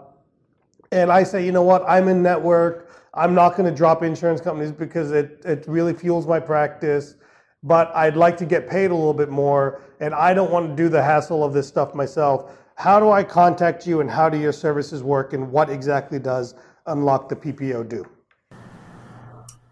and 0.92 1.10
I 1.10 1.24
say, 1.24 1.46
you 1.46 1.54
know 1.54 1.64
what, 1.64 1.86
I'm 1.88 2.10
in 2.10 2.22
network. 2.22 2.90
I'm 3.14 3.34
not 3.34 3.56
going 3.56 3.70
to 3.70 3.76
drop 3.76 4.04
insurance 4.04 4.42
companies 4.42 4.74
because 4.74 5.12
it 5.12 5.42
it 5.46 5.64
really 5.66 5.94
fuels 5.94 6.28
my 6.28 6.42
practice 6.42 7.16
but 7.64 7.92
I'd 7.96 8.16
like 8.16 8.38
to 8.38 8.46
get 8.46 8.70
paid 8.70 8.92
a 8.92 8.96
little 8.96 9.14
bit 9.14 9.30
more 9.30 9.82
and 10.00 10.14
I 10.14 10.34
don't 10.34 10.52
want 10.52 10.70
to 10.70 10.76
do 10.76 10.90
the 10.90 11.02
hassle 11.02 11.44
of 11.44 11.54
this 11.54 11.68
stuff 11.68 11.94
myself. 11.94 12.58
How 12.76 13.00
do 13.00 13.12
I 13.12 13.24
contact 13.24 13.86
you 13.86 14.02
and 14.02 14.10
how 14.10 14.30
do 14.30 14.38
your 14.38 14.52
services 14.52 15.04
work 15.04 15.34
and 15.34 15.52
what 15.52 15.70
exactly 15.70 16.20
does 16.20 16.56
Unlock 16.88 17.30
the 17.30 17.36
PPO 17.36 17.88
do? 17.88 18.08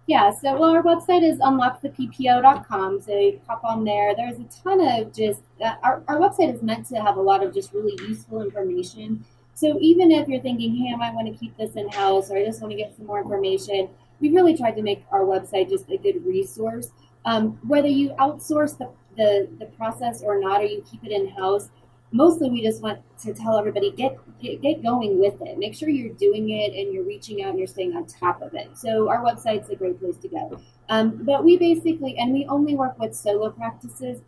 Yeah, 0.06 0.32
so 0.32 0.60
well, 0.60 0.72
our 0.72 0.84
website 0.84 1.24
is 1.24 1.40
unlocktheppo.com. 1.40 3.02
So 3.02 3.18
you 3.18 3.40
pop 3.48 3.64
on 3.64 3.84
there. 3.84 4.16
There's 4.16 4.40
a 4.40 4.46
ton 4.64 4.82
of 4.82 5.14
just, 5.14 5.42
uh, 5.64 5.76
our, 5.84 6.04
our 6.08 6.18
website 6.18 6.54
is 6.54 6.62
meant 6.62 6.88
to 6.88 6.96
have 6.96 7.18
a 7.18 7.22
lot 7.22 7.44
of 7.44 7.54
just 7.54 7.74
really 7.74 7.98
useful 8.08 8.42
information. 8.42 9.24
So 9.54 9.78
even 9.80 10.12
if 10.12 10.28
you're 10.28 10.42
thinking, 10.42 10.76
hey, 10.76 10.94
I 10.94 10.96
might 10.96 11.14
want 11.14 11.28
to 11.28 11.38
keep 11.38 11.58
this 11.58 11.76
in 11.76 11.90
house 11.90 12.32
or 12.32 12.38
I 12.38 12.46
just 12.46 12.62
want 12.62 12.72
to 12.72 12.78
get 12.78 12.96
some 12.96 13.06
more 13.06 13.20
information, 13.20 13.90
we 14.20 14.30
really 14.30 14.56
tried 14.56 14.72
to 14.72 14.82
make 14.82 15.04
our 15.12 15.22
website 15.22 15.70
just 15.70 15.90
a 15.90 15.98
good 15.98 16.26
resource. 16.26 16.90
Um, 17.26 17.60
whether 17.68 17.88
you 17.88 18.10
outsource 18.12 18.78
the, 18.78 18.90
the, 19.18 19.50
the 19.60 19.66
process 19.66 20.22
or 20.24 20.40
not, 20.40 20.62
or 20.62 20.66
you 20.66 20.84
keep 20.90 21.04
it 21.04 21.12
in 21.12 21.28
house, 21.30 21.70
mostly 22.12 22.50
we 22.50 22.64
just 22.64 22.82
want 22.82 23.00
to 23.20 23.34
tell 23.34 23.58
everybody 23.58 23.92
get, 23.92 24.18
get, 24.42 24.62
get 24.62 24.82
going 24.82 25.20
with 25.20 25.40
it. 25.42 25.58
Make 25.58 25.76
sure 25.76 25.90
you're 25.90 26.14
doing 26.14 26.50
it 26.50 26.74
and 26.74 26.94
you're 26.94 27.04
reaching 27.04 27.44
out 27.44 27.50
and 27.50 27.60
you're 27.60 27.68
staying 27.68 27.96
on 27.96 28.06
top 28.06 28.42
of 28.42 28.54
it. 28.54 28.78
So 28.78 29.10
our 29.10 29.24
website's 29.24 29.70
a 29.70 29.76
great 29.76 30.00
place 30.00 30.18
to 30.18 30.28
go. 30.28 30.62
Um, 30.90 31.24
but 31.24 31.44
we 31.44 31.58
basically 31.58 32.18
and 32.18 32.34
we 32.34 32.46
only 32.48 32.76
work 32.76 32.98
with 32.98 33.16
solo 33.16 33.52
practices, 33.52 34.22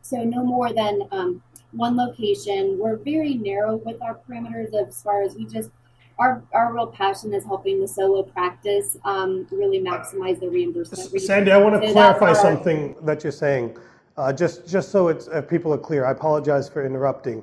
so 0.00 0.24
no 0.24 0.42
more 0.44 0.72
than 0.72 1.02
um, 1.12 1.42
one 1.70 1.96
location. 1.96 2.76
We're 2.78 2.96
very 2.96 3.34
narrow 3.34 3.76
with 3.76 4.02
our 4.02 4.18
parameters 4.28 4.74
as 4.74 5.00
far 5.00 5.22
as 5.22 5.36
we 5.36 5.46
just 5.46 5.70
our, 6.18 6.42
our 6.52 6.72
real 6.72 6.86
passion 6.86 7.32
is 7.34 7.44
helping 7.44 7.80
the 7.80 7.88
solo 7.88 8.22
practice 8.22 8.96
um, 9.04 9.46
really 9.50 9.80
maximize 9.80 10.40
the 10.40 10.48
reimbursement. 10.48 11.20
Sandy, 11.20 11.50
I 11.50 11.58
want 11.58 11.80
to 11.80 11.88
so 11.88 11.92
clarify 11.92 12.32
something 12.32 12.94
that 13.02 13.22
you're 13.22 13.32
saying, 13.32 13.76
uh, 14.16 14.32
just 14.32 14.68
just 14.68 14.90
so 14.90 15.08
it's 15.08 15.28
uh, 15.28 15.42
people 15.42 15.72
are 15.72 15.78
clear. 15.78 16.04
I 16.04 16.12
apologize 16.12 16.68
for 16.68 16.84
interrupting. 16.84 17.42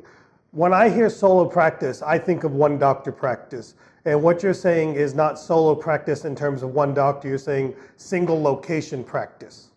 When 0.51 0.73
I 0.73 0.89
hear 0.89 1.10
solo 1.10 1.45
practice, 1.45 2.01
I 2.01 2.17
think 2.17 2.43
of 2.43 2.53
one 2.53 2.77
doctor 2.77 3.12
practice. 3.12 3.75
And 4.05 4.23
what 4.23 4.41
you're 4.41 4.53
saying 4.53 4.95
is 4.95 5.13
not 5.13 5.38
solo 5.38 5.75
practice 5.75 6.25
in 6.25 6.36
terms 6.36 6.63
of 6.63 6.73
one 6.73 6.93
doctor. 6.93 7.27
You're 7.27 7.38
saying 7.38 7.75
single 7.97 8.41
location 8.41 9.03
practice. 9.03 9.68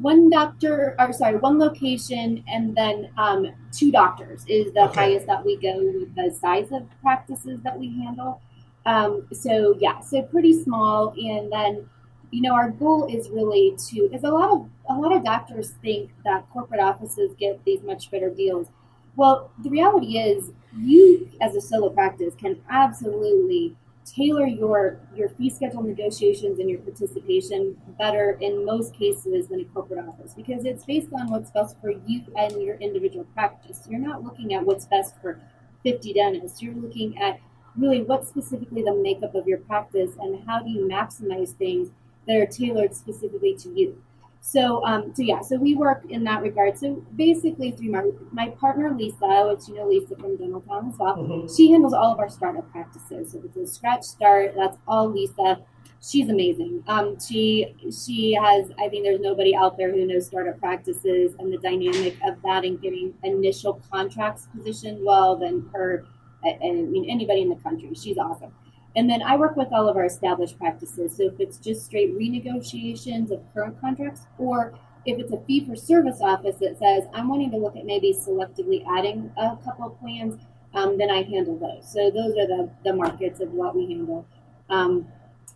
One 0.00 0.30
doctor, 0.30 0.96
or 0.98 1.12
sorry, 1.12 1.36
one 1.36 1.58
location, 1.58 2.42
and 2.48 2.74
then 2.74 3.10
um, 3.18 3.46
two 3.72 3.92
doctors 3.92 4.44
is 4.48 4.72
the 4.72 4.84
okay. 4.84 4.94
highest 4.94 5.26
that 5.26 5.44
we 5.44 5.56
go 5.56 5.76
with 5.76 6.14
the 6.14 6.34
size 6.34 6.72
of 6.72 6.86
practices 7.02 7.60
that 7.62 7.78
we 7.78 7.88
handle. 8.02 8.40
Um, 8.86 9.26
so 9.32 9.76
yeah, 9.78 10.00
so 10.00 10.22
pretty 10.22 10.62
small, 10.62 11.12
and 11.16 11.52
then 11.52 11.88
you 12.30 12.40
know 12.40 12.54
our 12.54 12.70
goal 12.70 13.14
is 13.14 13.28
really 13.28 13.76
to 13.88 14.08
because 14.08 14.24
a 14.24 14.30
lot 14.30 14.50
of 14.50 14.68
a 14.88 14.94
lot 14.94 15.14
of 15.14 15.22
doctors 15.22 15.72
think 15.82 16.10
that 16.24 16.48
corporate 16.50 16.80
offices 16.80 17.32
get 17.38 17.62
these 17.64 17.82
much 17.82 18.10
better 18.10 18.30
deals. 18.30 18.68
Well, 19.16 19.50
the 19.62 19.68
reality 19.68 20.18
is, 20.18 20.50
you 20.78 21.28
as 21.42 21.54
a 21.56 21.60
solo 21.60 21.90
practice 21.90 22.34
can 22.34 22.58
absolutely 22.70 23.76
tailor 24.04 24.46
your 24.46 24.98
your 25.14 25.28
fee 25.28 25.50
schedule 25.50 25.82
negotiations 25.82 26.58
and 26.58 26.68
your 26.70 26.80
participation 26.80 27.76
better 27.98 28.38
in 28.40 28.64
most 28.64 28.94
cases 28.94 29.48
than 29.48 29.60
a 29.60 29.64
corporate 29.66 30.04
office 30.06 30.34
because 30.34 30.64
it's 30.64 30.84
based 30.84 31.08
on 31.12 31.30
what's 31.30 31.50
best 31.50 31.76
for 31.80 31.90
you 31.90 32.22
and 32.36 32.62
your 32.62 32.76
individual 32.76 33.24
practice. 33.34 33.86
You're 33.88 34.00
not 34.00 34.24
looking 34.24 34.54
at 34.54 34.64
what's 34.64 34.86
best 34.86 35.20
for 35.20 35.40
50 35.82 36.12
dentists. 36.12 36.62
You're 36.62 36.74
looking 36.74 37.20
at 37.20 37.40
really 37.76 38.02
what 38.02 38.26
specifically 38.26 38.82
the 38.82 38.94
makeup 38.94 39.34
of 39.34 39.46
your 39.46 39.58
practice 39.58 40.12
and 40.20 40.44
how 40.46 40.60
do 40.60 40.70
you 40.70 40.86
maximize 40.86 41.52
things 41.52 41.90
that 42.26 42.36
are 42.36 42.46
tailored 42.46 42.94
specifically 42.94 43.54
to 43.56 43.68
you. 43.70 44.02
So, 44.42 44.84
um, 44.84 45.14
so 45.14 45.22
yeah, 45.22 45.42
so 45.42 45.56
we 45.56 45.74
work 45.74 46.04
in 46.08 46.24
that 46.24 46.42
regard. 46.42 46.78
So 46.78 47.04
basically, 47.14 47.72
through 47.72 47.90
my 47.90 48.10
my 48.32 48.48
partner 48.50 48.90
Lisa, 48.90 49.46
which 49.48 49.68
you 49.68 49.74
know 49.74 49.86
Lisa 49.86 50.16
from 50.16 50.36
Dental 50.36 50.62
Town 50.62 50.88
as 50.88 50.98
well, 50.98 51.16
mm-hmm. 51.16 51.54
she 51.54 51.70
handles 51.70 51.92
all 51.92 52.12
of 52.12 52.18
our 52.18 52.30
startup 52.30 52.70
practices. 52.72 53.32
So 53.32 53.42
it's 53.44 53.56
a 53.56 53.66
scratch 53.66 54.02
start. 54.02 54.54
That's 54.56 54.78
all 54.88 55.08
Lisa. 55.10 55.60
She's 56.02 56.30
amazing. 56.30 56.82
Um, 56.88 57.18
she 57.20 57.76
she 57.92 58.32
has. 58.32 58.70
I 58.78 58.88
think 58.88 59.04
there's 59.04 59.20
nobody 59.20 59.54
out 59.54 59.76
there 59.76 59.92
who 59.92 60.06
knows 60.06 60.26
startup 60.26 60.58
practices 60.58 61.34
and 61.38 61.52
the 61.52 61.58
dynamic 61.58 62.16
of 62.24 62.40
that 62.42 62.64
and 62.64 62.80
getting 62.80 63.12
initial 63.22 63.82
contracts 63.92 64.48
positioned 64.56 65.04
well 65.04 65.36
than 65.36 65.68
her. 65.74 66.06
I, 66.42 66.56
I 66.64 66.72
mean, 66.72 67.10
anybody 67.10 67.42
in 67.42 67.50
the 67.50 67.56
country. 67.56 67.92
She's 67.94 68.16
awesome. 68.16 68.52
And 68.96 69.08
then 69.08 69.22
I 69.22 69.36
work 69.36 69.56
with 69.56 69.72
all 69.72 69.88
of 69.88 69.96
our 69.96 70.04
established 70.04 70.58
practices. 70.58 71.16
So 71.16 71.24
if 71.24 71.38
it's 71.38 71.58
just 71.58 71.84
straight 71.86 72.16
renegotiations 72.16 73.30
of 73.30 73.40
current 73.54 73.80
contracts, 73.80 74.26
or 74.38 74.74
if 75.06 75.18
it's 75.18 75.32
a 75.32 75.40
fee 75.44 75.64
for 75.64 75.76
service 75.76 76.18
office 76.20 76.56
that 76.60 76.78
says, 76.78 77.04
I'm 77.14 77.28
wanting 77.28 77.50
to 77.52 77.56
look 77.56 77.76
at 77.76 77.86
maybe 77.86 78.12
selectively 78.12 78.84
adding 78.98 79.32
a 79.36 79.56
couple 79.64 79.86
of 79.86 80.00
plans, 80.00 80.40
um, 80.74 80.98
then 80.98 81.10
I 81.10 81.22
handle 81.22 81.56
those. 81.56 81.90
So 81.90 82.10
those 82.10 82.32
are 82.36 82.46
the, 82.46 82.70
the 82.84 82.92
markets 82.92 83.40
of 83.40 83.52
what 83.52 83.76
we 83.76 83.86
handle. 83.86 84.26
Um, 84.68 85.06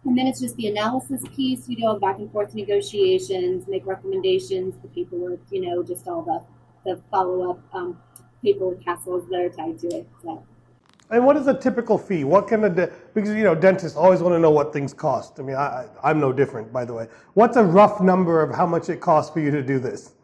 and 0.04 0.16
then 0.16 0.26
it's 0.26 0.40
just 0.40 0.56
the 0.56 0.68
analysis 0.68 1.22
piece. 1.34 1.66
We 1.66 1.76
do 1.76 1.86
all 1.86 1.98
back 1.98 2.18
and 2.18 2.30
forth 2.30 2.54
negotiations, 2.54 3.66
make 3.66 3.86
recommendations, 3.86 4.74
the 4.82 4.88
paperwork, 4.88 5.40
you 5.50 5.62
know, 5.62 5.82
just 5.82 6.06
all 6.06 6.22
the, 6.22 6.42
the 6.88 7.00
follow 7.10 7.50
up 7.50 7.60
um, 7.72 7.98
paperwork 8.42 8.82
hassles 8.84 9.28
that 9.30 9.40
are 9.40 9.48
tied 9.48 9.78
to 9.80 9.88
it. 9.88 10.08
So. 10.22 10.44
And 11.14 11.24
what 11.24 11.36
is 11.36 11.46
a 11.46 11.54
typical 11.54 11.96
fee? 11.96 12.24
What 12.24 12.48
can 12.48 12.64
a 12.64 12.68
de- 12.68 12.90
because 13.14 13.30
you 13.30 13.44
know 13.44 13.54
dentists 13.54 13.96
always 13.96 14.20
want 14.20 14.34
to 14.34 14.40
know 14.40 14.50
what 14.50 14.72
things 14.72 14.92
cost. 14.92 15.38
I 15.38 15.42
mean, 15.42 15.54
I, 15.54 15.86
I'm 16.02 16.18
no 16.18 16.32
different, 16.32 16.72
by 16.72 16.84
the 16.84 16.92
way. 16.92 17.06
What's 17.34 17.56
a 17.56 17.62
rough 17.62 18.00
number 18.00 18.42
of 18.42 18.52
how 18.52 18.66
much 18.66 18.88
it 18.88 19.00
costs 19.00 19.32
for 19.32 19.38
you 19.38 19.52
to 19.52 19.62
do 19.62 19.78
this? 19.78 20.14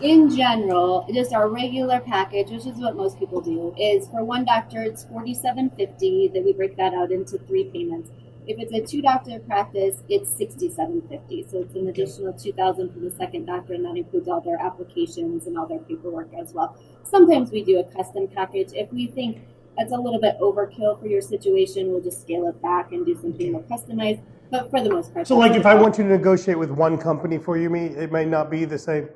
In 0.00 0.28
general, 0.36 1.06
just 1.14 1.32
our 1.32 1.48
regular 1.48 2.00
package, 2.00 2.50
which 2.50 2.66
is 2.66 2.78
what 2.78 2.96
most 2.96 3.16
people 3.16 3.40
do, 3.40 3.76
is 3.78 4.08
for 4.08 4.24
one 4.24 4.44
doctor 4.44 4.82
it's 4.82 5.04
forty-seven 5.04 5.70
fifty. 5.70 6.32
Then 6.34 6.44
we 6.44 6.52
break 6.52 6.76
that 6.78 6.92
out 6.92 7.12
into 7.12 7.38
three 7.38 7.70
payments. 7.70 8.10
If 8.48 8.58
it's 8.58 8.72
a 8.72 8.80
two 8.80 9.02
doctor 9.02 9.38
practice, 9.38 10.02
it's 10.08 10.28
sixty-seven 10.36 11.02
fifty. 11.02 11.46
So 11.48 11.60
it's 11.60 11.76
an 11.76 11.86
additional 11.86 12.32
two 12.32 12.52
thousand 12.52 12.92
for 12.92 12.98
the 12.98 13.12
second 13.12 13.46
doctor, 13.46 13.74
and 13.74 13.84
that 13.84 13.96
includes 13.96 14.26
all 14.26 14.40
their 14.40 14.60
applications 14.60 15.46
and 15.46 15.56
all 15.56 15.68
their 15.68 15.78
paperwork 15.78 16.34
as 16.34 16.52
well. 16.52 16.76
Sometimes 17.04 17.52
we 17.52 17.62
do 17.62 17.78
a 17.78 17.84
custom 17.84 18.26
package 18.26 18.72
if 18.72 18.92
we 18.92 19.06
think 19.06 19.46
that's 19.76 19.92
a 19.92 19.96
little 19.96 20.20
bit 20.20 20.36
overkill 20.40 20.98
for 21.00 21.06
your 21.06 21.20
situation. 21.20 21.92
We'll 21.92 22.02
just 22.02 22.22
scale 22.22 22.46
it 22.48 22.60
back 22.62 22.92
and 22.92 23.04
do 23.04 23.14
something 23.20 23.52
more 23.52 23.62
customized. 23.62 24.20
But 24.50 24.70
for 24.70 24.80
the 24.80 24.90
most 24.90 25.12
part, 25.12 25.26
so 25.26 25.36
like 25.36 25.52
if 25.52 25.66
I 25.66 25.74
want 25.74 25.98
you 25.98 26.04
to 26.04 26.10
negotiate 26.10 26.58
with 26.58 26.70
one 26.70 26.98
company 26.98 27.38
for 27.38 27.56
you, 27.56 27.68
me 27.68 27.86
it 27.86 28.12
may 28.12 28.24
not 28.24 28.50
be 28.50 28.64
the 28.64 28.78
same. 28.78 29.08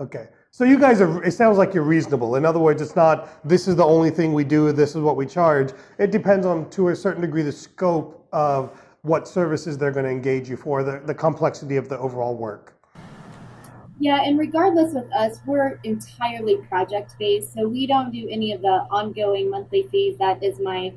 Okay, 0.00 0.28
so 0.50 0.64
you 0.64 0.78
guys 0.78 1.02
are. 1.02 1.22
It 1.22 1.32
sounds 1.32 1.58
like 1.58 1.74
you're 1.74 1.84
reasonable. 1.84 2.36
In 2.36 2.46
other 2.46 2.58
words, 2.58 2.80
it's 2.80 2.96
not 2.96 3.46
this 3.46 3.68
is 3.68 3.76
the 3.76 3.84
only 3.84 4.10
thing 4.10 4.32
we 4.32 4.44
do. 4.44 4.72
This 4.72 4.90
is 4.90 5.02
what 5.02 5.16
we 5.16 5.26
charge. 5.26 5.72
It 5.98 6.10
depends 6.10 6.46
on 6.46 6.70
to 6.70 6.88
a 6.88 6.96
certain 6.96 7.20
degree 7.20 7.42
the 7.42 7.52
scope 7.52 8.26
of 8.32 8.80
what 9.02 9.28
services 9.28 9.76
they're 9.78 9.90
going 9.90 10.04
to 10.04 10.10
engage 10.10 10.48
you 10.48 10.56
for, 10.56 10.82
the, 10.82 11.00
the 11.04 11.14
complexity 11.14 11.76
of 11.76 11.88
the 11.88 11.98
overall 11.98 12.36
work. 12.36 12.79
Yeah, 14.00 14.22
and 14.24 14.38
regardless 14.38 14.94
with 14.94 15.12
us, 15.12 15.40
we're 15.44 15.78
entirely 15.84 16.56
project 16.56 17.16
based. 17.18 17.52
So 17.52 17.68
we 17.68 17.86
don't 17.86 18.10
do 18.10 18.26
any 18.30 18.52
of 18.52 18.62
the 18.62 18.86
ongoing 18.90 19.50
monthly 19.50 19.86
fees. 19.88 20.16
That 20.16 20.42
is 20.42 20.58
my 20.58 20.94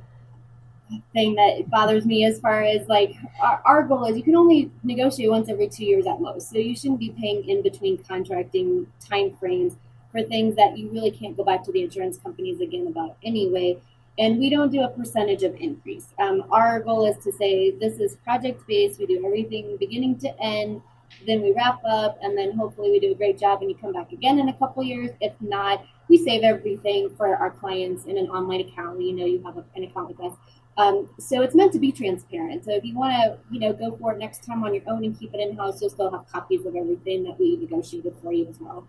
thing 1.12 1.36
that 1.36 1.70
bothers 1.70 2.06
me 2.06 2.24
as 2.24 2.40
far 2.40 2.62
as 2.64 2.88
like 2.88 3.16
our, 3.42 3.62
our, 3.66 3.84
goal 3.84 4.06
is 4.06 4.16
you 4.16 4.24
can 4.24 4.36
only 4.36 4.72
negotiate 4.84 5.30
once 5.30 5.50
every 5.50 5.68
two 5.68 5.84
years 5.84 6.08
at 6.08 6.22
most. 6.22 6.50
So 6.50 6.58
you 6.58 6.78
shouldn't 6.78 7.02
be 7.02 7.10
paying 7.10 7.48
in 7.50 7.62
between 7.62 8.02
contracting 8.04 8.88
time 9.06 9.36
frames 9.36 9.76
for 10.12 10.24
things 10.24 10.56
that 10.56 10.78
you 10.78 10.90
really 10.90 11.12
can't 11.12 11.36
go 11.36 11.44
back 11.44 11.64
to 11.66 11.74
the 11.74 11.84
insurance 11.84 12.18
companies 12.18 12.62
again 12.62 12.88
about 12.88 13.18
anyway. 13.22 13.78
And 14.18 14.40
we 14.40 14.50
don't 14.50 14.72
do 14.72 14.82
a 14.82 14.88
percentage 14.88 15.44
of 15.44 15.56
increase. 15.56 16.08
Um, 16.20 16.46
our 16.52 16.80
goal 16.80 17.06
is 17.06 17.22
to 17.26 17.34
say 17.34 17.72
this 17.72 18.00
is 18.00 18.16
project 18.18 18.66
based. 18.66 18.98
We 18.98 19.08
do 19.08 19.26
everything 19.26 19.76
beginning 19.78 20.20
to 20.20 20.42
end 20.42 20.82
then 21.26 21.42
we 21.42 21.54
wrap 21.54 21.80
up, 21.86 22.18
and 22.22 22.38
then 22.38 22.58
hopefully 22.58 22.92
we 22.92 23.00
do 23.00 23.12
a 23.12 23.16
great 23.16 23.40
job 23.40 23.62
and 23.62 23.70
you 23.70 23.76
come 23.76 23.94
back 23.94 24.12
again 24.12 24.40
in 24.40 24.50
a 24.50 24.54
couple 24.54 24.84
years. 24.84 25.12
If 25.22 25.34
not, 25.42 25.86
we 26.10 26.18
save 26.18 26.44
everything 26.44 27.10
for 27.16 27.36
our 27.36 27.52
clients 27.52 28.06
in 28.06 28.18
an 28.18 28.28
online 28.30 28.62
account. 28.62 29.02
You 29.02 29.14
know, 29.14 29.26
you 29.26 29.42
have 29.44 29.58
an 29.76 29.84
account 29.84 30.10
with 30.10 30.20
us. 30.20 30.38
Um, 30.76 31.10
so 31.20 31.42
it's 31.42 31.54
meant 31.54 31.72
to 31.74 31.80
be 31.80 31.92
transparent. 31.92 32.66
So 32.66 32.72
if 32.72 32.84
you 32.84 32.96
want 32.96 33.14
to, 33.14 33.38
you 33.52 33.60
know, 33.60 33.74
go 33.74 33.96
for 33.96 34.14
it 34.14 34.18
next 34.18 34.44
time 34.44 34.64
on 34.64 34.74
your 34.74 34.84
own 34.88 35.04
and 35.04 35.18
keep 35.18 35.34
it 35.34 35.40
in 35.40 35.56
house, 35.56 35.80
you'll 35.80 35.92
still 35.92 36.12
have 36.12 36.28
copies 36.28 36.66
of 36.66 36.76
everything 36.76 37.24
that 37.26 37.40
we 37.40 37.58
negotiated 37.58 38.16
for 38.22 38.34
you 38.34 38.48
as 38.48 38.60
well. 38.60 38.88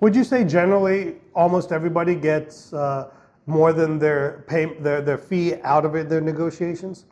Would 0.00 0.16
you 0.16 0.24
say 0.24 0.44
generally 0.44 1.16
almost 1.34 1.70
everybody 1.70 2.16
gets 2.16 2.72
uh, 2.72 3.10
more 3.46 3.72
than 3.72 4.00
their 4.00 4.44
pay 4.48 4.64
their, 4.80 5.00
their 5.00 5.18
fee 5.18 5.54
out 5.62 5.84
of 5.84 5.94
it, 5.94 6.08
their 6.08 6.20
negotiations? 6.20 7.06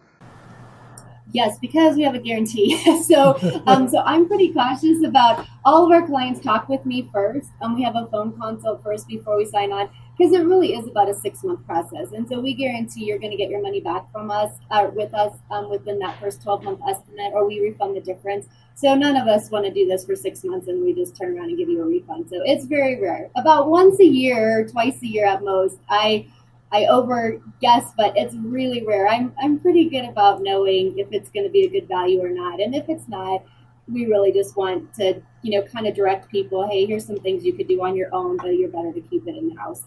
Yes, 1.32 1.58
because 1.58 1.96
we 1.96 2.02
have 2.02 2.14
a 2.14 2.18
guarantee. 2.18 2.76
so, 3.02 3.38
um, 3.66 3.88
so 3.88 4.02
I'm 4.04 4.26
pretty 4.26 4.52
cautious 4.52 5.04
about 5.04 5.46
all 5.64 5.84
of 5.84 5.92
our 5.92 6.06
clients 6.06 6.40
talk 6.40 6.68
with 6.68 6.84
me 6.84 7.08
first. 7.12 7.50
Um, 7.60 7.76
we 7.76 7.82
have 7.82 7.94
a 7.94 8.06
phone 8.06 8.32
consult 8.38 8.82
first 8.82 9.06
before 9.06 9.36
we 9.36 9.44
sign 9.44 9.72
on 9.72 9.90
because 10.16 10.32
it 10.32 10.44
really 10.44 10.74
is 10.74 10.86
about 10.86 11.08
a 11.08 11.14
six 11.14 11.44
month 11.44 11.64
process, 11.66 12.12
and 12.12 12.28
so 12.28 12.40
we 12.40 12.54
guarantee 12.54 13.04
you're 13.04 13.18
going 13.18 13.30
to 13.30 13.36
get 13.36 13.48
your 13.48 13.62
money 13.62 13.80
back 13.80 14.10
from 14.12 14.30
us 14.30 14.52
uh, 14.70 14.88
with 14.92 15.14
us 15.14 15.32
um, 15.50 15.70
within 15.70 15.98
that 16.00 16.18
first 16.20 16.42
12 16.42 16.64
month 16.64 16.80
estimate, 16.88 17.32
or 17.32 17.46
we 17.46 17.60
refund 17.60 17.96
the 17.96 18.00
difference. 18.00 18.46
So 18.74 18.94
none 18.94 19.14
of 19.14 19.28
us 19.28 19.50
want 19.50 19.66
to 19.66 19.70
do 19.70 19.86
this 19.86 20.06
for 20.06 20.16
six 20.16 20.42
months 20.42 20.66
and 20.66 20.82
we 20.82 20.94
just 20.94 21.14
turn 21.14 21.36
around 21.36 21.50
and 21.50 21.58
give 21.58 21.68
you 21.68 21.82
a 21.82 21.84
refund. 21.84 22.30
So 22.30 22.40
it's 22.44 22.64
very 22.64 22.98
rare. 22.98 23.28
About 23.36 23.68
once 23.68 24.00
a 24.00 24.06
year, 24.06 24.66
twice 24.66 25.02
a 25.02 25.06
year 25.06 25.26
at 25.26 25.44
most, 25.44 25.76
I 25.90 26.28
I 26.72 26.87
over 26.87 27.40
guess, 27.61 27.92
but 27.96 28.16
it's 28.16 28.35
really 28.35 28.85
rare. 28.85 29.09
I'm 29.09 29.35
I'm 29.42 29.59
pretty 29.59 29.88
good 29.88 30.04
about 30.04 30.42
knowing 30.42 30.98
if 30.98 31.09
it's 31.11 31.30
going 31.30 31.44
to 31.44 31.50
be 31.50 31.64
a 31.64 31.68
good 31.68 31.88
value 31.88 32.20
or 32.20 32.30
not, 32.30 32.61
and 32.61 32.74
if 32.74 32.88
it's 32.88 33.09
not, 33.09 33.42
we 33.88 34.06
really 34.06 34.33
just 34.33 34.56
want 34.56 34.94
to 34.94 35.20
you 35.42 35.59
know 35.59 35.66
kind 35.66 35.87
of 35.87 35.94
direct 35.94 36.30
people. 36.30 36.68
Hey, 36.68 36.87
here's 36.87 37.06
some 37.06 37.18
things 37.18 37.44
you 37.44 37.52
could 37.52 37.66
do 37.66 37.83
on 37.83 37.96
your 37.96 38.14
own, 38.14 38.37
but 38.37 38.50
you're 38.50 38.68
better 38.68 38.92
to 38.92 39.00
keep 39.00 39.26
it 39.26 39.37
in 39.37 39.48
the 39.48 39.56
house. 39.56 39.83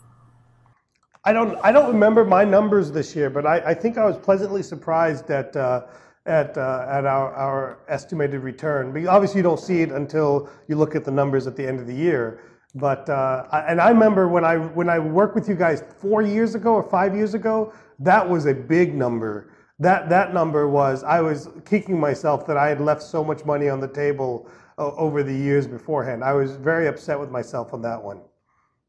I 1.24 1.32
don't 1.32 1.58
I 1.64 1.72
don't 1.72 1.88
remember 1.88 2.26
my 2.26 2.44
numbers 2.44 2.92
this 2.92 3.16
year, 3.16 3.30
but 3.30 3.46
I, 3.46 3.60
I 3.60 3.74
think 3.74 3.98
I 3.98 4.06
was 4.06 4.18
pleasantly 4.18 4.64
surprised 4.64 5.30
at. 5.32 5.56
Uh, 5.56 5.86
at 6.26 6.58
uh, 6.58 6.86
at 6.90 7.06
our, 7.06 7.34
our 7.34 7.80
estimated 7.90 8.42
return. 8.42 8.94
But 8.94 9.08
obviously, 9.08 9.40
you 9.40 9.44
don't 9.44 9.60
see 9.60 9.82
it 9.82 9.92
until 9.92 10.50
you 10.70 10.78
look 10.78 10.96
at 10.96 11.04
the 11.04 11.12
numbers 11.12 11.48
at 11.48 11.58
the 11.58 11.68
end 11.68 11.82
of 11.82 11.88
the 11.88 11.94
year. 11.94 12.40
But 12.76 13.08
uh, 13.08 13.46
and 13.68 13.80
I 13.80 13.90
remember 13.90 14.28
when 14.28 14.44
I 14.44 14.58
when 14.58 14.90
I 14.90 14.98
worked 14.98 15.36
with 15.36 15.48
you 15.48 15.56
guys 15.56 15.84
four 16.00 16.24
years 16.24 16.56
ago 16.56 16.74
or 16.74 16.84
five 16.84 17.16
years 17.16 17.36
ago, 17.36 17.72
that 18.00 18.28
was 18.28 18.48
a 18.48 18.54
big 18.54 18.96
number. 18.96 19.52
That 19.80 20.10
that 20.10 20.34
number 20.34 20.68
was 20.68 21.04
I 21.04 21.22
was 21.22 21.50
kicking 21.66 22.00
myself 22.00 22.48
that 22.48 22.58
I 22.58 22.70
had 22.70 22.82
left 22.82 23.04
so 23.04 23.24
much 23.24 23.46
money 23.46 23.70
on 23.70 23.80
the 23.80 23.88
table 23.88 24.50
uh, 24.80 24.92
over 24.96 25.22
the 25.22 25.34
years 25.34 25.68
beforehand. 25.68 26.24
I 26.24 26.34
was 26.34 26.56
very 26.56 26.88
upset 26.88 27.20
with 27.20 27.30
myself 27.30 27.74
on 27.74 27.82
that 27.84 28.02
one. 28.02 28.22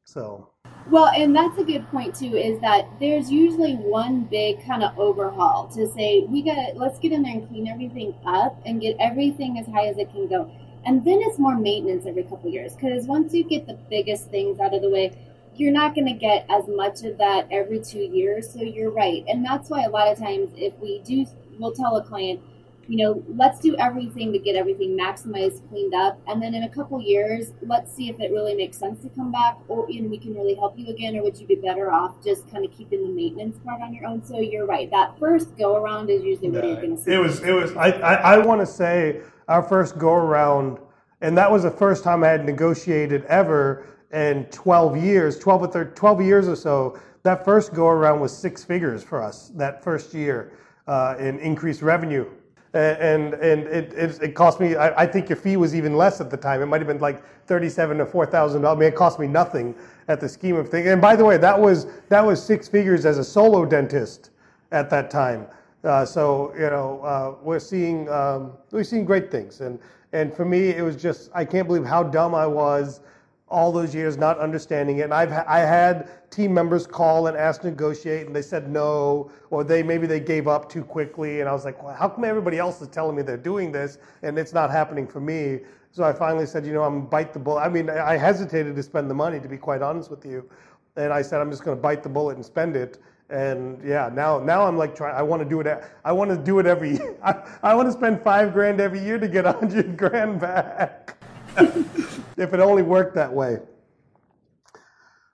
So. 0.04 0.48
Well, 0.90 1.06
and 1.16 1.34
that's 1.34 1.58
a 1.58 1.64
good 1.64 1.86
point 1.88 2.14
too. 2.14 2.36
Is 2.36 2.60
that 2.60 2.88
there's 3.00 3.30
usually 3.30 3.74
one 3.74 4.24
big 4.24 4.64
kind 4.66 4.82
of 4.82 4.98
overhaul 4.98 5.68
to 5.68 5.86
say 5.92 6.24
we 6.28 6.42
got 6.42 6.76
let's 6.76 6.98
get 6.98 7.12
in 7.12 7.22
there 7.22 7.34
and 7.34 7.48
clean 7.48 7.68
everything 7.68 8.14
up 8.24 8.60
and 8.64 8.80
get 8.80 8.96
everything 8.98 9.58
as 9.58 9.66
high 9.66 9.86
as 9.86 9.98
it 9.98 10.10
can 10.10 10.26
go 10.26 10.50
and 10.86 11.04
then 11.04 11.20
it's 11.22 11.38
more 11.38 11.56
maintenance 11.56 12.06
every 12.06 12.24
couple 12.24 12.50
years 12.50 12.74
because 12.74 13.06
once 13.06 13.32
you 13.34 13.44
get 13.44 13.66
the 13.66 13.78
biggest 13.90 14.30
things 14.30 14.60
out 14.60 14.74
of 14.74 14.82
the 14.82 14.90
way, 14.90 15.16
you're 15.56 15.72
not 15.72 15.94
going 15.94 16.06
to 16.06 16.12
get 16.12 16.46
as 16.48 16.66
much 16.68 17.02
of 17.04 17.18
that 17.18 17.46
every 17.50 17.80
two 17.80 18.00
years. 18.00 18.52
So 18.52 18.62
you're 18.62 18.90
right. 18.90 19.24
And 19.28 19.44
that's 19.44 19.70
why 19.70 19.84
a 19.84 19.90
lot 19.90 20.08
of 20.08 20.18
times, 20.18 20.50
if 20.56 20.76
we 20.78 21.00
do, 21.04 21.26
we'll 21.58 21.72
tell 21.72 21.96
a 21.96 22.02
client, 22.02 22.40
you 22.86 22.98
know, 22.98 23.22
let's 23.36 23.60
do 23.60 23.74
everything 23.78 24.32
to 24.32 24.38
get 24.38 24.56
everything 24.56 24.98
maximized, 24.98 25.66
cleaned 25.70 25.94
up, 25.94 26.20
and 26.26 26.42
then 26.42 26.54
in 26.54 26.64
a 26.64 26.68
couple 26.68 27.00
years, 27.00 27.52
let's 27.62 27.90
see 27.94 28.10
if 28.10 28.20
it 28.20 28.30
really 28.30 28.54
makes 28.54 28.76
sense 28.76 29.00
to 29.02 29.08
come 29.08 29.32
back, 29.32 29.58
or 29.68 29.86
and 29.86 30.10
we 30.10 30.18
can 30.18 30.34
really 30.34 30.54
help 30.54 30.78
you 30.78 30.88
again, 30.88 31.16
or 31.16 31.22
would 31.22 31.38
you 31.38 31.46
be 31.46 31.54
better 31.54 31.90
off 31.90 32.22
just 32.22 32.50
kind 32.50 32.62
of 32.62 32.76
keeping 32.76 33.02
the 33.02 33.08
maintenance 33.08 33.56
part 33.64 33.80
on 33.80 33.94
your 33.94 34.06
own? 34.06 34.22
So 34.22 34.38
you're 34.38 34.66
right. 34.66 34.90
That 34.90 35.18
first 35.18 35.56
go 35.56 35.76
around 35.76 36.10
is 36.10 36.22
usually 36.22 36.50
what 36.50 36.64
you're 36.64 36.76
going 36.76 36.96
to 36.96 37.02
see. 37.02 37.12
It 37.14 37.18
was. 37.18 37.42
It 37.42 37.52
was. 37.52 37.74
I. 37.74 37.90
I, 37.90 38.14
I 38.34 38.38
want 38.38 38.60
to 38.60 38.66
say 38.66 39.22
our 39.48 39.62
first 39.62 39.98
go 39.98 40.14
around, 40.14 40.78
and 41.20 41.36
that 41.38 41.50
was 41.50 41.62
the 41.62 41.70
first 41.70 42.04
time 42.04 42.24
I 42.24 42.28
had 42.28 42.44
negotiated 42.44 43.24
ever 43.24 43.86
in 44.12 44.44
12 44.46 44.96
years, 44.96 45.38
12 45.38 45.62
or 45.62 45.66
13, 45.68 45.94
12 45.94 46.22
years 46.22 46.48
or 46.48 46.56
so. 46.56 46.98
That 47.22 47.44
first 47.44 47.72
go 47.72 47.88
around 47.88 48.20
was 48.20 48.36
six 48.36 48.64
figures 48.64 49.02
for 49.02 49.22
us 49.22 49.50
that 49.54 49.82
first 49.82 50.12
year 50.12 50.52
uh, 50.86 51.16
in 51.18 51.38
increased 51.38 51.80
revenue 51.80 52.28
and 52.74 53.34
and 53.34 53.62
it, 53.68 53.92
it, 53.92 54.22
it 54.22 54.34
cost 54.34 54.58
me. 54.58 54.74
I, 54.74 55.02
I, 55.02 55.06
think 55.06 55.28
your 55.28 55.36
fee 55.36 55.56
was 55.56 55.76
even 55.76 55.96
less 55.96 56.20
at 56.20 56.28
the 56.28 56.36
time. 56.36 56.60
It 56.60 56.66
might 56.66 56.80
have 56.80 56.88
been 56.88 56.98
like 56.98 57.22
thirty-seven 57.46 57.98
to 57.98 58.06
four 58.06 58.26
thousand 58.26 58.62
dollars. 58.62 58.76
I 58.76 58.80
mean, 58.80 58.88
it 58.88 58.96
cost 58.96 59.20
me 59.20 59.28
nothing 59.28 59.74
at 60.08 60.20
the 60.20 60.28
scheme 60.28 60.56
of 60.56 60.68
things. 60.68 60.88
And 60.88 61.00
by 61.00 61.14
the 61.14 61.24
way, 61.24 61.36
that 61.36 61.58
was 61.58 61.86
that 62.08 62.24
was 62.24 62.42
six 62.42 62.66
figures 62.66 63.06
as 63.06 63.18
a 63.18 63.24
solo 63.24 63.64
dentist 63.64 64.30
at 64.72 64.90
that 64.90 65.08
time. 65.08 65.46
Uh, 65.84 66.04
so 66.04 66.52
you 66.54 66.70
know, 66.70 67.00
uh, 67.02 67.34
we're 67.42 67.58
seeing 67.58 68.08
um, 68.08 68.52
we're 68.70 68.84
seeing 68.84 69.04
great 69.04 69.30
things, 69.30 69.60
and 69.60 69.78
and 70.12 70.32
for 70.32 70.44
me, 70.44 70.70
it 70.70 70.82
was 70.82 70.96
just 70.96 71.30
I 71.34 71.44
can't 71.44 71.66
believe 71.66 71.84
how 71.84 72.02
dumb 72.02 72.34
I 72.34 72.46
was 72.46 73.00
all 73.48 73.70
those 73.70 73.94
years 73.94 74.16
not 74.16 74.38
understanding 74.38 74.98
it. 74.98 75.02
And 75.02 75.14
I've 75.14 75.32
I 75.32 75.58
had 75.58 76.30
team 76.30 76.54
members 76.54 76.86
call 76.86 77.26
and 77.26 77.36
ask 77.36 77.60
to 77.60 77.70
negotiate, 77.70 78.26
and 78.26 78.34
they 78.34 78.42
said 78.42 78.70
no, 78.70 79.30
or 79.50 79.62
they 79.62 79.82
maybe 79.82 80.06
they 80.06 80.20
gave 80.20 80.48
up 80.48 80.70
too 80.70 80.82
quickly. 80.82 81.40
And 81.40 81.48
I 81.48 81.52
was 81.52 81.64
like, 81.64 81.82
well, 81.82 81.94
how 81.94 82.08
come 82.08 82.24
everybody 82.24 82.58
else 82.58 82.80
is 82.80 82.88
telling 82.88 83.14
me 83.14 83.22
they're 83.22 83.36
doing 83.36 83.70
this 83.70 83.98
and 84.22 84.38
it's 84.38 84.54
not 84.54 84.70
happening 84.70 85.06
for 85.06 85.20
me? 85.20 85.60
So 85.92 86.02
I 86.02 86.12
finally 86.12 86.46
said, 86.46 86.66
you 86.66 86.72
know, 86.72 86.82
I'm 86.82 87.06
bite 87.06 87.32
the 87.32 87.38
bullet. 87.38 87.60
I 87.60 87.68
mean, 87.68 87.88
I 87.88 88.16
hesitated 88.16 88.74
to 88.74 88.82
spend 88.82 89.08
the 89.08 89.14
money, 89.14 89.38
to 89.38 89.48
be 89.48 89.58
quite 89.58 89.82
honest 89.82 90.10
with 90.10 90.24
you. 90.24 90.48
And 90.96 91.12
I 91.12 91.22
said, 91.22 91.40
I'm 91.40 91.50
just 91.50 91.62
going 91.62 91.76
to 91.76 91.80
bite 91.80 92.02
the 92.02 92.08
bullet 92.08 92.36
and 92.36 92.44
spend 92.44 92.74
it. 92.74 92.98
And 93.30 93.82
yeah, 93.82 94.10
now 94.12 94.38
now 94.38 94.66
I'm 94.66 94.76
like 94.76 94.94
trying. 94.94 95.14
I 95.14 95.22
want 95.22 95.42
to 95.42 95.48
do 95.48 95.60
it. 95.60 95.84
I 96.04 96.12
want 96.12 96.30
to 96.30 96.36
do 96.36 96.58
it 96.58 96.66
every. 96.66 96.98
I, 97.22 97.42
I 97.62 97.74
want 97.74 97.88
to 97.88 97.92
spend 97.92 98.22
five 98.22 98.52
grand 98.52 98.80
every 98.80 99.00
year 99.00 99.18
to 99.18 99.28
get 99.28 99.46
a 99.46 99.52
hundred 99.52 99.96
grand 100.02 100.40
back. 100.40 101.16
if 101.56 102.52
it 102.52 102.60
only 102.60 102.82
worked 102.82 103.14
that 103.14 103.32
way. 103.32 103.58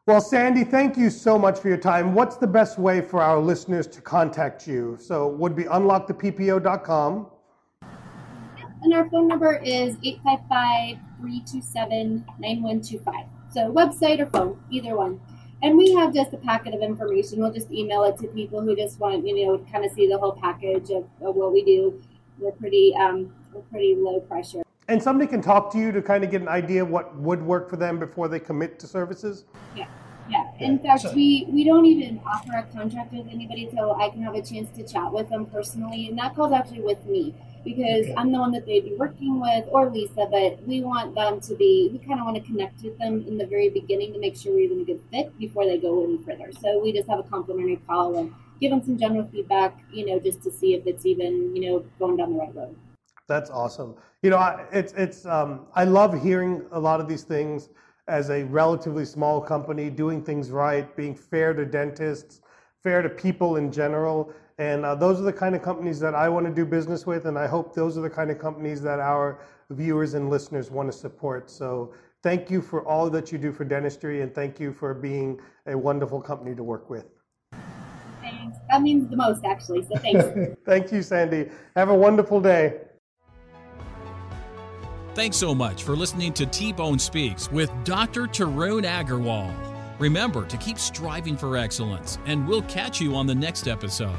Well, 0.06 0.20
Sandy, 0.20 0.64
thank 0.64 0.96
you 0.96 1.08
so 1.08 1.38
much 1.38 1.60
for 1.60 1.68
your 1.68 1.76
time. 1.76 2.14
What's 2.14 2.36
the 2.36 2.46
best 2.46 2.78
way 2.78 3.00
for 3.00 3.22
our 3.22 3.38
listeners 3.38 3.86
to 3.88 4.00
contact 4.00 4.66
you? 4.66 4.98
So, 5.00 5.28
would 5.28 5.54
be 5.54 5.64
unlocktheppo.com. 5.64 7.26
And 8.82 8.94
our 8.94 9.08
phone 9.10 9.28
number 9.28 9.56
is 9.56 9.96
855 10.02 10.96
327 11.20 12.24
9125. 12.38 13.26
So, 13.52 13.72
website 13.72 14.20
or 14.20 14.26
phone, 14.26 14.58
either 14.70 14.96
one. 14.96 15.20
And 15.62 15.76
we 15.76 15.92
have 15.94 16.14
just 16.14 16.32
a 16.32 16.38
packet 16.38 16.74
of 16.74 16.80
information. 16.80 17.40
We'll 17.40 17.52
just 17.52 17.70
email 17.70 18.04
it 18.04 18.16
to 18.18 18.28
people 18.28 18.62
who 18.62 18.74
just 18.74 18.98
want, 18.98 19.26
you 19.26 19.46
know, 19.46 19.58
kind 19.70 19.84
of 19.84 19.92
see 19.92 20.08
the 20.08 20.18
whole 20.18 20.32
package 20.32 20.90
of, 20.90 21.04
of 21.20 21.36
what 21.36 21.52
we 21.52 21.62
do. 21.64 22.02
We're 22.38 22.52
pretty, 22.52 22.94
um, 22.98 23.34
we're 23.52 23.60
pretty 23.62 23.94
low 23.96 24.20
pressure. 24.20 24.62
And 24.88 25.02
somebody 25.02 25.28
can 25.28 25.42
talk 25.42 25.70
to 25.72 25.78
you 25.78 25.92
to 25.92 26.00
kind 26.00 26.24
of 26.24 26.30
get 26.30 26.40
an 26.40 26.48
idea 26.48 26.84
what 26.84 27.14
would 27.16 27.42
work 27.42 27.68
for 27.68 27.76
them 27.76 27.98
before 27.98 28.26
they 28.26 28.40
commit 28.40 28.78
to 28.80 28.86
services? 28.86 29.44
Yeah. 29.76 29.86
Yeah. 30.30 30.50
In 30.60 30.78
fact, 30.78 31.02
so, 31.02 31.12
we, 31.12 31.46
we 31.50 31.64
don't 31.64 31.84
even 31.84 32.20
offer 32.24 32.52
a 32.56 32.62
contract 32.72 33.12
with 33.12 33.26
anybody 33.28 33.66
until 33.66 33.94
I 33.96 34.08
can 34.08 34.22
have 34.22 34.34
a 34.34 34.42
chance 34.42 34.74
to 34.76 34.86
chat 34.86 35.12
with 35.12 35.28
them 35.28 35.44
personally. 35.46 36.08
And 36.08 36.16
that 36.18 36.34
call's 36.34 36.52
actually 36.52 36.80
with 36.80 37.04
me 37.04 37.34
because. 37.64 38.06
I'm 38.16 38.32
the 38.32 38.38
one 38.38 38.52
that 38.52 38.66
they'd 38.66 38.84
be 38.84 38.94
working 38.96 39.40
with 39.40 39.64
or 39.70 39.90
Lisa, 39.90 40.26
but 40.30 40.62
we 40.66 40.82
want 40.82 41.14
them 41.14 41.40
to 41.40 41.54
be, 41.54 41.88
we 41.92 41.98
kind 41.98 42.20
of 42.20 42.26
want 42.26 42.36
to 42.36 42.42
connect 42.42 42.82
with 42.82 42.98
them 42.98 43.24
in 43.26 43.38
the 43.38 43.46
very 43.46 43.68
beginning 43.68 44.12
to 44.12 44.18
make 44.18 44.36
sure 44.36 44.52
we're 44.52 44.60
even 44.60 44.80
a 44.80 44.84
good 44.84 45.00
fit 45.10 45.36
before 45.38 45.64
they 45.64 45.78
go 45.78 46.04
any 46.04 46.18
further. 46.18 46.50
So 46.60 46.78
we 46.78 46.92
just 46.92 47.08
have 47.08 47.18
a 47.18 47.22
complimentary 47.22 47.80
call 47.86 48.18
and 48.18 48.32
give 48.60 48.70
them 48.70 48.82
some 48.84 48.98
general 48.98 49.26
feedback, 49.32 49.78
you 49.90 50.06
know, 50.06 50.18
just 50.18 50.42
to 50.42 50.50
see 50.50 50.74
if 50.74 50.86
it's 50.86 51.06
even, 51.06 51.54
you 51.56 51.70
know, 51.70 51.84
going 51.98 52.16
down 52.16 52.32
the 52.32 52.38
right 52.38 52.54
road. 52.54 52.76
That's 53.28 53.50
awesome. 53.50 53.94
You 54.22 54.30
know, 54.30 54.66
it's 54.72 54.92
it's 54.94 55.24
um, 55.24 55.66
I 55.74 55.84
love 55.84 56.20
hearing 56.20 56.62
a 56.72 56.80
lot 56.80 57.00
of 57.00 57.08
these 57.08 57.22
things 57.22 57.68
as 58.08 58.28
a 58.30 58.42
relatively 58.44 59.04
small 59.04 59.40
company 59.40 59.88
doing 59.88 60.22
things 60.22 60.50
right, 60.50 60.94
being 60.96 61.14
fair 61.14 61.54
to 61.54 61.64
dentists, 61.64 62.40
fair 62.82 63.02
to 63.02 63.08
people 63.08 63.56
in 63.56 63.70
general, 63.70 64.32
and 64.60 64.84
uh, 64.84 64.94
those 64.94 65.18
are 65.18 65.22
the 65.22 65.32
kind 65.32 65.56
of 65.56 65.62
companies 65.62 65.98
that 66.00 66.14
I 66.14 66.28
want 66.28 66.44
to 66.44 66.52
do 66.52 66.66
business 66.66 67.06
with, 67.06 67.24
and 67.24 67.38
I 67.38 67.46
hope 67.46 67.74
those 67.74 67.96
are 67.96 68.02
the 68.02 68.10
kind 68.10 68.30
of 68.30 68.38
companies 68.38 68.82
that 68.82 69.00
our 69.00 69.40
viewers 69.70 70.12
and 70.12 70.28
listeners 70.28 70.70
want 70.70 70.92
to 70.92 70.96
support. 70.96 71.50
So 71.50 71.94
thank 72.22 72.50
you 72.50 72.60
for 72.60 72.86
all 72.86 73.08
that 73.08 73.32
you 73.32 73.38
do 73.38 73.52
for 73.52 73.64
dentistry, 73.64 74.20
and 74.20 74.34
thank 74.34 74.60
you 74.60 74.74
for 74.74 74.92
being 74.92 75.40
a 75.66 75.76
wonderful 75.76 76.20
company 76.20 76.54
to 76.54 76.62
work 76.62 76.90
with. 76.90 77.06
Thanks. 78.20 78.58
That 78.68 78.82
means 78.82 79.08
the 79.08 79.16
most, 79.16 79.46
actually. 79.46 79.82
So 79.86 79.96
thanks. 79.96 80.58
thank 80.66 80.92
you, 80.92 81.00
Sandy. 81.00 81.48
Have 81.74 81.88
a 81.88 81.96
wonderful 81.96 82.38
day. 82.38 82.82
Thanks 85.14 85.38
so 85.38 85.54
much 85.54 85.84
for 85.84 85.96
listening 85.96 86.34
to 86.34 86.44
T 86.44 86.70
Bone 86.74 86.98
Speaks 86.98 87.50
with 87.50 87.70
Dr. 87.84 88.26
Tarun 88.26 88.84
Agarwal. 88.84 89.54
Remember 89.98 90.44
to 90.44 90.56
keep 90.58 90.78
striving 90.78 91.38
for 91.38 91.56
excellence, 91.56 92.18
and 92.26 92.46
we'll 92.46 92.62
catch 92.62 93.00
you 93.00 93.16
on 93.16 93.26
the 93.26 93.34
next 93.34 93.66
episode. 93.66 94.18